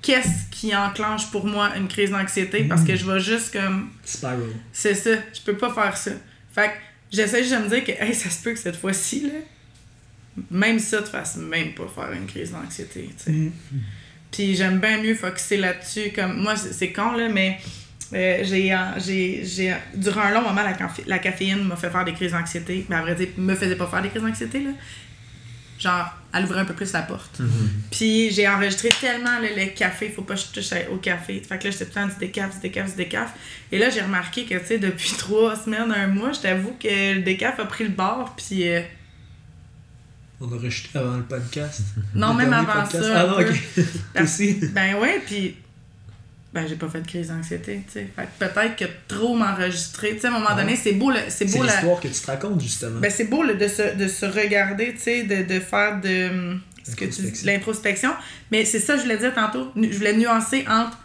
[0.00, 4.40] qu'est-ce qui enclenche pour moi une crise d'anxiété parce que je vais juste comme Spiral.
[4.72, 6.12] c'est ça, je peux pas faire ça.
[6.52, 6.74] Fait que
[7.12, 9.38] j'essaie juste de me dire que hey, ça se peut que cette fois-ci, là,
[10.50, 13.10] même ça te fasse même pas faire une crise d'anxiété.
[13.16, 13.32] sais.
[14.30, 16.10] Puis j'aime bien mieux focuser là-dessus.
[16.14, 17.58] Comme moi, c'est con, là, mais
[18.14, 20.76] euh, j'ai, euh, j'ai, j'ai, durant un long moment, la,
[21.06, 22.86] la caféine m'a fait faire des crises d'anxiété.
[22.88, 24.60] Mais à vrai dire, me faisait pas faire des crises d'anxiété.
[24.60, 24.70] Là.
[25.82, 27.40] Genre, elle ouvrait un peu plus la porte.
[27.90, 31.42] Puis j'ai enregistré tellement là, le café, faut pas que je touche au café.
[31.46, 33.32] Fait que là, j'étais tout le temps du décaf, du décaf, du décaf.
[33.72, 37.14] Et là, j'ai remarqué que, tu sais, depuis trois semaines, un mois, je t'avoue que
[37.14, 38.34] le décaf a pris le bord.
[38.36, 38.80] Puis euh,
[40.40, 41.80] On a rejeté avant le podcast.
[42.14, 43.02] non, Le même avant podcast.
[43.04, 43.20] ça.
[43.22, 44.22] Ah non, ok.
[44.22, 44.60] Aussi.
[44.72, 45.56] Ben ouais, puis
[46.52, 48.08] ben j'ai pas fait de crise d'anxiété, tu sais.
[48.14, 51.16] Fait que peut-être que trop m'enregistrer, tu sais, à un moment donné, c'est beau, le,
[51.28, 51.72] c'est C'est beau la...
[51.72, 53.00] l'histoire que tu te racontes, justement.
[53.00, 56.58] Ben c'est beau le- de, se, de se regarder, tu sais, de, de faire de
[56.84, 57.46] ce que tu L'introspection.
[57.52, 58.10] l'introspection.
[58.50, 59.72] Mais c'est ça que je voulais dire tantôt.
[59.76, 60.98] Je voulais nuancer entre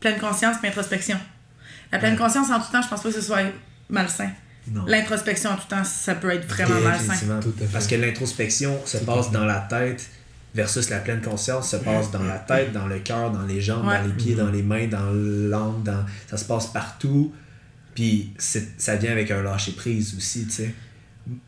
[0.00, 1.18] pleine conscience et introspection.
[1.92, 2.18] La pleine Ouais.
[2.18, 3.40] conscience en tout temps, je pense pas que ce soit
[3.90, 4.30] malsain.
[4.70, 4.84] non.
[4.86, 7.40] L'introspection en tout temps, ça peut être vraiment malsain.
[7.42, 7.72] Tout à fait.
[7.72, 10.08] Parce que l'introspection se passe dans la tête
[10.54, 13.86] versus la pleine conscience se passe dans la tête, dans le cœur, dans les jambes,
[13.86, 13.98] Ouais.
[14.00, 16.04] dans les pieds, dans les mains, dans l'âme, dans...
[16.28, 17.32] ça se passe partout.
[17.94, 20.74] Puis ça vient avec un lâcher prise aussi, tu sais.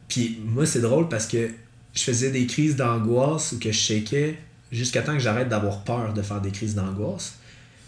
[0.09, 1.49] Puis moi, c'est drôle parce que
[1.95, 4.39] je faisais des crises d'angoisse ou que je shakais
[4.71, 7.35] jusqu'à temps que j'arrête d'avoir peur de faire des crises d'angoisse.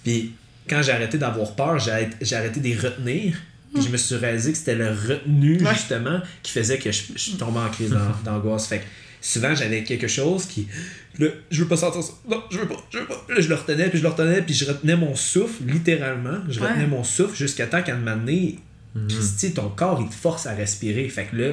[0.03, 0.35] Puis
[0.69, 1.91] quand j'ai arrêté d'avoir peur, j'ai
[2.37, 3.37] arrêté- de les retenir.
[3.75, 5.73] Puis je me suis réalisé que c'était le retenu, Ouais.
[5.75, 8.67] justement, qui faisait que je, je tombais en crise d'an- d'angoisse.
[8.69, 8.85] Fait que
[9.21, 10.69] souvent, j'avais quelque chose qui.
[11.19, 12.13] Là, je veux pas sentir ça.
[12.29, 13.25] Non, je veux pas, je veux pas.
[13.29, 16.39] Là, je le retenais, puis je le retenais, puis je retenais mon souffle, littéralement.
[16.49, 16.69] Je Ouais.
[16.69, 18.59] retenais mon souffle jusqu'à temps qu'à un moment donné,
[19.09, 21.09] Christy, ton corps, il te force à respirer.
[21.09, 21.53] Fait que là,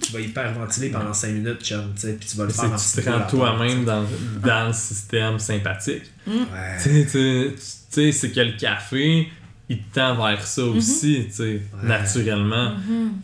[0.00, 2.76] tu vas hyperventiler pendant 5 minutes, chum, tu sais, puis tu vas le faire en
[2.76, 4.04] tu te rends toi-même dans,
[4.42, 6.04] dans le système sympathique.
[6.26, 6.34] Ouais.
[6.82, 9.28] Tu sais, tu- tu sais, c'est que le café,
[9.68, 12.72] il te tend vers ça aussi, tu sais, naturellement.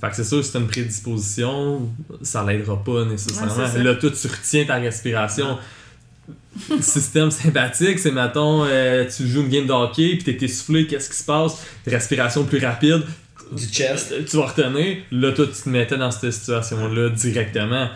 [0.01, 1.91] Fait que c'est sûr, si t'as une prédisposition,
[2.23, 3.55] ça l'aidera pas nécessairement.
[3.55, 5.59] Ouais, là, toi, tu retiens ta respiration.
[6.71, 10.87] Le système sympathique, c'est, mettons, euh, tu joues une game de hockey, puis t'es essoufflé,
[10.87, 11.65] qu'est-ce qui se passe?
[11.87, 13.03] Respiration plus rapide,
[13.53, 14.13] Du chest.
[14.29, 14.99] tu vas retenir.
[15.13, 17.89] Là, toi, tu te mettais dans cette situation-là directement.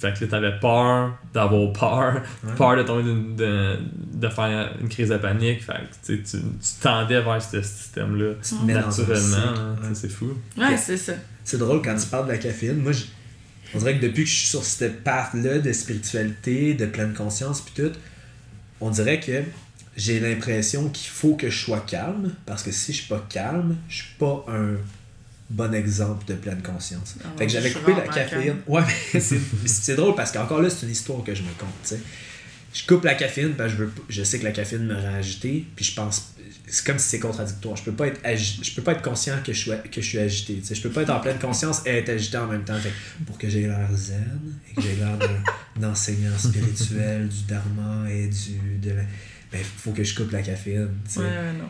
[0.00, 2.54] Fait que là, t'avais peur d'avoir peur, Ouais.
[2.56, 3.76] peur de tomber d'une- de,
[4.14, 5.62] de faire une crise de panique.
[5.62, 6.38] Fait que tu, tu,
[6.80, 8.32] tendais vers ce système-là
[8.64, 9.36] naturellement.
[9.36, 9.88] hein, Ouais.
[9.94, 10.32] C'est fou.
[10.56, 11.12] Ouais, c'est ça.
[11.44, 12.78] C'est drôle quand tu parles de la caféine.
[12.78, 13.04] Moi, je-
[13.74, 17.60] on dirait que depuis que je suis sur cette path-là de spiritualité, de pleine conscience,
[17.60, 17.92] puis tout,
[18.80, 19.42] on dirait que
[19.96, 23.76] j'ai l'impression qu'il faut que je sois calme, parce que si je suis pas calme,
[23.88, 24.76] je suis pas un
[25.50, 27.16] bon exemple de pleine conscience.
[27.24, 28.56] Ah, fait que j'avais coupé la caféine.
[28.66, 28.82] Ouais,
[29.66, 32.00] c'est drôle parce qu'encore là, c'est une histoire que je me compte, tu sais.
[32.72, 35.14] Je coupe la caféine parce que je, veux, je sais que la caféine me rend
[35.14, 36.34] agité, puis je pense
[36.68, 37.74] c'est comme si c'est contradictoire.
[37.76, 40.06] Je peux pas être agi- je peux pas être conscient que je suis que je
[40.06, 40.74] suis agité, tu sais.
[40.76, 42.78] Je peux pas être en pleine conscience et être agité en même temps.
[42.78, 44.38] Fait que pour que j'ai l'air zen
[44.70, 45.42] et que j'ai l'air d'un-
[45.88, 48.78] d'enseignant spirituel, du dharma et du.
[48.80, 49.02] De la...
[49.50, 50.90] Ben, faut que je coupe la caféine.
[51.08, 51.20] tu sais.
[51.20, 51.68] Ouais, ouais, non.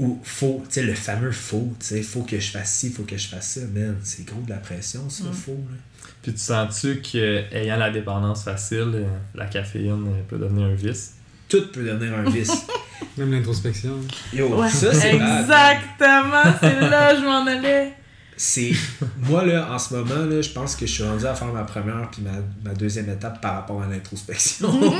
[0.00, 3.02] Ou faut, tu sais, le fameux faut, tu sais, faut que je fasse ci, faut
[3.02, 3.60] que je fasse ça.
[3.72, 5.32] Man, c'est gros de la pression, ça, Mm.
[5.32, 5.52] faut.
[5.70, 5.76] Là.
[6.22, 9.04] Puis tu sens-tu qu'ayant la dépendance facile, euh,
[9.34, 11.14] la caféine euh, peut devenir un vice?
[11.48, 12.50] Tout peut devenir un vice.
[13.18, 13.94] Même l'introspection.
[14.32, 17.92] Yo, Ouais, ça, c'est exactement, c'est là je m'en allais.
[18.36, 18.72] c'est
[19.18, 21.64] moi là en ce moment là je pense que je suis rendu à faire ma
[21.64, 22.30] première puis ma,
[22.64, 24.70] ma deuxième étape par rapport à l'introspection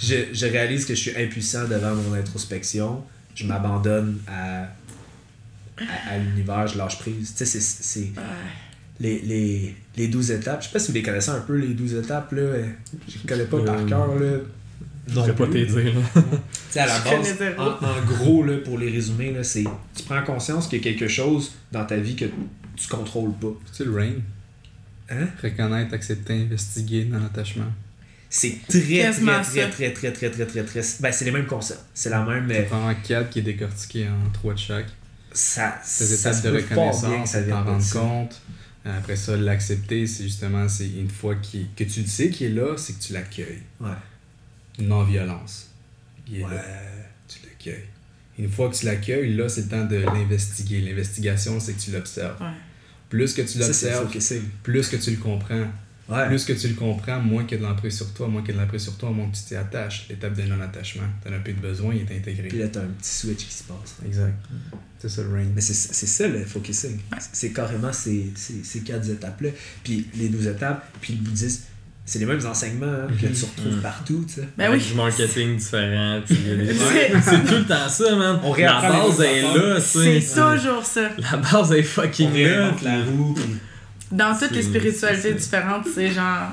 [0.00, 3.04] je, je réalise que je suis impuissant devant mon introspection
[3.34, 4.62] je m'abandonne à,
[5.78, 8.12] à, à l'univers je lâche prise tu sais c'est c'est
[9.00, 11.74] les, les, les 12 étapes je sais pas si vous les connaissez un peu les
[11.74, 12.42] 12 étapes là
[13.08, 14.38] je les connais pas par Euh, cœur là
[15.08, 15.56] Je pourrais pas
[16.70, 19.64] sais, à la Je base, en, en gros, là, pour les résumer, là, c'est
[19.96, 22.26] tu prends conscience qu'il y a quelque chose dans ta vie que
[22.76, 23.52] tu contrôles pas.
[23.72, 24.12] C'est le rain.
[25.10, 25.26] Hein?
[25.42, 27.66] Reconnaître, accepter, investiguer dans l'attachement.
[28.34, 31.82] C'est très, très, très, très, très, très, très, très, très, Ben, c'est les mêmes concepts.
[31.92, 32.48] C'est la même.
[32.48, 34.86] C'est mais vraiment quatre qui est décortiqué en trois de chaque.
[35.32, 37.98] Ça, Ces ça étapes de peut fort bien que reconnaissance, c'est t'en de rendre ça.
[37.98, 38.40] compte.
[38.86, 42.76] Après ça, l'accepter, c'est justement, c'est une fois que tu le sais qu'il est là,
[42.78, 43.62] c'est que tu l'accueilles.
[43.80, 43.90] Ouais.
[44.78, 45.68] Non-violence.
[46.26, 46.54] Il est Ouais.
[46.54, 46.64] là.
[47.28, 47.84] Tu l'accueilles.
[48.38, 50.80] Une fois que tu l'accueilles, là, c'est le temps de l'investiguer.
[50.80, 52.40] L'investigation, c'est que tu l'observes.
[52.40, 52.48] Ouais.
[53.10, 55.66] Plus que tu Ça, c'est l'observes, plus que tu le comprends.
[56.08, 56.26] Ouais.
[56.26, 58.50] Plus que tu le comprends, moins qu'il y a de l'emprise sur toi, moins qu'il
[58.50, 60.06] y a de l'emprise sur toi, moins que tu t'y attaches.
[60.10, 61.04] L'étape de non-attachement.
[61.24, 62.48] T'en as plus de besoin, il est intégré.
[62.48, 63.96] Puis là, t'as un petit switch qui se passe.
[64.04, 64.34] Exact.
[64.98, 65.46] C'est ça le rain.
[65.54, 66.98] Mais c'est c'est ça le focusing.
[67.32, 69.50] C'est carrément ces, ces, ces quatre étapes-là.
[69.84, 71.62] Puis les douze étapes, puis le bouddhisme,
[72.04, 73.80] c'est les mêmes enseignements hein, que tu retrouves Mhm.
[73.80, 74.48] partout, tu sais.
[74.58, 74.78] Ben oui.
[74.84, 76.20] du marketing différent.
[76.26, 76.34] C'est-
[77.22, 78.40] C'est tout le temps ça, man.
[78.42, 80.34] On La base est là, tu C'est sais.
[80.56, 81.10] toujours ça.
[81.18, 82.74] La base est On fucking là.
[82.82, 83.36] la roue.
[84.12, 86.52] Dans toutes les spiritualités différentes, c'est genre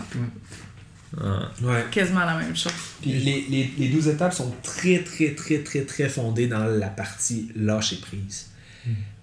[1.17, 1.85] Ouais.
[1.91, 2.71] Quasiment la même chose.
[3.01, 6.87] Puis les, les, les 12 étapes sont très, très, très, très, très fondées dans la
[6.87, 8.47] partie lâcher prise.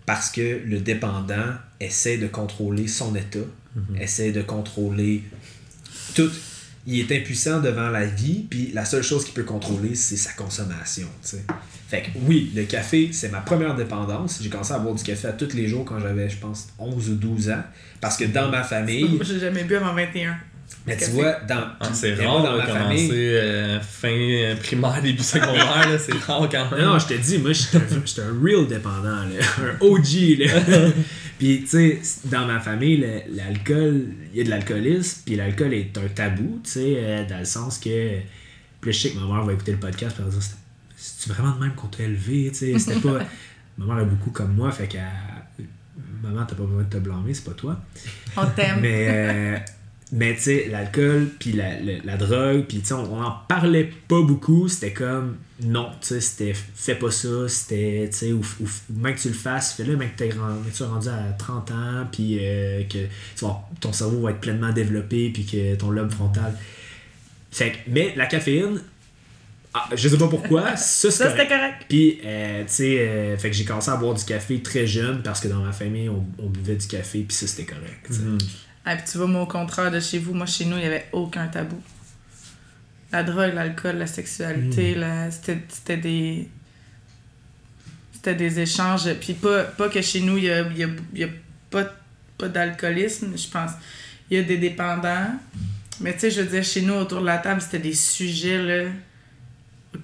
[0.05, 3.39] Parce que le dépendant essaie de contrôler son état,
[4.01, 5.23] essaie de contrôler
[6.15, 6.31] tout.
[6.89, 10.33] Il est impuissant devant la vie, puis la seule chose qu'il peut contrôler, c'est sa
[10.33, 11.09] consommation.
[11.23, 11.45] tu sais.
[11.89, 14.41] Fait que oui, le café, c'est ma première dépendance.
[14.43, 17.11] J'ai commencé à boire du café à tous les jours quand j'avais, je pense, 11
[17.11, 17.63] ou 12 ans.
[18.01, 20.37] Parce que dans ma famille, J'ai jamais bu avant 21.
[20.85, 24.09] mais tu vois, dans, Ah, c'est rare moi, dans de ma commencer famille, euh, fin
[24.11, 26.81] euh, primaire, début secondaire, c'est rare quand même.
[26.85, 29.45] Non, non, je te dis, moi, j'étais un, un real dépendant, là.
[29.63, 30.39] un OG.
[30.41, 30.91] Là.
[31.39, 35.73] puis, tu sais, dans ma famille, le- l'alcool, il y a de l'alcoolisme, puis l'alcool
[35.73, 38.19] est un tabou, tu sais, euh, dans le sens que.
[38.81, 40.49] Puis je sais que ma mère va écouter le podcast, puis elle va dire
[40.97, 42.79] C'est vraiment de même qu'on t'a élevé, tu sais?
[42.79, 43.19] C'était pas.
[43.79, 45.03] ma mère est beaucoup comme moi, fait qu'elle.
[46.23, 47.81] Maman, t'as pas besoin de te blâmer, c'est pas toi.
[48.37, 48.81] On t'aime.
[48.81, 49.59] Mais, euh,
[50.13, 53.33] mais tu sais, l'alcool, puis la, la, la drogue, puis tu sais, on, on en
[53.49, 54.69] parlait pas beaucoup.
[54.69, 59.15] C'était comme, non, tu sais, c'était, fais pas ça, c'était, tu sais, ou, ou, même
[59.15, 60.35] que tu le fasses, fais-le, même que t'es que
[60.69, 63.07] tu sois rendu à 30 ans, puis euh, que
[63.81, 66.55] ton cerveau va être pleinement développé, puis que ton lobe frontal.
[67.51, 68.81] Fait que, mais la caféine,
[69.77, 71.41] ah, je sais pas pourquoi, ça, Ça, correct.
[71.43, 71.85] c'était correct.
[71.89, 75.23] Puis, euh, tu sais, euh, fait que j'ai commencé à boire du café très jeune
[75.23, 78.09] parce que dans ma famille, on, on buvait du café, puis ça, c'était correct.
[78.11, 78.39] Mhm.
[78.85, 80.87] Ah, puis tu vois, moi, au contraire de chez vous, moi, chez nous, il n'y
[80.87, 81.81] avait aucun tabou.
[83.13, 86.49] La drogue, l'alcool, la sexualité, la- c'était c'était des.
[88.13, 89.13] C'était des échanges.
[89.21, 91.29] Puis pas, pas que chez nous, il n'y a, il y a, il y a
[91.71, 91.85] pas,
[92.39, 93.71] pas d'alcoolisme, je pense.
[94.31, 95.31] Il y a des dépendants.
[96.01, 98.61] Mais tu sais, je veux dire, chez nous, autour de la table, c'était des sujets,
[98.63, 98.91] là,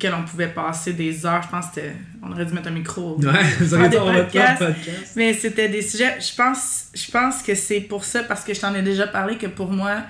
[0.08, 1.42] auxquels on pouvait passer des heures.
[1.42, 3.18] Je pense que c'était- on aurait dû mettre un micro.
[3.20, 4.62] Ouais, vous faire podcasts.
[4.62, 5.12] un podcast.
[5.16, 6.18] Mais c'était des sujets.
[6.20, 9.36] Je pense, je pense que c'est pour ça, parce que je t'en ai déjà parlé,
[9.38, 10.02] que pour moi,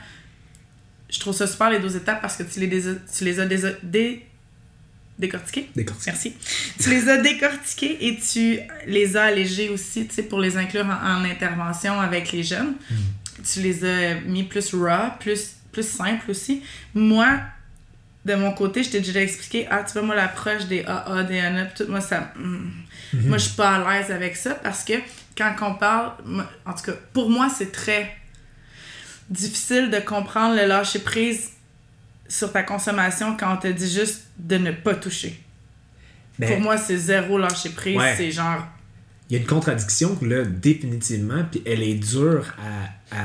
[1.10, 3.46] je trouve ça super les 12 étapes parce que tu les, dés- tu les as
[3.82, 4.24] dé-
[5.18, 5.68] décortiquées.
[6.12, 6.34] Merci.
[6.80, 10.86] Tu les as décortiquées et tu les as allégées aussi, tu sais, pour les inclure
[10.86, 12.74] en, en intervention avec les jeunes.
[13.52, 16.62] Tu les as mis plus raw, plus, plus simple aussi.
[16.94, 17.26] Moi,
[18.24, 21.40] de mon côté, je t'ai déjà expliqué, ah, tu vois, moi, l'approche des AA, des
[21.40, 22.32] ANA, tout, moi, ça.
[22.36, 22.70] hmm,
[23.26, 24.94] Moi, je suis pas à l'aise avec ça parce que
[25.36, 28.14] quand on parle, moi- en tout cas, pour moi, c'est très
[29.28, 31.50] difficile de comprendre le lâcher prise
[32.28, 35.38] sur ta consommation quand on te dit juste de ne pas toucher.
[36.38, 37.96] Mais Pour moi, c'est zéro lâcher prise.
[37.98, 38.14] Ouais.
[38.16, 38.66] C'est genre.
[39.28, 42.54] il y a une contradiction, là, définitivement, puis elle est dure
[43.12, 43.24] à, à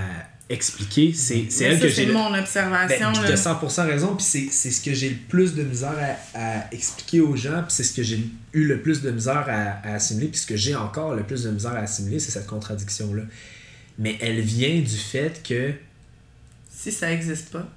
[0.50, 1.14] expliquer.
[1.14, 2.06] C'est elle que j'ai.
[2.06, 3.12] c'est mon Ben, observation.
[3.14, 3.28] puis là.
[3.30, 5.96] t'as 100% raison, puis c'est ce que j'ai le plus de misère
[6.34, 8.20] à, à expliquer aux gens, puis c'est ce que j'ai
[8.54, 11.44] eu le plus de misère à, à assimiler, puis ce que j'ai encore le plus
[11.44, 13.24] de misère à assimiler, c'est cette contradiction-là.
[14.00, 15.74] Mais elle vient du fait que
[16.74, 17.68] Si ça existe pas.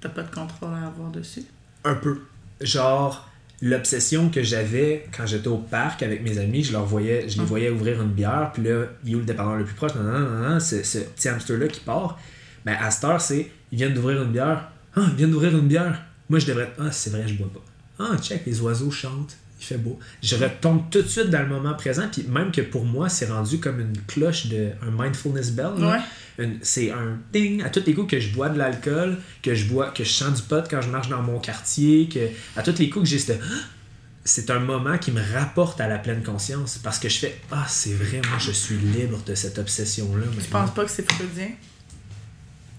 [0.00, 1.44] t'as pas de contrôle à avoir dessus.
[1.84, 2.22] Un peu.
[2.60, 3.28] Genre,
[3.62, 7.42] l'obsession que j'avais quand j'étais au parc avec mes amis, je leur voyais, je les
[7.42, 7.46] Mm.
[7.46, 9.94] voyais ouvrir une bière, puis là, il est où le dépanneur le plus proche?
[9.94, 12.18] Non, non, non, non, c'est ce petit hamster-là qui part.
[12.64, 14.70] Ben, à cette heure, c'est, ils viennent d'ouvrir une bière.
[14.94, 16.02] Ah, ils viennent d'ouvrir une bière.
[16.28, 18.04] Moi, je devrais être, ah, c'est vrai, je bois pas.
[18.04, 19.36] Ah, check, les oiseaux chantent.
[19.66, 19.98] Fait beau.
[20.22, 23.26] Je retombe tout de suite dans le moment présent, puis même que pour moi, c'est
[23.26, 25.72] rendu comme une cloche de un mindfulness bell.
[25.78, 26.46] Ouais.
[26.62, 29.90] C'est un ding à tous les coups que je bois de l'alcool, que je bois,
[29.90, 32.88] que je sens du pot quand je marche dans mon quartier, que à tous les
[32.90, 33.32] coups que j'ai ce
[34.24, 37.64] c'est un moment qui me rapporte à la pleine conscience parce que je fais ah
[37.68, 41.08] c'est vrai moi je suis libre de cette obsession là Tu penses pas que c'est
[41.10, 41.50] freudien?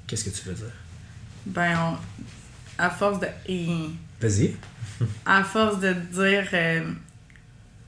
[0.06, 0.66] qu'est-ce que tu veux dire?
[1.46, 1.98] Ben, on-
[2.78, 3.28] à force de.
[4.22, 4.56] vas-y
[5.26, 6.48] À force de te dire.
[6.54, 6.92] euh,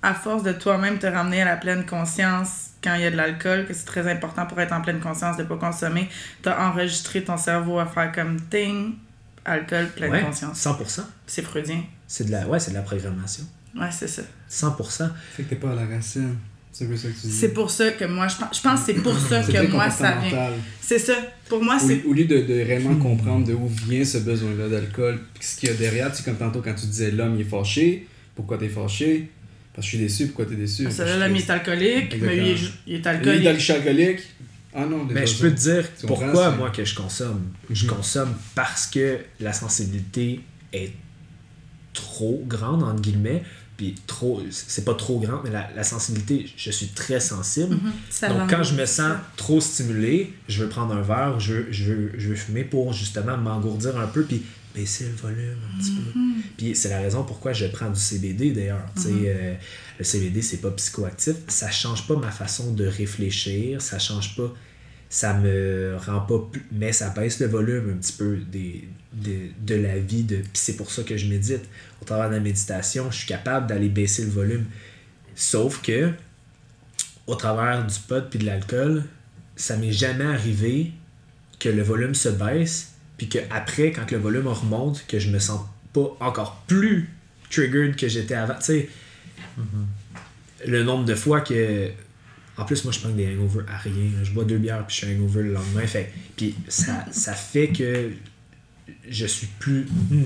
[0.01, 3.17] à force de toi-même te ramener à la pleine conscience quand il y a de
[3.17, 6.07] l'alcool, que c'est très important pour être en pleine conscience de pas consommer,
[6.41, 8.93] t'as enregistré ton cerveau à faire comme ting,
[9.43, 10.57] alcool, pleine ouais, conscience.
[10.65, 11.83] 100% C'est freudien.
[12.07, 13.43] c'est de la ouais c'est de la programmation
[13.75, 14.21] Ouais, c'est ça.
[14.49, 16.37] 100% Fait que t'es pas à la racine.
[16.71, 17.31] C'est un peu ça que tu dis.
[17.33, 19.89] C'est pour ça que moi, je pense, je pense que c'est pour ça que moi,
[19.89, 20.49] ça vient.
[20.81, 21.15] C'est ça.
[21.49, 22.03] Pour moi, Au, c'est.
[22.05, 25.69] au lieu de, de réellement comprendre de où vient ce besoin-là d'alcool, puis ce qu'il
[25.69, 28.57] y a derrière, tu sais, comme tantôt quand tu disais l'homme il est fâché, pourquoi
[28.57, 29.29] t'es fâché?
[29.73, 30.83] Parce que je suis déçu, pourquoi t'es déçu?
[30.83, 33.37] Parce que là, je l'homme est alcoolique, mais lui, il est, ju- il est Lui,
[33.37, 33.69] il est alcoolique.
[33.69, 34.19] alcoolique.
[34.75, 37.41] Ah non, mais je peux te dire pourquoi moi que je consomme
[37.71, 37.91] je Mhm.
[37.95, 40.41] consomme parce que la sensibilité
[40.71, 40.91] est
[41.93, 43.41] trop grande entre guillemets
[43.79, 48.29] puis trop c'est pas trop grande mais la, la sensibilité je suis très sensible Mhm.
[48.29, 51.93] Donc, quand je me sens trop stimulé, je veux prendre un verre, je veux, je
[51.93, 54.43] veux, je veux fumer pour justement m'engourdir un peu, puis
[54.75, 56.19] baisser le volume un petit peu.
[56.19, 56.41] Mhm.
[56.57, 58.85] Puis c'est la raison pourquoi je prends du CBD d'ailleurs.
[58.95, 59.55] Sais, euh,
[59.97, 61.35] le CBD, c'est pas psychoactif.
[61.47, 64.53] Ça change pas ma façon de réfléchir, ça change pas.
[65.09, 66.67] Ça me rend pas plus.
[66.71, 70.23] Mais ça baisse le volume un petit peu des, de, de la vie.
[70.23, 71.63] De, puis c'est pour ça que je médite.
[72.01, 74.65] Au travers de la méditation, je suis capable d'aller baisser le volume.
[75.35, 76.11] Sauf que,
[77.27, 79.03] au travers du pot puis de l'alcool,
[79.55, 80.91] ça m'est jamais arrivé
[81.59, 85.39] que le volume se baisse, puis que après, quand le volume remonte, que je me
[85.39, 85.61] sens
[85.93, 87.09] pas encore plus
[87.49, 88.55] triggered que j'étais avant.
[88.55, 88.89] Tu sais,
[90.65, 91.89] le nombre de fois que.
[92.57, 94.11] En plus, moi, je prends des hangovers à rien.
[94.21, 95.87] Je bois deux bières, puis je suis hangover le lendemain.
[95.87, 98.11] Fait, puis ça, ça fait que
[99.09, 99.85] je suis plus.
[100.09, 100.23] hmm.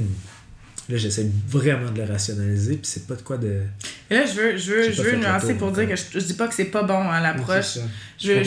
[0.90, 3.61] Là, j'essaie vraiment de le rationaliser, puis c'est pas de quoi de.
[4.10, 6.34] Et là, je veux, je veux, je veux nuancer pour dire que je, je dis
[6.34, 7.76] pas que c'est pas bon Oui, l'approche.
[8.19, 8.44] Je, Je veux-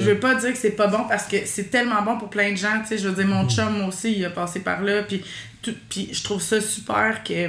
[0.00, 2.50] je, je pas dire que c'est pas bon parce que c'est tellement bon pour plein
[2.52, 2.80] de gens.
[2.82, 3.50] Tu sais, je veux dire, mon Mm.
[3.50, 5.02] chum moi aussi, il a passé par là.
[5.04, 5.24] Puis,
[5.62, 7.48] tout, puis je trouve ça super que,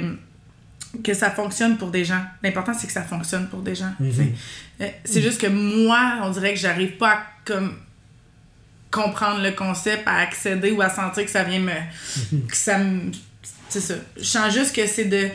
[1.04, 2.22] que ça fonctionne pour des gens.
[2.42, 3.92] L'important, c'est que ça fonctionne pour des gens.
[4.00, 4.28] Mm-hmm.
[4.80, 7.74] Euh, C'est juste que moi, on dirait que j'arrive pas à comme
[8.92, 11.72] comprendre le concept, à accéder ou à sentir que ça vient me.
[12.48, 13.10] Que ça me.
[13.68, 13.94] C'est ça.
[14.16, 15.28] Je sens juste que c'est de.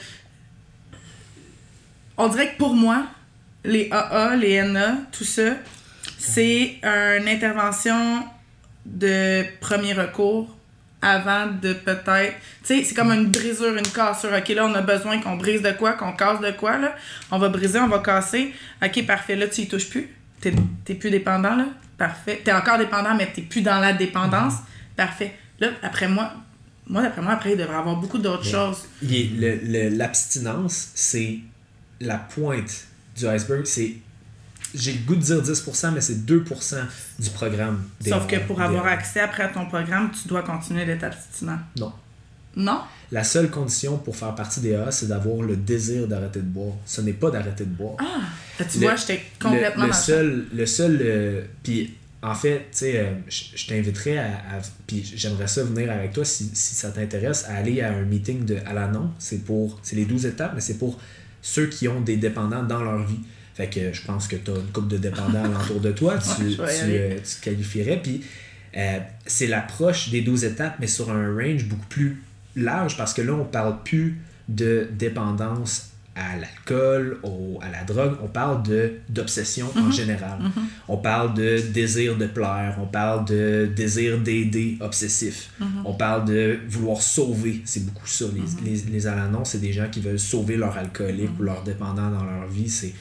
[2.16, 3.08] On dirait que pour moi,
[3.66, 5.56] les AA, les NA, tout ça,
[6.18, 8.24] c'est une intervention
[8.86, 10.56] de premier recours
[11.02, 12.36] avant de peut-être.
[12.64, 14.32] Tu sais, c'est comme une brisure, une cassure.
[14.36, 16.96] Ok, là, on a besoin qu'on brise de quoi, qu'on casse de quoi, là.
[17.32, 18.54] On va briser, on va casser.
[18.84, 20.10] Ok, parfait, là, tu y touches plus.
[20.42, 20.54] T'es
[20.86, 21.66] t'es plus dépendant, là.
[21.98, 22.42] Parfait.
[22.44, 24.54] T'es encore dépendant, mais t'es plus dans la dépendance.
[24.96, 25.36] Parfait.
[25.60, 26.32] Là, après moi,
[26.88, 28.86] moi, d'après moi, après, il devrait y avoir beaucoup d'autres choses.
[29.98, 31.40] L'abstinence, c'est
[32.00, 33.66] la pointe du iceberg.
[33.66, 33.96] C'est.
[34.76, 36.76] J'ai le goût de dire 10%, mais c'est 2%
[37.20, 37.84] du programme.
[38.02, 41.60] des- Sauf que pour avoir accès après à ton programme, tu dois continuer d'être abstinent.
[41.80, 41.94] Non.
[42.58, 42.80] Non?
[43.12, 46.74] La seule condition pour faire partie des AA, c'est d'avoir le désir d'arrêter de boire.
[46.86, 47.96] Ce n'est pas d'arrêter de boire.
[48.00, 48.64] Ah!
[48.70, 52.80] Tu Le- vois, j'étais complètement le, le seul, le seul euh, puis en fait, tu
[52.80, 56.90] sais, euh, je t'inviterais à, à- puis j'aimerais ça venir avec toi si, si ça
[56.90, 59.12] t'intéresse à aller à un meeting de Alanon.
[59.20, 61.00] C'est pour, c'est les 12 étapes, mais c'est pour
[61.42, 63.20] ceux qui ont des dépendants dans leur vie.
[63.54, 66.42] Fait que je pense que tu as une couple de dépendants alentour de toi, tu,
[66.60, 68.02] Ouais, tu, euh, tu te qualifierais.
[68.04, 68.22] Puis
[68.76, 72.22] euh, c'est l'approche des 12 étapes, mais sur un range beaucoup plus
[72.58, 74.20] large parce que là, on parle plus
[74.50, 77.20] de dépendance à l'alcool,
[77.62, 80.40] à la drogue, on parle de d'obsession en général.
[80.88, 85.52] On parle de désir de plaire, on parle de désir d'aider obsessif.
[85.86, 88.26] On parle de vouloir sauver, c'est beaucoup ça.
[88.34, 92.10] Les, les, les Alanons, c'est des gens qui veulent sauver leur alcoolique ou leur dépendant
[92.10, 92.70] dans leur vie.
[92.70, 92.94] C'est...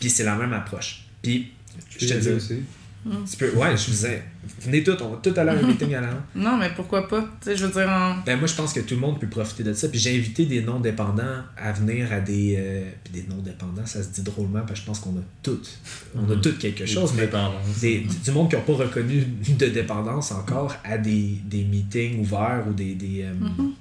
[0.00, 1.04] Puis c'est la même approche.
[1.22, 1.52] Puis,
[1.98, 2.62] je te dis, aussi.
[3.08, 3.24] Mm.
[3.30, 4.22] Tu peux, ouais, je disais,
[4.60, 7.22] venez tous, on va tous aller à un meeting à la Non, mais pourquoi pas?
[7.40, 9.26] Tu sais, je veux dire, on- Ben moi je pense que tout le monde peut
[9.28, 9.88] profiter de ça.
[9.88, 12.56] Puis j'ai invité des non-dépendants à venir à des.
[12.58, 15.70] euh, puis des non-dépendants, ça se dit drôlement parce que je pense qu'on a toutes.
[16.14, 16.40] On a Mhm.
[16.42, 17.80] toutes quelque chose, mais Dépendance.
[17.80, 22.64] des, du monde qui n'a pas reconnu de dépendance encore à des, des meetings ouverts
[22.68, 22.94] ou des.
[22.94, 23.72] des, euh, Mhm.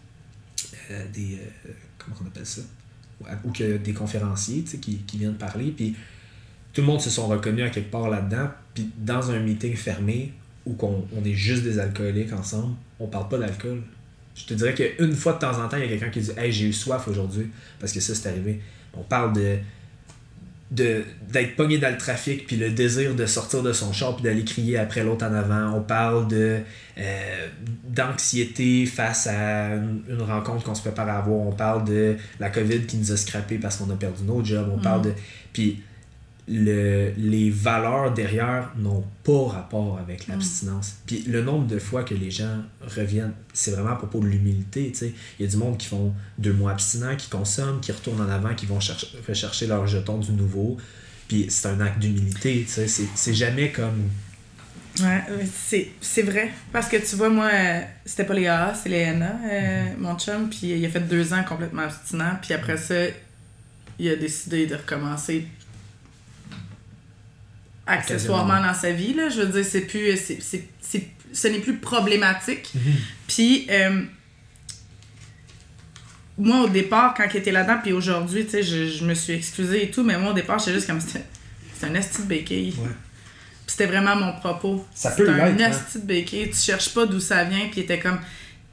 [0.91, 1.33] euh, des
[1.67, 2.61] euh, comment on appelle ça?
[3.19, 5.73] Ou, ou que des conférenciers tu sais, qui, qui viennent parler.
[5.75, 5.95] Puis
[6.73, 8.49] tout le monde se sont reconnus à quelque part là-dedans.
[8.73, 10.33] Puis dans un meeting fermé
[10.65, 13.81] où qu'on, on est juste des alcooliques ensemble, on parle pas d'alcool.
[14.35, 16.31] Je te dirais qu'une fois de temps en temps, il y a quelqu'un qui dit
[16.37, 17.49] Hey, j'ai eu soif aujourd'hui,
[17.79, 18.61] parce que ça, c'est arrivé.
[18.93, 19.57] On parle de
[20.69, 24.43] d'être pogné dans le trafic puis le désir de sortir de son char puis d'aller
[24.43, 26.59] crier après l'autre en avant on parle de
[26.97, 27.47] euh,
[27.87, 32.49] d'anxiété face à une, une rencontre qu'on se prépare à avoir on parle de la
[32.49, 35.13] covid qui nous a scrappé parce qu'on a perdu nos jobs on parle de
[35.53, 35.81] puis
[36.47, 40.95] le, les valeurs derrière n'ont pas rapport avec l'abstinence.
[41.05, 44.93] Puis le nombre de fois que les gens reviennent, c'est vraiment à propos de l'humilité.
[45.39, 48.29] Il y a du monde qui font deux mois abstinents, qui consomment, qui retournent en
[48.29, 50.77] avant, qui vont chercher, rechercher leur jeton du nouveau.
[51.27, 52.65] Puis c'est un acte d'humilité.
[52.67, 54.09] C'est jamais comme.
[55.01, 55.43] Ouais, euh,
[56.01, 56.51] c'est, vrai.
[56.71, 60.17] Parce que tu vois, moi, euh, c'était pas les AA, c'est les NA, euh, mon
[60.17, 60.49] chum.
[60.49, 62.39] Puis il a fait deux ans complètement abstinent.
[62.41, 62.95] Puis après ça,
[63.99, 65.45] il a décidé de recommencer
[67.87, 69.13] accessoirement dans sa vie.
[69.13, 69.29] Là.
[69.29, 70.17] Je veux dire, c'est plus.
[70.17, 72.71] C'est, c'est, c'est- ce n'est plus problématique.
[73.27, 73.67] Puis.
[73.69, 74.01] euh,
[76.39, 79.33] moi, au départ, quand il était là-dedans, puis aujourd'hui, tu sais, je, je me suis
[79.33, 81.23] excusée et tout, mais moi, au départ, j'étais juste comme, c'était
[81.79, 82.75] c'est un esti de béquille.
[82.77, 82.87] Ouais.
[83.65, 84.85] Puis c'était vraiment mon propos.
[84.93, 85.71] Ça C'est peut un l'être, hein.
[85.71, 86.49] esti de béquille.
[86.51, 88.19] Tu cherches pas d'où ça vient, puis il était comme,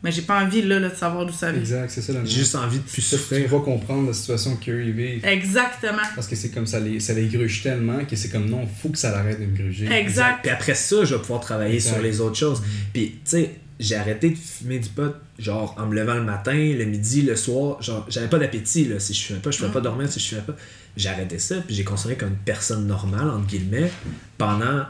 [0.04, 1.60] mais j'ai pas envie, là, là, de savoir d'où ça vient.
[1.62, 3.48] Exact, c'est ça la J'ai juste envie de plus Tu souffrir.
[3.48, 5.24] vas comprendre la situation qu'eux vivent.
[5.24, 6.02] Exactement.
[6.14, 8.90] Parce que c'est comme ça les, ça les gruge tellement que c'est comme non, faut
[8.90, 9.90] que ça l'arrête de me gruger.
[9.90, 10.40] Exact.
[10.42, 11.94] Puis après ça, je vais pouvoir travailler Exact.
[11.94, 12.62] sur les autres choses.
[12.92, 16.52] Puis, tu sais, j'ai arrêté de fumer du pot, genre, en me levant le matin,
[16.54, 17.80] le midi, le soir.
[17.82, 19.00] Genre, j'avais pas d'appétit, là.
[19.00, 20.54] Si je fumais pas, je pouvais pas dormir si je fumais pas.
[20.98, 23.90] J'ai arrêté ça, puis j'ai consommé comme une personne normale, entre guillemets,
[24.36, 24.84] pendant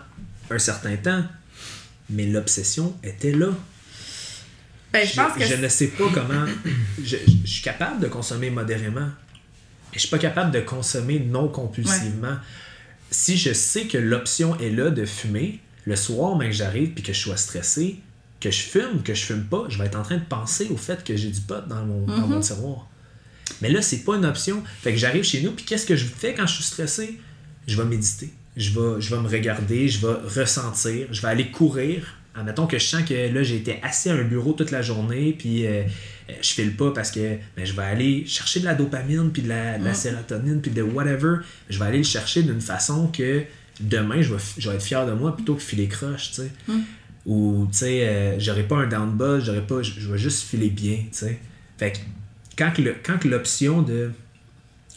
[0.50, 1.22] un certain temps.
[2.10, 3.50] Mais l'obsession était là.
[4.94, 5.44] Ben, je pense que.
[5.44, 6.46] je ne sais pas comment.
[7.04, 9.00] Je, je suis capable de consommer modérément.
[9.00, 12.36] Mais je suis pas capable de consommer non compulsivement.
[13.10, 17.02] Si je sais que l'option est là de fumer, le soir, même que j'arrive puis
[17.02, 18.00] que je sois stressé,
[18.40, 20.76] que je fume, que je fume pas, je vais être en train de penser au
[20.76, 22.88] fait que j'ai du pot dans mon, dans mon tiroir.
[23.60, 24.62] Mais là, c'est pas une option.
[24.82, 27.18] Fait que j'arrive chez nous, puis qu'est-ce que je fais quand je suis stressé?
[27.66, 28.32] Je vais méditer.
[28.56, 32.16] Je vais, je vais me regarder, je vais ressentir, je vais aller courir.
[32.36, 35.34] Admettons que je sens que là, j'ai été assis à un bureau toute la journée,
[35.38, 35.82] puis euh,
[36.28, 39.48] je file pas parce que ben, je vais aller chercher de la dopamine, puis de
[39.48, 41.36] la, de la sérotonine, puis de whatever.
[41.70, 43.44] Je vais aller le chercher d'une façon que
[43.80, 46.50] demain, je vais, je vais être fier de moi plutôt que filer croche, tu sais.
[47.26, 50.68] Ou, tu sais, euh, j'aurais pas un down buzz, j'aurais pas, je vais juste filer
[50.70, 51.38] bien, tu sais.
[51.78, 51.98] Fait que
[52.58, 54.10] quand le- quand que l'option de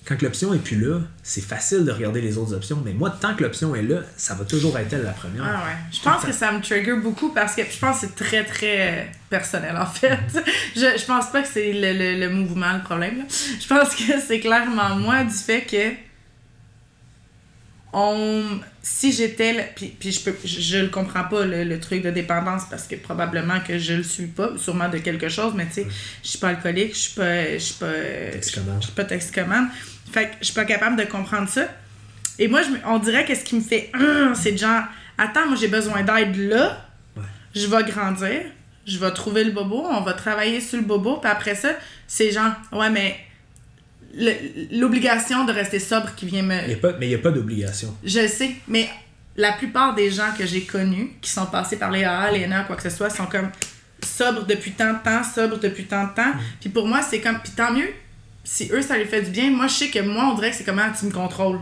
[0.08, 3.36] quand l'option est plus là, c'est facile de regarder les autres options, mais moi, tant
[3.36, 5.44] que l'option est là, ça va toujours être elle la première.
[5.44, 5.76] Ah ouais.
[5.92, 9.12] Je pense que ça me trigger beaucoup parce que je pense que c'est très très
[9.30, 10.18] personnel en fait.
[10.76, 13.18] je, je pense pas que c'est le, le, le mouvement le problème.
[13.18, 13.24] là.
[13.30, 16.08] Je pense que c'est clairement moi du fait que
[17.94, 18.44] on
[18.82, 22.12] si j'étais puis, puis je peux je, je le comprends pas le, le truc de
[22.12, 25.74] dépendance parce que probablement que je le suis pas sûrement de quelque chose mais tu
[25.74, 25.88] sais
[26.24, 27.94] je suis pas alcoolique je suis pas je suis pas
[28.32, 29.70] je suis pas toxicomane
[30.12, 31.68] fait que je suis pas capable de comprendre ça
[32.40, 34.84] et moi je on dirait que ce qui me fait Hum c'est de genre
[35.18, 36.84] attends moi j'ai besoin d'aide là
[37.16, 37.24] Ouais.
[37.56, 38.42] je vais grandir
[38.86, 41.70] je vais trouver le bobo on va travailler sur le bobo puis après ça
[42.08, 43.18] c'est genre ouais mais
[44.72, 47.20] l'obligation de rester sobre qui vient me Il y a pas, mais il n'y a
[47.20, 47.96] pas d'obligation.
[48.04, 48.90] je sais, mais
[49.36, 52.64] la plupart des gens que j'ai connus, qui sont passés par les AA, les NA,
[52.64, 53.50] quoi que ce soit, sont comme
[54.04, 56.34] sobres depuis tant de temps, sobres depuis tant de temps.
[56.60, 57.38] Puis pour moi, c'est comme.
[57.40, 57.90] Puis tant mieux,
[58.50, 59.52] si eux, ça les fait du bien.
[59.52, 61.60] Moi, je sais que moi, on dirait que c'est comment tu me contrôles.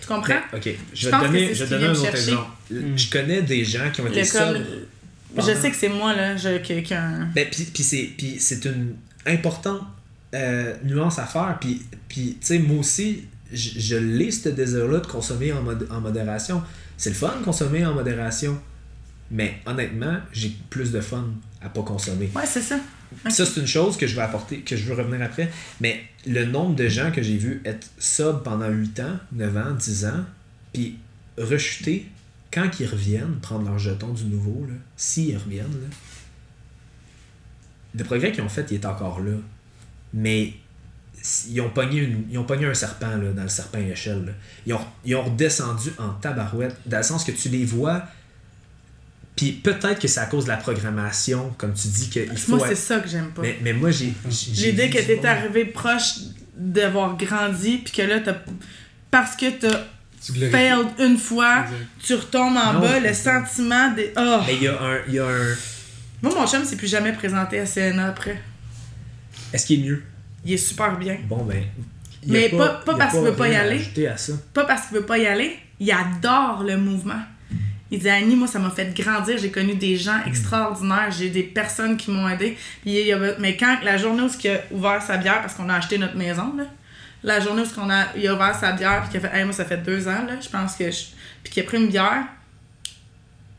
[0.00, 0.40] Tu comprends?
[0.54, 2.50] Ok, je vais te donner, je un autre exemple.
[2.96, 4.64] Je connais des gens qui ont été comme- sobres.
[5.36, 7.28] Je sais que c'est moi, là, je, que- qu'un.
[7.34, 8.94] Ben, puis, puis c'est, une
[9.26, 9.82] importante
[10.34, 11.58] euh, nuance à faire.
[11.60, 15.86] Puis, puis tu sais, moi aussi, je, je l'ai ce désir-là de consommer en, mod-
[15.90, 16.62] en modération.
[16.96, 18.60] C'est le fun de consommer en modération.
[19.32, 21.26] Mais honnêtement, j'ai plus de fun
[21.62, 22.30] à pas consommer.
[22.34, 22.78] Ouais, c'est ça.
[23.28, 25.50] Ça, c'est une chose que je vais apporter, que je veux revenir après.
[25.80, 29.72] Mais le nombre de gens que j'ai vu être sub pendant 8 ans, 9 ans,
[29.74, 30.24] 10 ans,
[30.72, 30.96] puis
[31.36, 32.06] rechuter
[32.52, 34.66] quand ils reviennent, prendre leur jeton du nouveau,
[34.96, 35.88] s'ils reviennent, là,
[37.94, 39.32] le progrès qu'ils ont fait, il est encore là.
[40.14, 40.54] Mais
[41.48, 44.24] ils ont pogné, une- ils ont pogné un serpent là, dans le serpent échelle.
[44.26, 44.32] là.
[44.66, 48.04] Ils, ont, ils ont redescendu en tabarouette, dans le sens que tu les vois
[49.40, 52.56] Puis peut-être que c'est à cause de la programmation, comme tu dis, qu'il faut.
[52.58, 53.40] Moi, c'est ça que j'aime pas.
[53.40, 54.12] mais, mais moi, j'ai.
[54.56, 56.16] L'idée que t'es arrivé proche
[56.54, 58.34] d'avoir grandi, puis que là, t'as.
[59.10, 59.80] Parce que t'as
[60.50, 61.76] failed une fois, Exact.
[62.04, 64.12] tu retombes en Non, bas, le sentiment des.
[64.14, 64.40] Oh!
[64.46, 64.98] Mais il y a un.
[65.08, 65.54] il Y a un...
[66.20, 68.42] Moi, mon chum s'est plus jamais présenté à CNA après.
[69.54, 70.02] Est-ce qu'il est mieux?
[70.44, 71.16] Il est super bien.
[71.26, 71.64] Bon, ben.
[72.26, 73.76] Mais pas- pas parce qu'il veut pas y aller.
[73.76, 74.34] ajouter à ça.
[74.52, 77.22] Pas parce qu'il veut pas y aller, il adore le mouvement.
[77.92, 79.36] Il dit Annie, moi, ça m'a fait grandir.
[79.38, 81.10] J'ai connu des gens extraordinaires.
[81.10, 82.56] J'ai des personnes qui m'ont aidé.
[82.82, 85.54] Puis, il y a- mais quand la journée où il a ouvert sa bière, parce
[85.54, 86.64] qu'on a acheté notre maison, là,
[87.24, 89.44] la journée où on a, il a ouvert sa bière, puis qu'il a fait Hey,
[89.44, 90.90] moi, ça fait deux ans, là, je pense que.
[90.90, 90.98] Je...
[91.42, 92.24] Puis qu'il a pris une bière,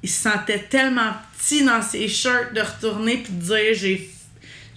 [0.04, 4.10] il se sentait tellement petit dans ses shirts de retourner, puis de dire J'ai,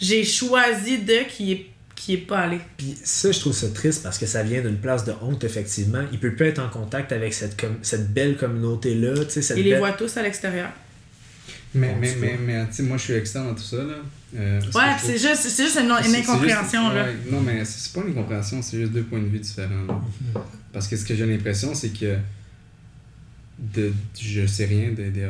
[0.00, 1.66] j'ai choisi de qui est,
[2.04, 2.58] qui est pas allé.
[2.76, 6.02] Puis ça, je trouve ça triste parce que ça vient d'une place de honte, effectivement.
[6.12, 9.24] Il peut plus être en contact avec cette, com- cette belle communauté-là.
[9.24, 10.68] tu sais, Cette Il les belle- voit tous à l'extérieur.
[11.74, 13.94] Mais, Bon, mais, mais, mais, tu sais, moi, je suis externe dans tout ça, là.
[14.36, 17.04] Euh, Ouais, puis trouve- c'est juste, c'est juste une, C'est- une c'est incompréhension, juste- là.
[17.04, 19.84] ouais, non, mais c'est c'est pas une incompréhension, c'est juste deux points de vue différents.
[19.88, 20.00] là.
[20.72, 22.16] Parce que ce que j'ai l'impression, c'est que
[23.58, 25.28] de, je sais rien des DA,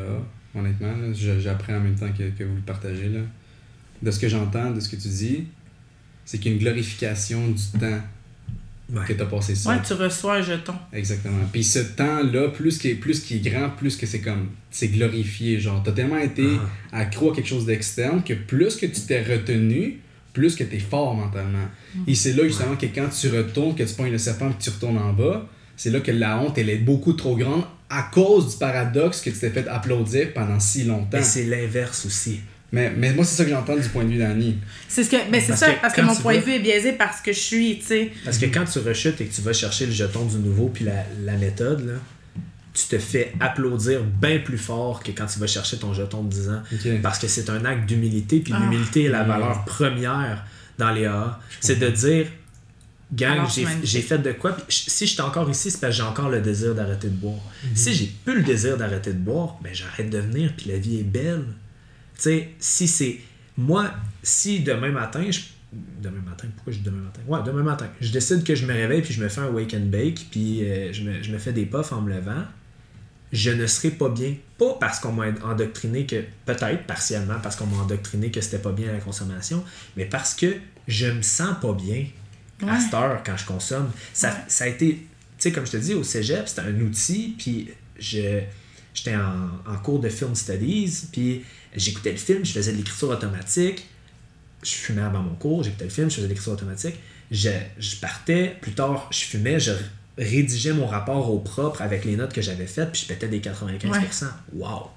[0.54, 0.94] honnêtement.
[1.38, 3.08] J'apprends en même temps que, que vous le partagez.
[3.08, 3.20] Là.
[4.02, 5.44] De ce que j'entends, de ce que tu dis,
[6.24, 8.00] c'est qu'il y a une glorification du temps
[8.92, 9.00] Ouais.
[9.08, 9.70] que tu as passé ça.
[9.70, 10.74] Ouais, tu reçois un jeton.
[10.92, 11.38] Exactement.
[11.50, 14.48] Puis ce temps-là, plus qu'il est, plus est grand, plus que c'est comme.
[14.70, 15.58] C'est glorifié.
[15.58, 16.44] Genre, t'as tellement été
[16.92, 16.98] Ah.
[16.98, 20.00] accro à quelque chose d'externe que plus que tu t'es retenu,
[20.34, 21.66] plus que t'es fort mentalement.
[22.06, 24.62] Et c'est là justement que quand tu retournes, que tu pognes le serpent et que
[24.62, 25.48] tu retournes en bas,
[25.78, 29.30] c'est là que la honte, elle est beaucoup trop grande à cause du paradoxe que
[29.30, 31.08] tu t'es fait applaudir pendant si longtemps.
[31.14, 32.40] Mais c'est l'inverse aussi.
[32.74, 34.58] Mais, mais moi, c'est ça que j'entends du point de vue d'Annie.
[34.88, 36.58] C'est ce que, ben c'est ça, que parce que mon point vas- de vue est
[36.58, 38.12] biaisé parce que je suis, tu sais.
[38.24, 40.84] Parce que quand tu rechutes et que tu vas chercher le jeton du nouveau puis
[40.84, 41.94] la, la méthode, là,
[42.74, 46.30] tu te fais applaudir bien plus fort que quand tu vas chercher ton jeton de
[46.30, 46.62] 10 ans.
[47.02, 48.58] Parce que c'est un acte d'humilité, puis Ah.
[48.60, 49.28] l'humilité est la Mm.
[49.28, 50.44] valeur première
[50.76, 51.38] dans les AA.
[51.60, 52.26] C'est de dire,
[53.12, 53.46] gang,
[53.84, 56.28] j'ai fait de quoi, puis si je suis encore ici, c'est parce que j'ai encore
[56.30, 57.38] le désir d'arrêter de boire.
[57.74, 60.98] Si j'ai plus le désir d'arrêter de boire, ben j'arrête de venir, puis la vie
[60.98, 61.44] est belle.
[62.16, 63.20] Tu sais, si c'est.
[63.56, 63.90] Moi,
[64.22, 65.40] si demain matin, je.
[66.00, 67.20] Demain matin, pourquoi je dis demain matin?
[67.26, 67.88] Ouais, demain matin.
[68.00, 70.62] Je décide que je me réveille, puis je me fais un wake and bake, puis
[70.62, 72.44] euh, je, me, je me fais des puffs en me levant
[73.32, 74.34] je ne serai pas bien.
[74.58, 78.70] Pas parce qu'on m'a endoctriné que, peut-être partiellement parce qu'on m'a endoctriné que c'était pas
[78.70, 79.64] bien la consommation,
[79.96, 80.54] mais parce que
[80.86, 82.06] je me sens pas bien
[82.66, 83.90] à cette heure quand je consomme.
[84.12, 84.34] Ça, Ouais.
[84.46, 85.06] ça a été, tu
[85.38, 88.40] sais, comme je te dis, au cégep, c'était un outil, puis je,
[88.94, 91.42] j'étais en, en cours de film studies, puis
[91.74, 93.86] j'écoutais le film, je faisais de l'écriture automatique,
[94.62, 96.96] je fumais avant mon cours, j'écoutais le film, je faisais de l'écriture automatique,
[97.30, 99.72] je, je partais, plus tard, je fumais, je
[100.16, 103.40] rédigeais mon rapport au propre avec les notes que j'avais faites, puis je pétais des
[103.40, 104.26] 95%.
[104.54, 104.90] Wow!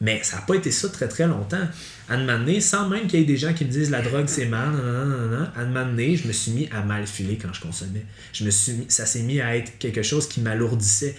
[0.00, 1.66] Mais ça n'a pas été ça très très longtemps.
[2.08, 4.00] À un moment donné, sans même qu'il y ait des gens qui me disent la
[4.00, 7.06] drogue c'est mal, nanana, nanana, à un moment donné, je me suis mis à mal
[7.06, 8.06] filer quand je consommais.
[8.32, 11.16] Je me suis mis, ça s'est mis à être quelque chose qui m'alourdissait.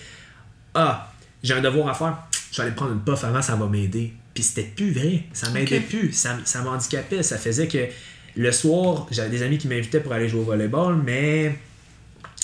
[0.74, 1.11] Ah,
[1.44, 2.18] j'ai un devoir à faire,
[2.52, 4.14] je vais aller prendre une puff avant, ça va m'aider.
[4.40, 7.90] Puis c'était plus vrai, ça m'aidait plus, ça, ça m'handicapait, ça faisait que
[8.38, 11.57] le soir, j'avais des amis qui m'invitaient pour aller jouer au volleyball, mais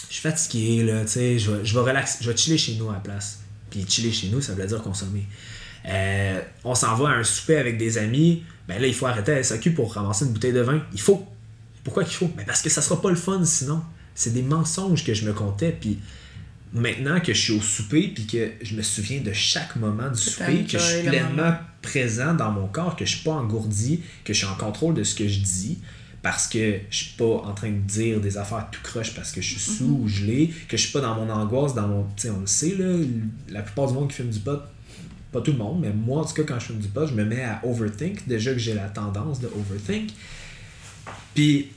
[0.09, 2.75] je suis fatigué, là, tu sais, je vais, je vais relaxer, je vais chiller chez
[2.75, 3.39] nous à la place.
[3.69, 5.25] Puis chiller chez nous, ça veut dire consommer.
[5.87, 9.31] Euh, on s'en va à un souper avec des amis, ben là, il faut arrêter
[9.31, 10.83] à SAQ pour ramasser une bouteille de vin.
[10.91, 11.25] Il faut.
[11.85, 12.27] Pourquoi qu'il faut?
[12.35, 13.81] Ben parce que ça sera pas le fun sinon.
[14.15, 15.97] C'est des mensonges que je me comptais, puis
[16.75, 20.19] maintenant que je suis au souper, puis que je me souviens de chaque moment du
[20.19, 24.33] souper, que je suis pleinement présent dans mon corps, que je suis pas engourdi, que
[24.33, 25.79] je suis en contrôle de ce que je dis,
[26.21, 29.41] parce que je suis pas en train de dire des affaires tout croche parce que
[29.41, 32.07] je suis sous ou gelé, que je suis pas dans mon angoisse, dans mon.
[32.17, 32.93] Tu on le sait, là,
[33.49, 34.59] la plupart du monde qui fume du pot,
[35.31, 37.13] pas tout le monde, mais moi, en tout cas, quand je fume du pot, je
[37.13, 38.27] me mets à overthink.
[38.27, 40.11] Déjà que j'ai la tendance de overthink.
[41.33, 41.69] Puis,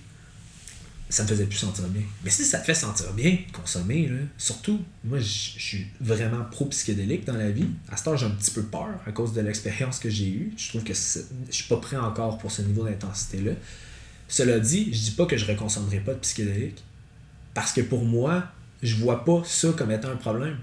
[1.10, 2.02] ça me faisait plus sentir bien.
[2.24, 7.24] Mais si ça te fait sentir bien, consommer, là, surtout, moi, je suis vraiment pro-psychédélique
[7.24, 7.68] dans la vie.
[7.90, 10.52] À ce temps, j'ai un petit peu peur à cause de l'expérience que j'ai eue.
[10.56, 11.20] Je trouve que je
[11.51, 13.52] suis pas prêt encore pour ce niveau d'intensité-là.
[14.28, 16.85] Cela dit, je dis pas que je ne reconsommerai pas de psychédélique.
[17.55, 18.44] Parce que pour moi,
[18.82, 20.59] je vois pas ça comme étant un problème.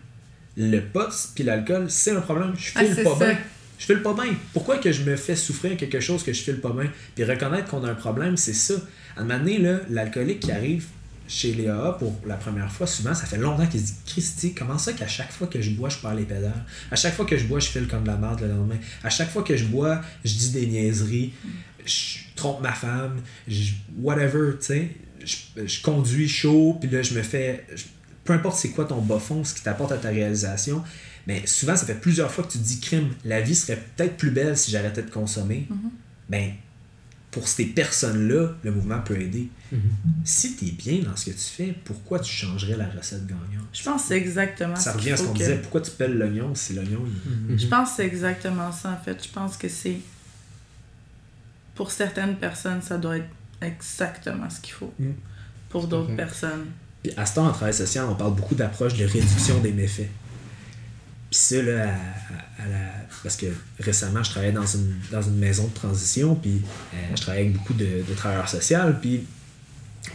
[0.58, 2.54] Le pot puis l'alcool, c'est un problème.
[2.58, 3.26] Je Ah, file pas ça.
[3.26, 3.38] bien.
[3.78, 4.34] Je file pas bien.
[4.54, 6.90] Pourquoi que je me fais souffrir quelque chose que je file pas bien?
[7.14, 8.76] Puis reconnaître qu'on a un problème, c'est ça.
[9.18, 10.86] À un moment donné, l'alcoolique qui arrive
[11.28, 14.54] chez les AA pour la première fois, souvent, ça fait longtemps qu'il se dit Christy,
[14.54, 16.64] comment ça qu'à chaque fois que je bois, je perds les pédales?
[16.92, 18.78] À chaque fois que je bois, je file comme de la merde le lendemain.
[19.04, 21.34] À chaque fois que je bois, je dis des niaiseries,
[21.86, 24.90] je trompe ma femme, je- whatever, tu sais.
[25.66, 27.66] Je, conduis chaud, puis là, je me fais.
[28.24, 30.84] peu importe c'est quoi ton bas fond, ce qui t'apporte à ta réalisation,
[31.28, 34.16] Mais souvent, ça fait plusieurs fois que tu te dis crime, la vie serait peut-être
[34.18, 35.68] plus belle si j'arrêtais de consommer.
[36.30, 36.52] Ben,
[37.32, 39.50] pour ces personnes-là, le mouvement peut aider.
[40.24, 43.66] Si tu es bien dans ce que tu fais, pourquoi tu changerais la recette gagnante?
[43.74, 45.92] Je pense que c'est exactement Ça ce revient à ce qu'on que- disait, pourquoi tu
[45.92, 47.02] pelles l'oignon si l'oignon,
[47.50, 49.22] il- Je pense que c'est exactement ça, en fait.
[49.22, 49.98] Je pense que c'est.
[51.76, 53.28] Pour certaines personnes, ça doit être
[53.62, 54.94] exactement ce qu'il faut.
[55.00, 55.10] Mm.
[55.70, 56.68] Pour d'autres personnes.
[57.04, 60.10] Puis à ce temps, en travail social, on parle beaucoup d'approche de réduction des méfaits.
[61.36, 61.94] Puis ça, là,
[63.22, 63.48] parce que
[63.82, 66.62] récemment, je travaillais dans une, dans une maison de transition, puis
[66.94, 69.26] euh, je travaillais avec beaucoup de, travailleurs sociaux, puis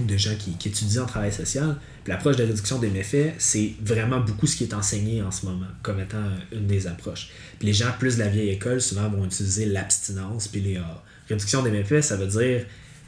[0.01, 1.77] de gens qui, qui étudient en travail social.
[2.05, 5.45] Puis l'approche de réduction des méfaits, c'est vraiment beaucoup ce qui est enseigné en ce
[5.45, 7.29] moment comme étant une des approches.
[7.59, 11.05] Puis les gens plus de la vieille école, souvent, vont utiliser l'abstinence, puis les A.
[11.29, 12.65] Réduction des méfaits, ça veut dire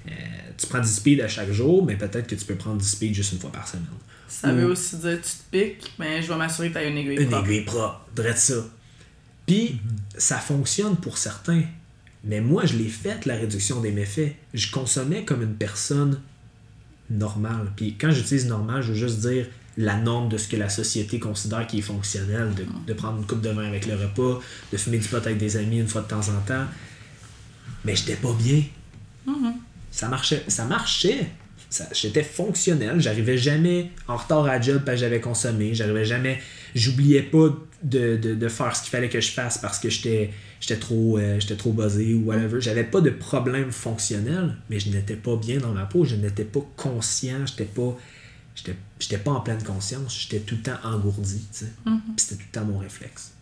[0.06, 0.12] euh,
[0.58, 3.14] tu prends du speed à chaque jour, mais peut-être que tu peux prendre du speed
[3.14, 3.86] juste une fois par semaine.
[4.32, 6.96] Ça veut aussi dire tu te piques, mais je vais m'assurer que tu as une
[6.96, 7.46] aiguille Une propre.
[7.46, 8.54] aiguille propre, drette ça.
[9.46, 9.78] Puis,
[10.16, 11.62] ça fonctionne pour certains.
[12.24, 14.34] Mais moi, je l'ai fait, la réduction des méfaits.
[14.54, 16.20] Je consommais comme une personne
[17.10, 17.72] normale.
[17.76, 19.46] Puis, quand j'utilise normal, je veux juste dire
[19.76, 23.26] la norme de ce que la société considère qui est fonctionnel, de, de prendre une
[23.26, 24.40] coupe de vin avec le repas,
[24.72, 26.64] de fumer du pot avec des amis une fois de temps en temps.
[27.84, 28.62] Mais j'étais pas bien.
[29.90, 30.44] Ça marchait.
[30.48, 31.30] Ça marchait.
[31.92, 33.00] J'étais fonctionnel.
[33.00, 35.74] J'arrivais jamais en retard à la job parce que j'avais consommé.
[35.74, 36.40] J'arrivais jamais.
[36.74, 37.48] J'oubliais pas
[37.82, 40.30] de, de, de faire ce qu'il fallait que je fasse parce que j'étais
[40.60, 42.60] j'étais trop, euh, j'étais trop buzzé ou whatever.
[42.60, 46.04] J'avais pas de problème fonctionnel, mais je n'étais pas bien dans ma peau.
[46.04, 47.46] Je n'étais pas conscient.
[47.46, 47.96] J'étais pas.
[48.54, 50.18] J'étais j'étais pas en pleine conscience.
[50.20, 51.46] J'étais tout le temps engourdi.
[51.52, 51.72] tu sais.
[51.84, 53.32] Puis c'était tout le temps mon réflexe.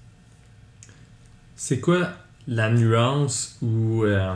[1.56, 2.12] C'est quoi
[2.48, 4.34] la nuance ou euh,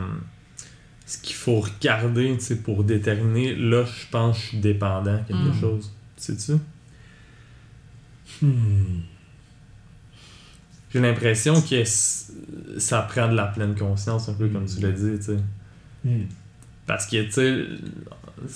[1.06, 5.18] ce qu'il faut regarder tu sais, pour déterminer là, je pense que je suis dépendant
[5.26, 5.60] quelque Mm.
[5.60, 5.92] chose?
[6.16, 6.52] Sais-tu?
[8.42, 9.00] Hmm.
[10.92, 15.18] J'ai l'impression que ça prend de la pleine conscience, un peu comme tu l'as dit,
[15.18, 15.38] tu sais.
[16.04, 16.26] Hmm.
[16.86, 17.64] Parce que, tu sais,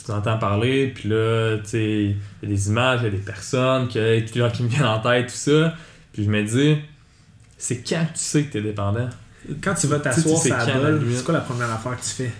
[0.05, 2.05] tu entends parler, puis là, tu sais,
[2.43, 4.85] il y a des images, il y a des personnes que, qui, qui me viennent
[4.85, 5.75] en tête, tout ça.
[6.13, 6.79] Puis je me dis,
[7.57, 9.09] c'est quand tu sais que t'es dépendant?
[9.63, 11.17] Quand tu vas t'asseoir sur la limite.
[11.19, 12.33] c'est quoi la première affaire que tu fais?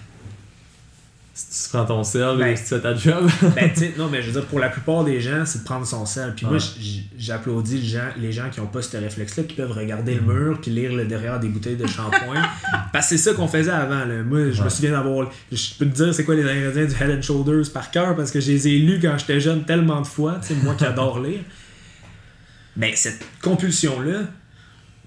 [1.41, 3.31] Si tu prends ton sel, Ben, ou si tu fais ta job.
[3.55, 5.87] ben, tu non, mais je veux dire, pour la plupart des gens, c'est de prendre
[5.87, 6.35] son sel.
[6.35, 6.61] Puis moi, Ouais.
[7.17, 10.27] j'applaudis les gens, les gens qui n'ont pas ce réflexe-là, qui peuvent regarder Mm.
[10.27, 12.43] le mur puis lire le derrière des bouteilles de shampoing.
[12.93, 14.05] Parce que c'est ça qu'on faisait avant.
[14.05, 14.25] Là.
[14.25, 15.31] Moi, je me souviens d'avoir.
[15.53, 18.33] Je peux te dire c'est quoi les ingrédients du Head and Shoulders par cœur parce
[18.33, 20.41] que je les ai lus quand j'étais jeune tellement de fois.
[20.43, 21.41] Tu sais, moi qui adore lire.
[22.77, 24.23] Mais cette compulsion-là,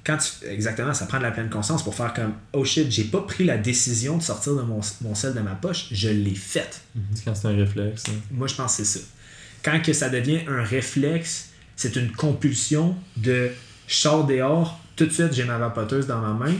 [0.05, 0.45] quand tu.
[0.47, 3.43] Exactement, ça prend de la pleine conscience pour faire comme Oh shit, j'ai pas pris
[3.45, 6.81] la décision de sortir de mon, mon sel de ma poche, je l'ai faite.
[7.13, 8.03] C'est quand c'est un réflexe.
[8.09, 8.13] hein.
[8.31, 9.05] Moi, je pense que c'est ça.
[9.63, 13.49] Quand que ça devient un réflexe, c'est une compulsion de
[13.87, 16.53] je sors dehors, tout de suite, j'ai ma vapoteuse dans ma main.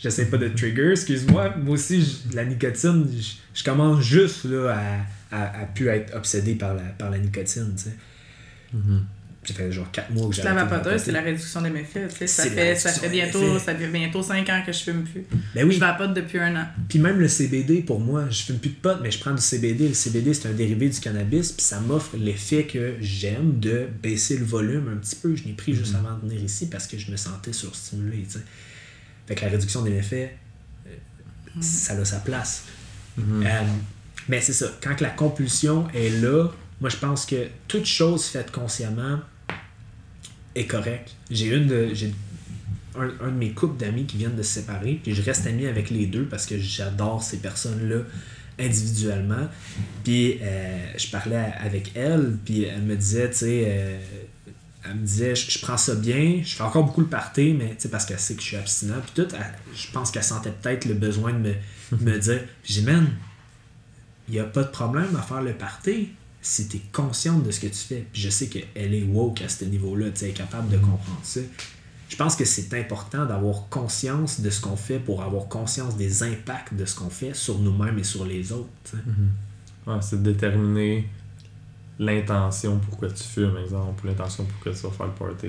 [0.00, 1.56] J'essaie pas de trigger, excuse-moi.
[1.56, 4.76] Moi aussi, je- la nicotine, je, je commence juste là,
[5.32, 7.72] à, à, à plus être obsédé par la, par la nicotine.
[7.76, 7.96] tu sais.
[8.74, 9.04] Mhm.
[9.46, 12.08] Ça fait genre 4 mois que j'ai La vapoteuse, c'est la réduction des méfaits.
[12.08, 12.26] tu sais.
[12.26, 14.78] Ça C'est la fait, ça, réduction fait bientôt, ça fait bientôt 5 ans que je
[14.78, 15.24] fume plus.
[15.54, 16.66] Ben oui, Je vapote depuis un an.
[16.88, 19.42] Puis même le CBD, pour moi, je fume plus de pot, mais je prends du
[19.42, 19.88] CBD.
[19.88, 24.36] Le CBD, c'est un dérivé du cannabis, puis ça m'offre l'effet que j'aime de baisser
[24.36, 25.36] le volume un petit peu.
[25.36, 28.34] Je l'ai pris juste avant de venir ici parce que je me sentais surstimulé, tu
[28.38, 28.44] sais.
[29.26, 30.30] Fait que la réduction des méfaits,
[30.86, 30.90] euh,
[31.60, 32.64] ça a sa place.
[33.16, 33.44] Mhm.
[33.46, 33.48] Euh,
[34.28, 36.48] mais c'est ça, quand que la compulsion est là,
[36.80, 39.20] moi je pense que toute chose faite consciemment
[40.56, 41.14] est correcte.
[41.30, 41.90] J'ai une de.
[41.94, 42.12] J'ai
[42.98, 45.66] un, un de mes couples d'amis qui viennent de se séparer, puis je reste ami
[45.66, 48.02] avec les deux parce que j'adore ces personnes-là
[48.58, 49.48] individuellement.
[50.04, 53.98] Puis euh, je parlais avec elle, puis elle me disait, tu sais, euh,
[54.84, 57.74] elle me disait, je, prends ça bien, je fais encore beaucoup le party, mais tu
[57.80, 59.34] sais, parce qu'elle sait que je suis abstinent, puis tout,
[59.74, 61.54] je pense qu'elle sentait peut-être le besoin de me,
[62.00, 62.84] me dire, j'ai
[64.28, 66.08] il n'y a pas de problème à faire le party
[66.46, 68.06] si tu es consciente de ce que tu fais.
[68.12, 71.40] Puis je sais qu'elle est woke à ce niveau-là, tu est capable de comprendre ça.
[72.08, 76.22] Je pense que c'est important d'avoir conscience de ce qu'on fait pour avoir conscience des
[76.22, 78.68] impacts de ce qu'on fait sur nous-mêmes et sur les autres.
[78.84, 78.96] sais.
[79.86, 81.08] Ouais, c'est de déterminer
[81.98, 85.48] l'intention pourquoi tu fumes, exemple, ou l'intention pourquoi tu vas faire le party.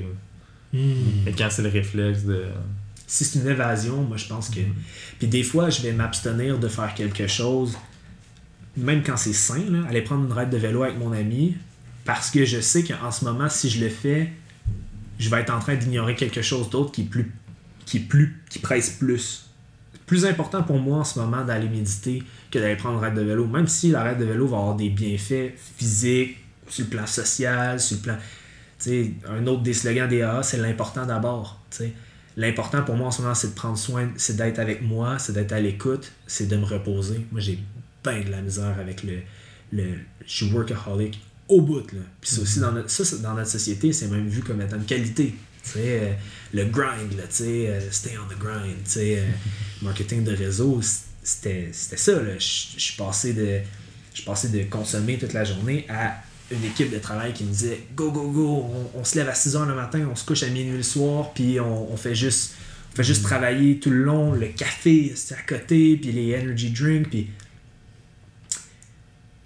[0.74, 2.46] Et quand c'est le réflexe de.
[3.06, 4.62] Si c'est une évasion, moi je pense que.
[5.20, 7.78] Puis des fois, je vais m'abstenir de faire quelque chose,
[8.78, 11.56] même quand c'est sain, aller prendre une ride de vélo avec mon ami,
[12.06, 14.32] parce que je sais qu'en ce moment, si je le fais,
[15.20, 17.32] je vais être en train d'ignorer quelque chose d'autre qui plus.
[17.86, 18.42] qui plus.
[18.50, 19.50] qui presse plus.
[20.06, 23.22] Plus important pour moi en ce moment d'aller méditer que d'aller prendre une ride de
[23.22, 23.46] vélo.
[23.46, 26.38] Même si la ride de vélo va avoir des bienfaits physiques,
[26.70, 28.18] sur le plan social, sur le plan.
[28.80, 31.62] Tu sais, un autre des slogans des AA, c'est l'important d'abord.
[32.36, 35.34] L'important pour moi en ce moment, c'est de prendre soin, c'est d'être avec moi, c'est
[35.34, 37.26] d'être à l'écoute, c'est de me reposer.
[37.32, 37.60] Moi, j'ai
[38.04, 39.20] bien de la misère avec le.
[39.72, 39.84] le
[40.26, 41.92] je suis workaholic au bout.
[41.94, 42.00] Là.
[42.22, 44.76] Puis ça aussi, dans notre, ça, c'est- dans notre société, c'est même vu comme étant
[44.78, 45.34] une qualité.
[45.76, 46.14] Euh,
[46.54, 49.28] le grind, là, euh, stay on the grind, euh,
[49.82, 50.80] marketing de réseau,
[51.24, 52.14] c'était c'était ça.
[52.14, 52.34] là.
[52.40, 53.60] Je suis passé de
[54.14, 57.82] je passé de consommer toute la journée à une équipe de travail qui me disait
[57.96, 58.66] go go go
[58.96, 60.82] on, on se lève à 6 heures le matin on se couche à minuit le
[60.84, 62.54] soir puis on, on fait juste
[62.94, 66.72] on fait juste travailler tout le long le café c'est à côté puis les energy
[66.72, 67.28] drinks puis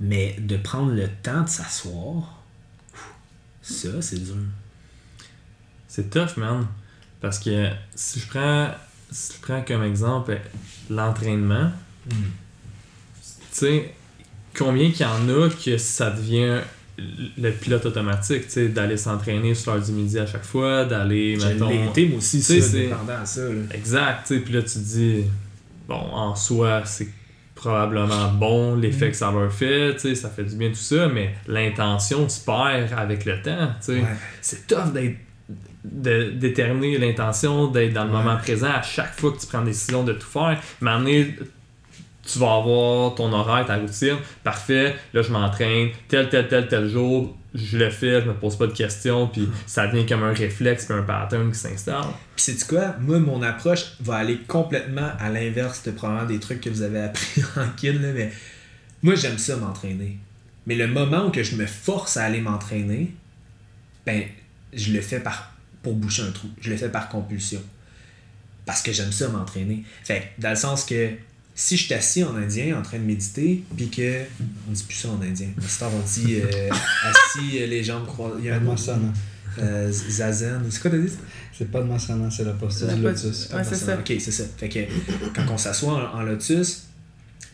[0.01, 2.41] mais de prendre le temps de s'asseoir
[3.61, 4.35] ça c'est dur
[5.87, 6.67] C'est tough, man.
[7.21, 8.69] Parce que si je prends,
[9.11, 10.39] si je prends comme exemple
[10.89, 11.69] l'entraînement,
[12.09, 12.15] tu
[13.51, 13.93] sais,
[14.57, 16.61] combien qu'il y en a que ça devient
[17.37, 21.37] le pilote automatique, tu sais, d'aller s'entraîner sur l'heure du midi à chaque fois, d'aller,
[21.37, 21.69] mettons...
[21.89, 23.61] été moi aussi ça c'est- dépendant à ça là.
[23.73, 25.23] Exact, tu sais, puis là tu dis,
[25.87, 27.09] bon, en soi, c'est
[27.61, 32.27] probablement bon l'effet que ça leur fait, ça fait du bien tout ça, mais l'intention
[32.27, 33.69] se perd avec le temps.
[33.87, 34.03] Ouais.
[34.41, 35.15] C'est tough d'être
[35.83, 38.17] de déterminer l'intention, d'être dans le Ouais.
[38.17, 40.59] moment présent à chaque fois que tu prends la décision de tout faire.
[40.79, 41.35] Mais
[42.23, 46.87] tu vas avoir ton horaire, ta routine, parfait, là je m'entraîne, tel, tel, tel, tel
[46.87, 50.33] jour, je le fais, je me pose pas de questions, puis ça devient comme un
[50.33, 52.05] réflexe, puis un pattern qui s'installe.
[52.35, 52.95] Puis c'est quoi?
[52.99, 57.01] Moi, mon approche va aller complètement à l'inverse de probablement des trucs que vous avez
[57.01, 58.31] appris en kid, là, mais
[59.03, 60.17] moi, j'aime ça m'entraîner.
[60.65, 63.13] Mais le moment où que je me force à aller m'entraîner,
[64.05, 64.23] ben,
[64.73, 65.51] je le fais par
[65.81, 66.47] pour boucher un trou.
[66.59, 67.61] Je le fais par compulsion.
[68.65, 69.83] Parce que j'aime ça m'entraîner.
[70.03, 71.11] Fait dans le sens que
[71.63, 74.23] si je suis assis en indien en train de méditer, puis que.
[74.67, 75.49] On dit plus ça en indien.
[75.81, 76.69] Heure, on dit euh,
[77.03, 78.35] assis, euh, les jambes croisées.
[78.39, 79.13] Il y a un.
[79.59, 80.61] Euh, zazen.
[80.69, 81.11] C'est quoi t'as dit?
[81.57, 83.49] C'est pas de Masana, c'est la posture La du lotus.
[83.53, 83.95] Ouais, c'est ça.
[83.99, 84.43] Ok, c'est ça.
[84.57, 84.79] Fait que
[85.35, 86.87] quand on s'assoit en, en lotus,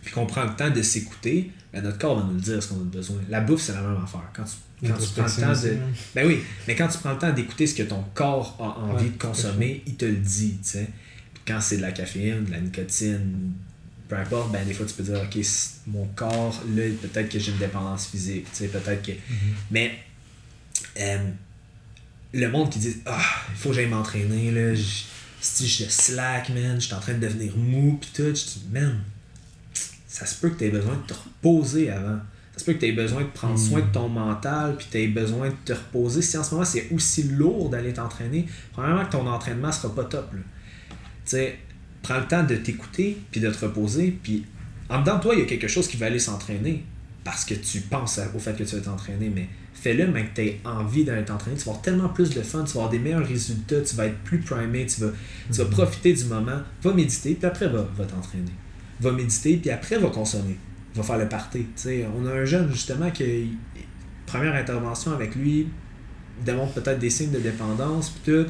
[0.03, 2.69] puis qu'on prend le temps de s'écouter, ben notre corps va nous le dire ce
[2.69, 3.17] qu'on a besoin.
[3.29, 4.29] La bouffe, c'est la même affaire.
[4.33, 5.69] Quand tu, quand tu prends le temps aussi, de.
[5.71, 5.91] hein.
[6.15, 9.05] Ben oui, mais quand tu prends le temps d'écouter ce que ton corps a envie
[9.05, 10.87] Ouais, de consommer, il te le dit, tu sais.
[11.33, 13.53] Puis quand c'est de la caféine, de la nicotine,
[14.07, 15.37] peu importe, ben des fois tu peux dire, ok,
[15.87, 19.11] mon corps, là, peut-être que j'ai une dépendance physique, tu sais, peut-être que.
[19.71, 19.97] Mais
[20.99, 21.17] euh,
[22.33, 24.75] le monde qui dit, ah, il faut que j'aille m'entraîner, là,
[25.41, 28.65] si je slack, man, je suis en train de devenir mou, pis tout, je dis,
[28.71, 28.99] man,
[30.07, 32.19] ça se peut que tu aies besoin de te reposer avant.
[32.53, 34.97] Ça se peut que tu aies besoin de prendre soin de ton mental, puis tu
[34.97, 36.23] aies besoin de te reposer.
[36.23, 40.05] Si en ce moment c'est aussi lourd d'aller t'entraîner, probablement que ton entraînement sera pas
[40.05, 40.33] top.
[40.33, 40.39] là.
[40.89, 41.59] Tu sais,
[42.01, 44.45] prends le temps de t'écouter, puis de te reposer, puis
[44.89, 46.83] en dedans de toi, il y a quelque chose qui va aller s'entraîner
[47.23, 50.41] parce que tu penses au fait que tu vas t'entraîner, mais fais-le, mais que tu
[50.41, 51.57] aies envie d'aller t'entraîner.
[51.57, 54.05] Tu vas avoir tellement plus de fun, tu vas avoir des meilleurs résultats, tu vas
[54.05, 55.11] être plus primé, tu vas,
[55.51, 56.59] tu vas profiter du moment.
[56.81, 58.53] Va méditer, puis après, va, va t'entraîner.
[59.01, 60.57] Va méditer, puis après, va consommer.
[60.95, 61.65] Va faire le party.
[62.17, 63.57] On a un jeune, justement, qui,
[64.25, 65.67] première intervention avec lui,
[66.45, 68.49] démontre peut-être des signes de dépendance, puis tout.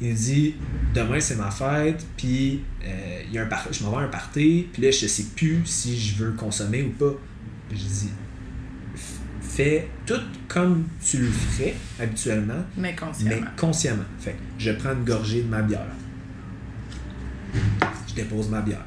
[0.00, 0.54] Il dit
[0.94, 4.00] Demain, c'est ma fête, puis euh, il y a un par- je m'en vais à
[4.00, 7.12] un party, puis là, je sais plus si je veux consommer ou pas.
[7.70, 8.08] Je dis
[9.42, 13.46] Fais tout comme tu le ferais habituellement, Mais mais consciemment.
[13.56, 14.04] consciemment.
[14.20, 15.86] Fait je prends une gorgée de ma bière.
[18.08, 18.84] Je dépose ma bière.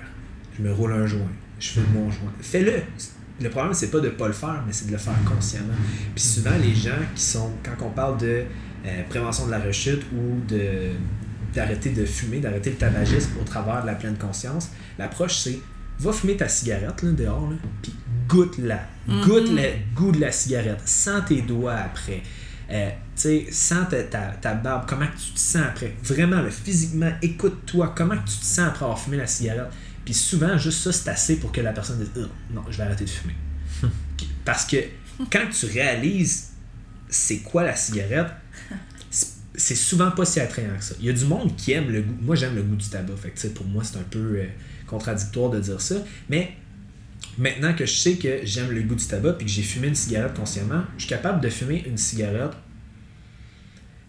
[0.57, 1.21] Je me roule un joint.
[1.59, 2.31] Je fume mon joint.
[2.41, 2.81] Fais-le.
[3.41, 5.73] Le problème, c'est pas de pas le faire, mais c'est de le faire consciemment.
[6.15, 8.43] Puis souvent, les gens qui sont, quand on parle de
[8.85, 10.91] euh, prévention de la rechute ou de
[11.53, 15.59] d'arrêter de fumer, d'arrêter le tabagisme au travers de la pleine conscience, l'approche c'est
[15.99, 17.93] va fumer ta cigarette là, dehors, là, puis
[18.27, 18.79] goûte-la.
[19.23, 20.81] Goûte le goût de la cigarette.
[20.85, 22.23] Sens tes doigts après.
[22.71, 25.93] Euh, tu sais, sens ta, ta, ta barbe, comment tu te sens après.
[26.03, 29.71] Vraiment, là, physiquement, écoute-toi, comment tu te sens après avoir fumé la cigarette.
[30.03, 32.83] Puis souvent, juste ça, c'est assez pour que la personne dise Ugh, Non, je vais
[32.83, 33.35] arrêter de fumer.
[34.45, 34.77] Parce que
[35.29, 36.53] quand tu réalises
[37.13, 38.31] c'est quoi la cigarette,
[39.55, 40.95] c'est- souvent pas si attrayant que ça.
[40.99, 42.15] Il y a du monde qui aime le goût.
[42.21, 43.15] Moi, j'aime le goût du tabac.
[43.17, 44.45] Fait que, pour moi, c'est un peu euh,
[44.87, 45.95] contradictoire de dire ça.
[46.29, 46.53] Mais
[47.37, 49.95] maintenant que je sais que j'aime le goût du tabac puis que j'ai fumé une
[49.95, 52.51] cigarette consciemment, je suis capable de fumer une cigarette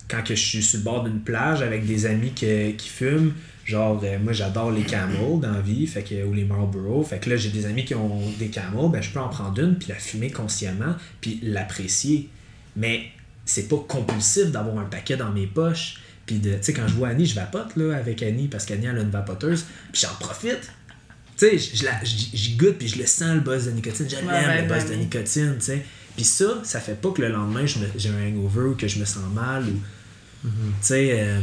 [0.09, 3.33] quand que je suis sur le bord d'une plage avec des amis qui fument.
[3.65, 7.03] Genre, euh, moi j'adore les Camel dans la vie, fait que, ou les Marlboro.
[7.03, 9.59] Fait que là, j'ai des amis qui ont des Camel, ben je peux en prendre
[9.59, 12.29] une, puis la fumer consciemment, puis l'apprécier.
[12.77, 13.05] Mais
[13.47, 15.97] c'est pas compulsif d'avoir un paquet dans mes poches.
[16.27, 18.87] Puis de, tu sais, quand je vois Annie, je vapote là, avec Annie parce qu'Annie
[18.87, 20.71] elle a une vapoteuse, puis j'en profite.
[21.37, 24.09] Tu sais, je- je la- j'y goûte, puis je le sens le buzz de nicotine.
[24.09, 25.85] Je Ouais, l'aime, ben, le buzz ben de nicotine, tu sais.
[26.17, 28.87] Puis ça, ça fait pas que le lendemain, je me- j'ai un hangover ou que
[28.89, 29.81] je me sens mal ou.
[30.45, 30.51] Tu
[30.81, 31.41] sais, euh,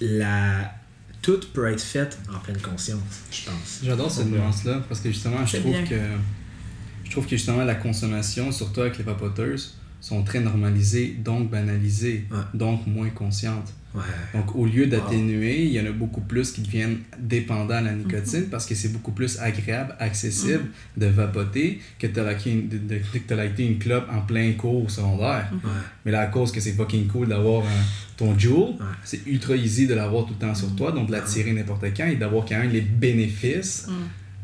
[0.00, 0.74] la.
[1.22, 3.00] Tout peut être fait en pleine conscience,
[3.30, 3.80] je pense.
[3.82, 5.84] J'adore cette nuance-là parce que justement, je trouve bien.
[5.84, 6.00] que
[7.10, 12.24] je trouve que justement la consommation, surtout avec les vapoteuses, sont très normalisées, donc banalisées,
[12.30, 12.38] Ouais.
[12.54, 13.74] donc moins conscientes.
[13.94, 14.00] Ouais.
[14.34, 17.92] Donc au lieu d'atténuer, il y en a beaucoup plus qui deviennent dépendants à la
[17.92, 18.46] nicotine Mhm.
[18.48, 20.66] parce que c'est beaucoup plus agréable, accessible
[20.96, 24.52] de vapoter que de liker une, de, de- que de liker une clope en plein
[24.52, 25.48] cours au secondaire.
[25.52, 25.58] Mhm.
[25.64, 25.76] Ouais.
[26.06, 27.84] Mais là, à cause que c'est fucking cool d'avoir un-
[28.16, 28.86] ton Ouais.
[29.04, 32.06] c'est ultra easy de l'avoir tout le temps sur toi, donc de l'attirer n'importe quand
[32.06, 33.92] et d'avoir quand même les bénéfices, Mm.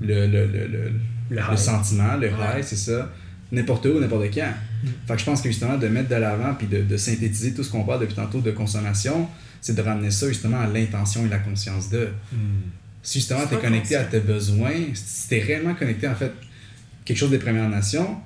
[0.01, 0.93] Le, le, le, le,
[1.31, 3.11] Le sentiment, le high, c'est ça,
[3.51, 4.53] n'importe où, n'importe quand.
[5.07, 7.63] Fait que je pense que justement, de mettre de l'avant puis de, de synthétiser tout
[7.63, 9.29] ce qu'on parle depuis tantôt de consommation,
[9.61, 12.09] c'est de ramener ça justement à l'intention et la conscience de.
[13.03, 16.33] Si justement tu es connecté à tes besoins, si tu es réellement connecté en fait
[17.05, 18.17] quelque chose des Premières Nations,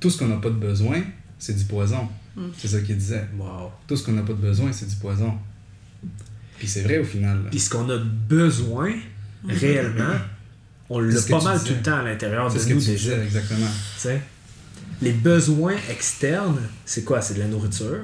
[0.00, 1.00] tout ce qu'on n'a pas de besoin,
[1.38, 2.08] c'est du poison.
[2.36, 2.46] Mm.
[2.56, 3.24] C'est ça qu'il disait.
[3.38, 3.70] Wow.
[3.86, 5.34] Tout ce qu'on n'a pas de besoin, c'est du poison.
[6.58, 7.44] Puis c'est vrai au final.
[7.50, 8.92] Puis ce qu'on a besoin,
[9.48, 10.14] réellement,
[10.90, 11.70] on l'a que pas mal disais.
[11.70, 13.14] tout le temps à l'intérieur de ce que nous tu déjà.
[13.16, 13.66] disais, exactement.
[15.02, 17.20] Les besoins externes, c'est quoi?
[17.22, 18.00] C'est de la nourriture,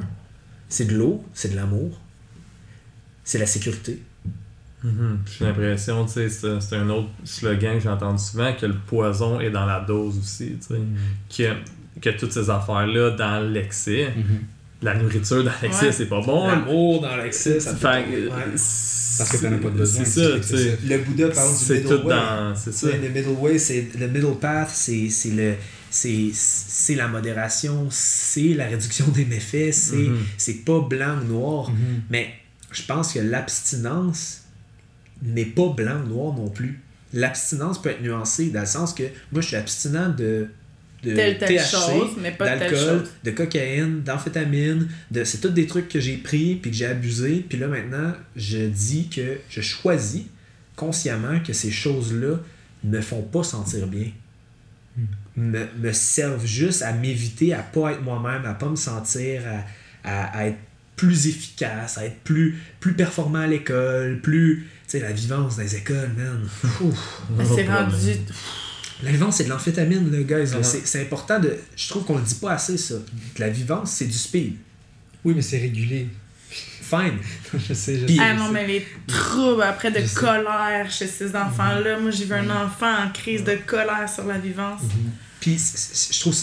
[0.68, 2.00] c'est de l'eau, c'est de l'amour,
[3.24, 4.00] c'est la sécurité.
[4.84, 5.18] Mhm.
[5.38, 8.74] J'ai l'impression, tu sais, c'est c'est un autre slogan que j'ai entendu souvent, que le
[8.76, 11.54] poison est dans la dose aussi, tu sais.
[11.94, 14.40] Que, que toutes ces affaires-là, dans l'excès, Mhm.
[14.82, 15.92] la nourriture dans l'excès, Ouais.
[15.92, 16.46] c'est pas bon.
[16.48, 18.28] L'amour dans l'excès, ça Fait-.
[18.28, 18.30] Ouais.
[19.18, 20.56] Parce que t'en as pas de besoin, C'est ça.
[20.86, 22.14] Le Bouddha parle du C'est middle tout way.
[22.14, 22.54] dans.
[22.56, 22.86] C'est ça.
[22.96, 25.54] Le middle way, c'est le middle path, c'est c'est le
[25.90, 30.18] c'est c'est la modération, c'est la réduction des méfaits, c'est Mhm.
[30.38, 31.70] c'est pas blanc ou noir.
[31.70, 32.02] Mhm.
[32.10, 32.30] Mais
[32.72, 34.42] je pense que l'abstinence
[35.22, 36.80] n'est pas blanc ou noir non plus.
[37.12, 40.48] L'abstinence peut être nuancée dans le sens que moi je suis abstinent de
[41.04, 45.66] de Telle, telle THC, chose, mais pas d'alcool, de cocaïne, d'amphétamine, de c'est tous des
[45.66, 49.60] trucs que j'ai pris puis que j'ai abusé, puis là maintenant, je dis que je
[49.60, 50.22] choisis
[50.76, 52.36] consciemment que ces choses-là
[52.84, 54.08] me font pas sentir bien.
[55.36, 59.42] Me, me servent juste à m'éviter à pas être moi-même, à pas me sentir
[60.04, 60.58] à, à- à être
[60.94, 64.68] plus efficace, à être plus, plus performant à l'école, plus.
[64.86, 66.46] Tu sais, la vivance dans les écoles, man.
[67.56, 67.96] C'est rendu.
[69.04, 70.54] La vivance, c'est de l'amphétamine, le guys.
[70.54, 70.62] Ouais.
[70.62, 71.56] C'est important de.
[71.76, 72.94] Je trouve qu'on le dit pas assez, ça.
[73.38, 74.54] La vivance, c'est du speed.
[75.24, 76.08] Oui, mais c'est régulé.
[76.50, 77.18] Fine.
[77.68, 78.22] je sais, je Puis- sais.
[78.22, 80.14] Ah non, mais les troubles après de Je sais.
[80.20, 81.98] colère chez ces enfants-là.
[81.98, 84.82] Moi, j'ai vu un enfant en crise de colère sur la vivance.
[85.40, 86.34] Puis, c'est- c'est- je trouve.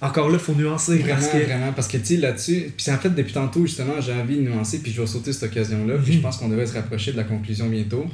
[0.00, 0.98] Encore là, il faut nuancer.
[0.98, 1.38] Vraiment, parce que...
[1.44, 4.36] vraiment, parce que tu sais, là-dessus, puis c'est en fait depuis tantôt, justement, j'ai envie
[4.36, 7.12] de nuancer, puis je vais sauter cette occasion-là, puis je pense qu'on devrait se rapprocher
[7.12, 8.06] de la conclusion bientôt.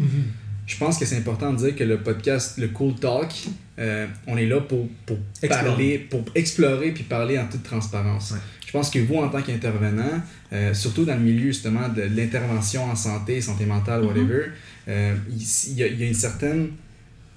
[0.69, 3.33] Je pense que c'est important de dire que le podcast, le Cool Talk,
[3.79, 5.65] euh, on est là pour, pour Explorer.
[5.65, 8.33] parler, pour explorer puis parler en toute transparence.
[8.33, 8.39] Ouais.
[8.67, 10.21] Je pense que vous, en tant qu'intervenant,
[10.53, 14.51] euh, surtout dans le milieu justement de l'intervention en santé, santé mentale, whatever,
[14.89, 16.69] euh, il y, a, il y a une certaine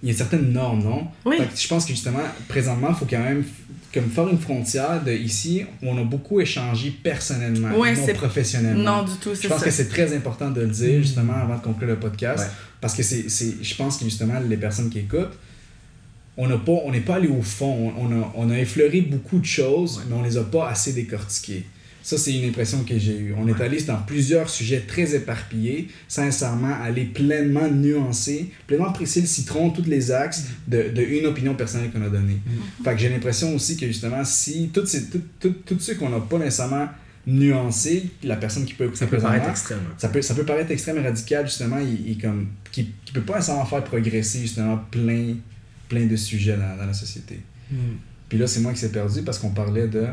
[0.03, 1.07] il y a une certaine norme, non?
[1.25, 1.37] Oui.
[1.37, 3.43] Fait que je pense que justement, présentement, il faut quand même
[3.93, 8.97] comme faire une frontière de ici, où on a beaucoup échangé personnellement, Ouais, non professionnellement.
[8.97, 9.65] Non, du tout, Je c'est pense ça.
[9.65, 12.39] que c'est très important de le dire justement avant de conclure le podcast.
[12.45, 12.49] Ouais.
[12.79, 15.37] Parce que c'est, c'est, je pense que justement, les personnes qui écoutent,
[16.37, 17.93] on n'a pas, on n'est pas allé au fond.
[17.97, 20.03] On, on a, on a effleuré beaucoup de choses, Ouais.
[20.09, 21.65] mais on les a pas assez décortiquées.
[22.03, 23.35] Ça, c'est une impression que j'ai eue.
[23.37, 29.27] On est allé dans plusieurs sujets très éparpillés, sincèrement, aller pleinement nuancer, pleinement presser le
[29.27, 32.39] citron, tous les axes de, de une opinion personnelle qu'on a donnée.
[32.83, 36.09] Fait que j'ai l'impression aussi que justement, si tous ces, tout, tout, tout ceux qu'on
[36.09, 36.87] n'a pas nécessairement
[37.27, 39.79] nuancé, la personne qui peut écouter Ça peut paraître extrême.
[39.97, 43.21] ça peut, ça peut paraître extrême et radical, justement, il, il comme, qui ne peut
[43.21, 45.35] pas nécessairement faire progresser, justement, plein,
[45.87, 47.39] plein de sujets dans, dans la société.
[48.27, 50.07] Puis là, c'est moi qui s'est perdu parce qu'on parlait de.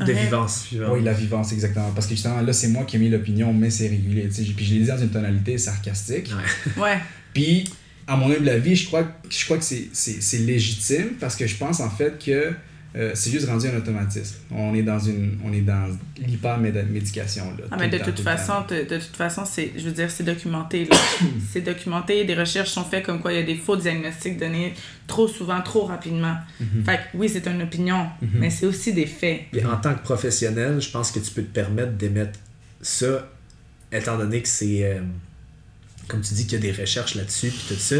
[0.00, 0.24] De Ouais.
[0.24, 0.66] vivance.
[0.72, 1.90] Oui, la vivance, exactement.
[1.94, 4.28] Parce que justement, là, c'est moi qui ai mis l'opinion, mais c'est régulier.
[4.28, 4.52] tu sais.
[4.56, 6.30] Puis je l'ai dit dans une tonalité sarcastique.
[6.76, 6.82] Ouais.
[6.82, 6.98] Ouais.
[7.34, 7.64] Puis,
[8.06, 11.46] à mon humble avis, je crois, je crois que c'est- c'est c'est légitime parce que
[11.46, 12.52] je pense en fait que
[12.96, 14.36] euh, c'est juste rendu un automatisme.
[14.50, 15.88] On est dans une, on est dans
[16.18, 17.44] l'hyper-médication.
[17.58, 19.92] là, Ah, mais de temps, toute tout façon, de, de toute façon, c'est, je veux
[19.92, 20.88] dire, c'est documenté.
[21.52, 24.74] c'est documenté, des recherches sont faites comme quoi il y a des faux diagnostics donnés
[25.06, 26.36] trop souvent, trop rapidement.
[26.60, 26.84] Mhm.
[26.84, 28.28] Fait que oui, c'est une opinion, Mhm.
[28.34, 29.42] mais c'est aussi des faits.
[29.52, 32.38] Puis en tant que professionnel, je pense que tu peux te permettre d'émettre
[32.80, 33.28] ça,
[33.92, 34.84] étant donné que c'est.
[34.84, 35.00] euh,
[36.06, 37.96] comme tu dis, qu'il y a des recherches là-dessus, puis tout ça.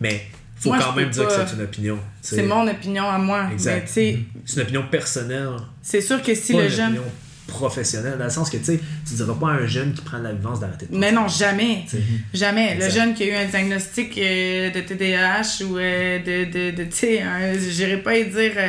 [0.00, 0.22] Mais
[0.62, 1.98] faut Moi, quand même dire pas- que c'est une opinion.
[2.20, 3.48] C'est mon opinion à moi.
[3.52, 3.88] Exact.
[3.88, 5.48] Sais, C'est une opinion personnelle.
[5.82, 6.86] c'est sûr que si pas le une jeune.
[6.92, 7.12] opinion
[7.48, 10.18] professionnel, dans le sens que tu sais, tu diras pas à un jeune qui prend
[10.18, 11.84] de la vivance d'arrêter de Mais non, jamais.
[11.88, 11.98] Sais.
[12.32, 12.76] Jamais.
[12.76, 16.84] Le jeune qui a eu un diagnostic euh, de TDAH ou euh, de, de, de
[16.84, 18.68] tu sais, un- j'irai pas y dire, euh,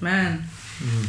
[0.00, 0.38] man.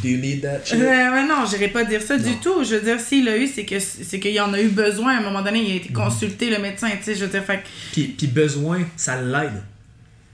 [0.04, 0.76] Do you need that shit?
[0.80, 2.64] Euh, non, j'irai pas dire ça du tout.
[2.64, 5.20] Je veux dire, s'il l'a eu, c'est que c'est qu'il en a eu besoin à
[5.20, 5.64] un moment donné.
[5.66, 7.16] Il a été consulté, le médecin, tu sais.
[7.16, 7.62] Je veux dire, fait
[7.92, 9.62] Puis, puis besoin, ça l'aide.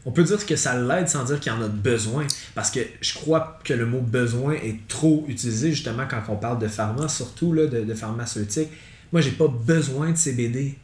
[0.06, 2.26] On peut dire que ça l'aide sans dire qu'il en a besoin.
[2.56, 6.60] Parce que je crois que le mot besoin est trop utilisé justement quand on parle
[6.60, 8.70] de pharma, surtout là, de, de pharmaceutique.
[9.12, 10.78] Moi, j'ai pas besoin de CBD.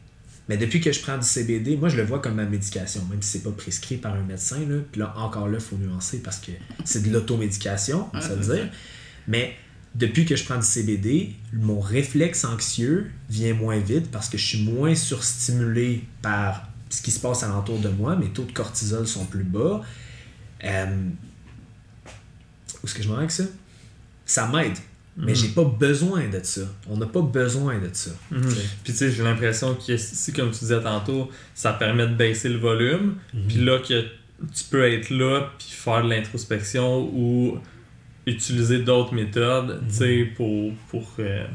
[0.48, 3.20] Mais depuis que je prends du CBD, moi je le vois comme ma médication, même
[3.20, 4.60] si c'est pas prescrit par un médecin.
[4.60, 4.76] Là.
[4.92, 6.52] Puis là, encore là, il faut nuancer parce que
[6.84, 8.68] c'est de l'automédication, le c'est dire.
[9.26, 9.56] Mais
[9.96, 14.46] depuis que je prends du CBD, mon réflexe anxieux vient moins vite parce que je
[14.46, 18.16] suis moins surstimulé par ce qui se passe alentour de moi.
[18.16, 19.82] Mes taux de cortisol sont plus bas.
[20.64, 20.86] Euh,
[22.82, 23.44] Où est-ce que je m'en avec ça?
[24.24, 24.76] Ça m'aide.
[25.18, 26.62] Mais j'ai pas besoin de ça.
[26.90, 28.10] On n'a pas besoin de ça.
[28.10, 28.36] Sais.
[28.84, 32.50] Puis tu sais, j'ai l'impression que si, comme tu disais tantôt, ça permet de baisser
[32.50, 33.16] le volume,
[33.48, 34.02] puis là que
[34.54, 37.58] tu peux être là, puis faire de l'introspection ou
[38.26, 41.46] utiliser d'autres méthodes, tu sais, pour, pour euh,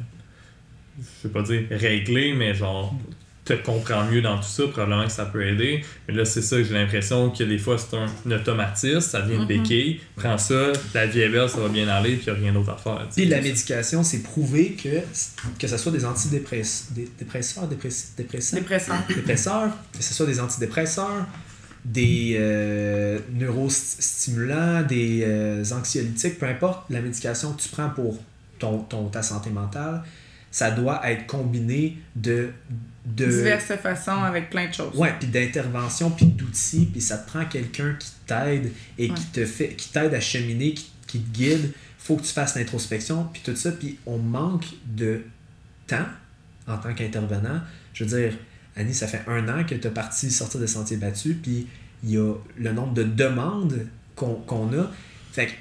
[0.97, 2.95] je vais pas dire régler, mais genre
[3.43, 5.83] te comprendre mieux dans tout ça, probablement que ça peut aider.
[6.07, 9.21] Mais là, c'est ça que j'ai l'impression que des fois, c'est un, un automatisme, ça
[9.21, 12.29] vient de béquille, prends ça, la vie est belle, ça va bien aller, puis il
[12.29, 13.07] a rien d'autre à faire.
[13.15, 14.99] Puis la médication, c'est prouvé que,
[15.57, 18.93] que ce soit des antidépresseurs, des dépresseurs, dépress- dépressants, dépressant.
[19.07, 21.25] dépresseurs, que ce soit des antidépresseurs,
[21.83, 28.19] des euh, neurostimulants, des euh, anxiolytiques, peu importe la médication que tu prends pour
[28.59, 30.03] ton, ton, ta santé mentale,
[30.51, 32.49] ça doit être combiné de...
[33.05, 34.95] de Diverses façons avec plein de choses.
[34.95, 39.45] Ouais, puis d'intervention, puis d'outils, puis ça te prend quelqu'un qui t'aide et qui te
[39.45, 41.71] fait, qui t'aide à cheminer, qui, qui te guide.
[41.97, 45.21] Faut que tu fasses l'introspection, puis tout ça, puis on manque de
[45.87, 46.05] temps
[46.67, 47.61] en tant qu'intervenant.
[47.93, 48.37] Je veux dire,
[48.75, 51.67] Annie, ça fait un an que tu parti sortir des sentiers battus, puis
[52.03, 54.91] il y a le nombre de demandes qu'on qu'on a.
[55.31, 55.51] Fait que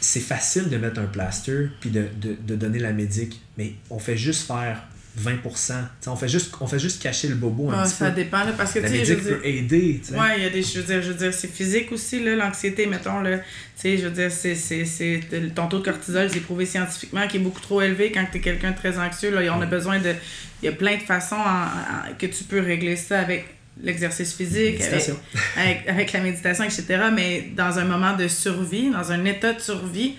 [0.00, 3.98] c'est facile de mettre un plaster, puis de, de, de donner la médic, mais on
[3.98, 4.82] fait juste faire
[5.18, 5.34] 20%.
[5.42, 8.10] Tu sais, on fait juste, on fait juste cacher le bobo un Ah, petit ça
[8.10, 8.16] peu.
[8.16, 9.40] dépend, là, parce que, La sais, je médic veux dire...
[9.40, 10.18] peut aider, tu sais.
[10.18, 12.86] Ouais, il y a des je veux dire, je veux dire c'est physique aussi l'anxiété
[12.86, 13.44] mettons là, tu
[13.76, 15.20] sais, je veux dire c'est
[15.54, 18.40] ton taux de cortisol, c'est prouvé scientifiquement qu'il est beaucoup trop élevé quand tu es
[18.40, 20.14] quelqu'un de très anxieux là, on a besoin de
[20.62, 23.46] il y a plein de façons en- en- que tu peux régler ça avec
[23.82, 25.16] l'exercice physique, avec, Méditation.
[25.56, 26.84] avec, avec la méditation, etc.
[27.14, 30.16] Mais dans un moment de survie, dans un état de survie,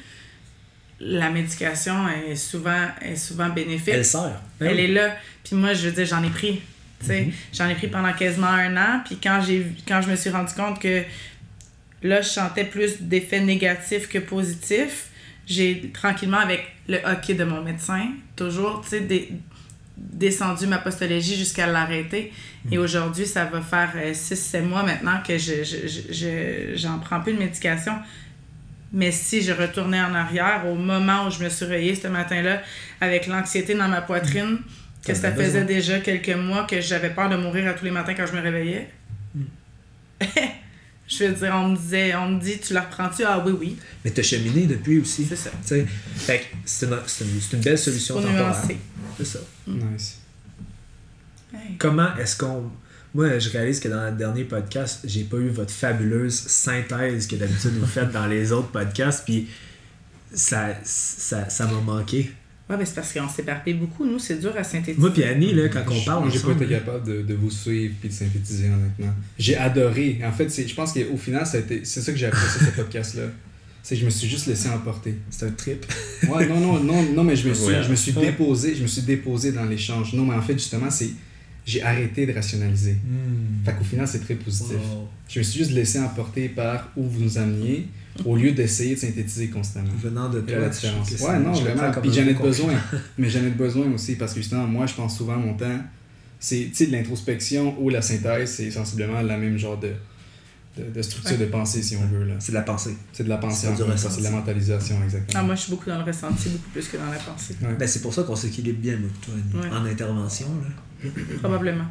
[1.04, 4.40] la médication est souvent, est souvent bénéfique Elle sert.
[4.60, 4.82] Ben elle oui.
[4.84, 5.16] est là.
[5.44, 6.62] Puis moi, je veux dire, j'en ai pris.
[7.02, 7.30] sais.
[7.54, 9.02] J'en ai pris pendant quasiment un an.
[9.06, 11.02] Puis quand, j'ai, quand je me suis rendu compte que
[12.04, 15.08] là, je sentais plus d'effets négatifs que positifs,
[15.48, 19.30] j'ai tranquillement, avec le hockey de mon médecin, toujours, tu sais,
[19.98, 22.32] descendu ma postologie jusqu'à l'arrêter.
[22.72, 27.20] Et aujourd'hui, ça va faire 6-7 mois maintenant que je, je, je- je- j'en prends
[27.22, 27.94] plus de médication.
[28.94, 32.62] Mais si je retournais en arrière, au moment où je me suis réveillée ce matin-là,
[33.00, 34.60] avec l'anxiété dans ma poitrine,
[35.06, 35.64] que T'en ça faisait besoin.
[35.64, 38.42] déjà quelques mois que j'avais peur de mourir à tous les matins quand je me
[38.42, 38.90] réveillais.
[41.08, 43.24] je veux dire, on me disait, on me dit, tu la reprends-tu?
[43.26, 45.26] Ah oui, oui, Mais t'as cheminé depuis aussi.
[45.26, 45.50] c'est ça.
[45.62, 45.86] Tu sais,
[46.16, 48.56] fait que c'est une, c'est une, c'est une belle solution temporaire.
[49.18, 49.40] C'est ça.
[49.68, 50.20] Nice.
[51.54, 51.76] Hey.
[51.78, 52.72] Comment est-ce qu'on.
[53.14, 57.36] Moi, je réalise que dans le dernier podcast, j'ai pas eu votre fabuleuse synthèse que
[57.36, 59.48] d'habitude vous faites dans les autres podcasts, puis
[60.34, 62.32] ça ça ça m'a manqué.
[62.70, 64.98] Ouais, mais c'est parce qu'on s'éparpille beaucoup, nous, c'est dur à synthétiser.
[64.98, 67.52] Moi, puis Annie, là, quand on Je- parle J'ai pas été capable de, de vous
[67.52, 69.14] suivre puis de synthétiser, honnêtement.
[69.38, 70.22] J'ai adoré.
[70.24, 73.24] En fait, je pense qu'au final, c'est ça que j'ai apprécié ce podcast-là.
[73.84, 75.16] C'est que je me suis juste laissé emporter.
[75.32, 75.86] c'est un trip.
[76.30, 77.84] Ouais, non, non, non, non, mais je me suis, Ouais.
[77.84, 80.14] je me suis déposé, je me suis déposé dans l'échange.
[80.14, 81.10] Non, mais en fait, justement, c'est
[81.66, 82.98] j'ai arrêté de rationaliser.
[83.64, 84.78] Fait qu'au final, c'est très positif.
[84.78, 85.08] Wow.
[85.30, 87.88] Je me suis juste laissé emporter par où vous nous ameniez
[88.26, 89.92] au lieu d'essayer de synthétiser constamment.
[90.02, 91.12] Venant de toi, la différence?
[91.12, 91.92] Ouais, non, vraiment.
[92.02, 92.74] Puis j'en ai besoin.
[93.18, 95.80] Mais j'en ai besoin aussi parce que justement, moi, je pense souvent mon temps,
[96.40, 99.92] c'est, tu sais, de l'introspection ou la synthèse, c'est sensiblement la même genre de,
[100.78, 102.26] de, de structure de pensée, si on veut.
[102.26, 102.34] Là.
[102.40, 102.98] C'est de la pensée.
[103.14, 105.40] C'est de la pensée, C'est de la mentalisation, exactement.
[105.40, 107.56] Ah, moi, je suis beaucoup dans le ressenti, beaucoup plus que dans la pensée.
[107.62, 107.76] Ouais.
[107.78, 110.48] Ben, c'est pour ça qu'on s'équilibre bien, moi, toi, en intervention.
[110.62, 110.70] Là.
[111.40, 111.86] Probablement.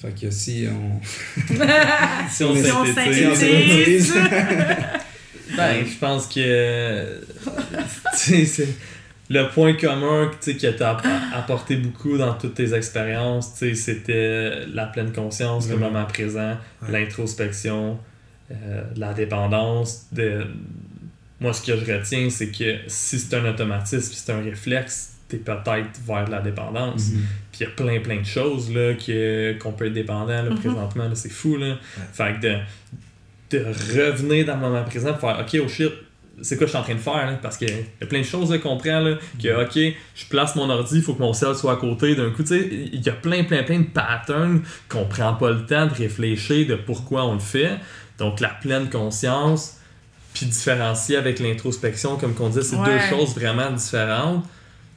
[0.00, 1.00] Fait que si on.
[2.30, 4.14] Si on Si on synthétise.
[5.56, 7.20] Ben, je pense que
[8.12, 8.68] tu sais, c'est
[9.30, 11.00] le point commun tu sais, que tu as
[11.34, 15.80] apporté beaucoup dans toutes tes expériences, tu sais, c'était la pleine conscience, le Ouais.
[15.80, 16.92] moment présent, Ouais.
[16.92, 17.98] l'introspection,
[18.52, 20.46] euh, la dépendance, de
[21.40, 25.14] moi, ce que je retiens, c'est que si c'est un automatisme, si c'est un réflexe,
[25.28, 27.10] t'es peut-être vers de la dépendance.
[27.10, 27.20] Mhm.
[27.52, 30.50] Puis il y a plein, plein de choses là, que, qu'on peut être dépendant là,
[30.50, 30.58] Mhm.
[30.58, 31.04] présentement.
[31.04, 31.56] Là, c'est fou.
[31.56, 31.76] Là.
[32.12, 32.56] Fait que de,
[33.58, 35.92] de revenir dans le moment présent pour faire OK, oh shit,
[36.40, 37.26] c'est quoi je suis en train de faire?
[37.26, 37.32] Là?
[37.42, 37.72] Parce qu'il y
[38.04, 39.00] a plein de choses là, qu'on prend.
[39.00, 42.14] Là, que OK, je place mon ordi, il faut que mon cell soit à côté.
[42.14, 45.50] D'un coup, tu sais, il y a plein, plein, plein de patterns qu'on prend pas
[45.50, 47.72] le temps de réfléchir de pourquoi on le fait.
[48.18, 49.78] Donc la pleine conscience,
[50.32, 52.86] puis différencier avec l'introspection, comme qu'on dit, c'est Ouais.
[52.86, 54.44] deux choses vraiment différentes.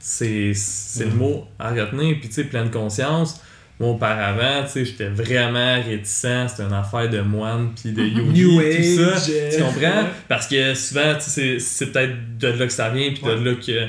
[0.04, 2.18] C'est, c'est le mot à retenir.
[2.18, 3.40] Puis tu sais, pleine conscience.
[3.78, 6.48] Moi, auparavant, tu sais, j'étais vraiment réticent.
[6.48, 9.16] C'était une affaire de moine, puis de yogi, New tout ça.
[9.16, 10.04] Age, Tu comprends?
[10.28, 13.30] Parce que souvent, tu sais, c'est, c'est peut-être de là que ça vient, puis de
[13.30, 13.88] là que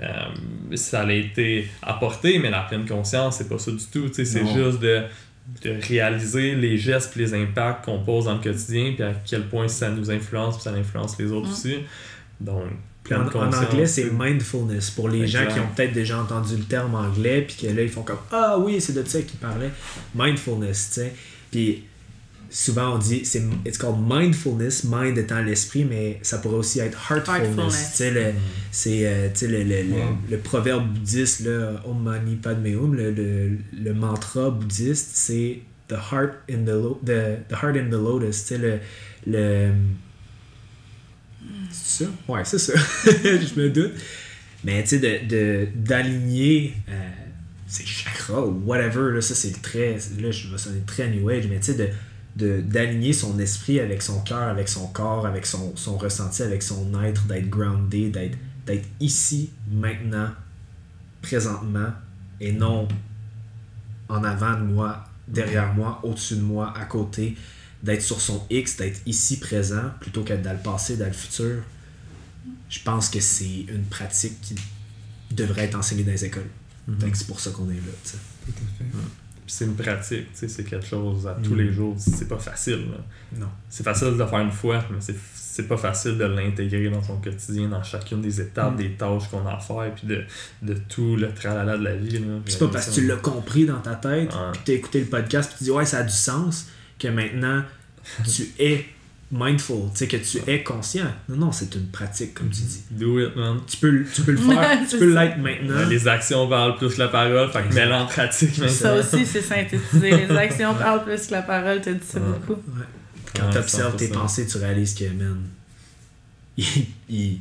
[0.00, 4.08] euh, ça a été apporté, mais la pleine conscience, c'est pas ça du tout.
[4.08, 5.02] tu sais, C'est juste de,
[5.64, 9.42] de réaliser les gestes et les impacts qu'on pose dans le quotidien, puis à quel
[9.44, 11.52] point ça nous influence, puis ça influence les autres Mm.
[11.52, 11.76] aussi.
[12.40, 12.64] Donc,
[13.04, 14.90] Puis en, anglais, c'est mindfulness.
[14.90, 17.88] Pour les gens qui ont peut-être déjà entendu le terme anglais, puis que là, ils
[17.88, 19.72] font comme Ah oui, c'est de ça qu'ils parlaient.
[20.14, 21.12] Mindfulness, tu sais.
[21.50, 21.84] Puis
[22.48, 26.96] souvent, on dit c'est it's called mindfulness, mind étant l'esprit, mais ça pourrait aussi être
[27.10, 27.48] heartfulness.
[27.48, 27.90] Heartfulness.
[27.90, 28.32] Tu sais, le-
[28.70, 30.16] c'est euh, le, le, le, Wow.
[30.30, 33.50] le proverbe bouddhiste, là, Om Mani Padme Hum, le, le,
[33.82, 35.58] le mantra bouddhiste, c'est
[35.88, 38.44] the heart in the, lo- the, the heart in the lotus.
[38.46, 38.80] Tu sais,
[39.26, 39.72] le.
[41.72, 42.10] C'est ça?
[42.28, 42.72] Ouais, c'est ça.
[43.04, 43.92] je me doute.
[44.64, 47.08] Mais tu sais, de, de, d'aligner euh,
[47.66, 49.94] ses chakras ou whatever, là, ça c'est le très.
[50.20, 51.88] Là, je vais sonner très New Age, mais tu sais, de,
[52.36, 56.62] de, d'aligner son esprit avec son cœur, avec son corps, avec son, son ressenti, avec
[56.62, 60.30] son être, d'être groundé, d'être ici, maintenant,
[61.22, 61.92] présentement,
[62.40, 62.86] et non
[64.08, 67.36] en avant de moi, derrière moi, au-dessus de moi, à côté,
[67.82, 71.62] d'être sur son X, d'être ici présent, plutôt qu'être dans le passé, dans le futur.
[72.68, 74.54] Je pense que c'est une pratique qui
[75.30, 76.48] devrait être enseignée dans les écoles.
[76.88, 77.10] Mhm.
[77.10, 77.92] Que c'est pour ça qu'on est là.
[78.04, 78.84] Tout à fait.
[79.46, 81.58] C'est une pratique, tu sais, c'est quelque chose à tous Mm.
[81.58, 81.94] les jours.
[81.98, 82.86] C'est pas facile.
[82.90, 83.38] là.
[83.38, 83.48] Non.
[83.68, 87.02] C'est facile de le faire une fois, mais c'est, c'est pas facile de l'intégrer dans
[87.02, 88.76] son quotidien, dans chacune des étapes, Mm.
[88.76, 90.24] des tâches qu'on a à faire, puis de,
[90.62, 92.22] de tout le tralala de la vie.
[92.46, 94.52] C'est pas parce que tu l'as compris dans ta tête, Ouais.
[94.52, 96.68] puis t'as écouté le podcast, puis tu dis ouais, ça a du sens,
[97.02, 97.62] que maintenant
[98.32, 98.86] tu es
[99.30, 101.06] mindful, tu sais, que tu es conscient.
[101.28, 102.82] Non, non, c'est une pratique, comme tu dis.
[102.90, 103.60] Do it, man.
[103.66, 105.88] Tu peux, le- tu peux le faire, tu peux l'être maintenant.
[105.88, 108.74] Les actions parlent plus que la parole, fait que mets-le en pratique maintenant.
[108.74, 110.10] Ça aussi, c'est synthétisé.
[110.28, 112.26] Les actions parlent plus que la parole, t'as dit ça Ouais.
[112.46, 112.60] beaucoup.
[112.72, 112.84] Ouais.
[113.34, 114.12] Quand Ouais, tu observes tes 100%.
[114.12, 115.40] pensées, tu réalises que, man,
[116.58, 116.66] il,
[117.08, 117.40] il-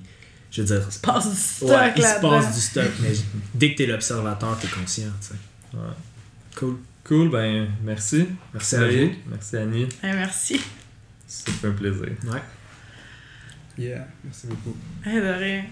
[0.50, 3.12] je veux dire, Passe du stock ouais, il se passe du stock, mais
[3.54, 5.78] dès que t'es l'observateur, t'es conscient, tu sais.
[5.78, 5.84] Ouais.
[6.56, 6.78] Cool.
[7.04, 8.28] Cool, ben merci.
[8.54, 9.12] Merci à vous.
[9.28, 9.88] Merci Annie.
[10.04, 10.62] Eh, merci.
[11.28, 12.10] Ça fait un plaisir.
[12.26, 12.42] Ouais.
[13.78, 14.76] Yeah, merci beaucoup.
[15.06, 15.64] Eh, de rien.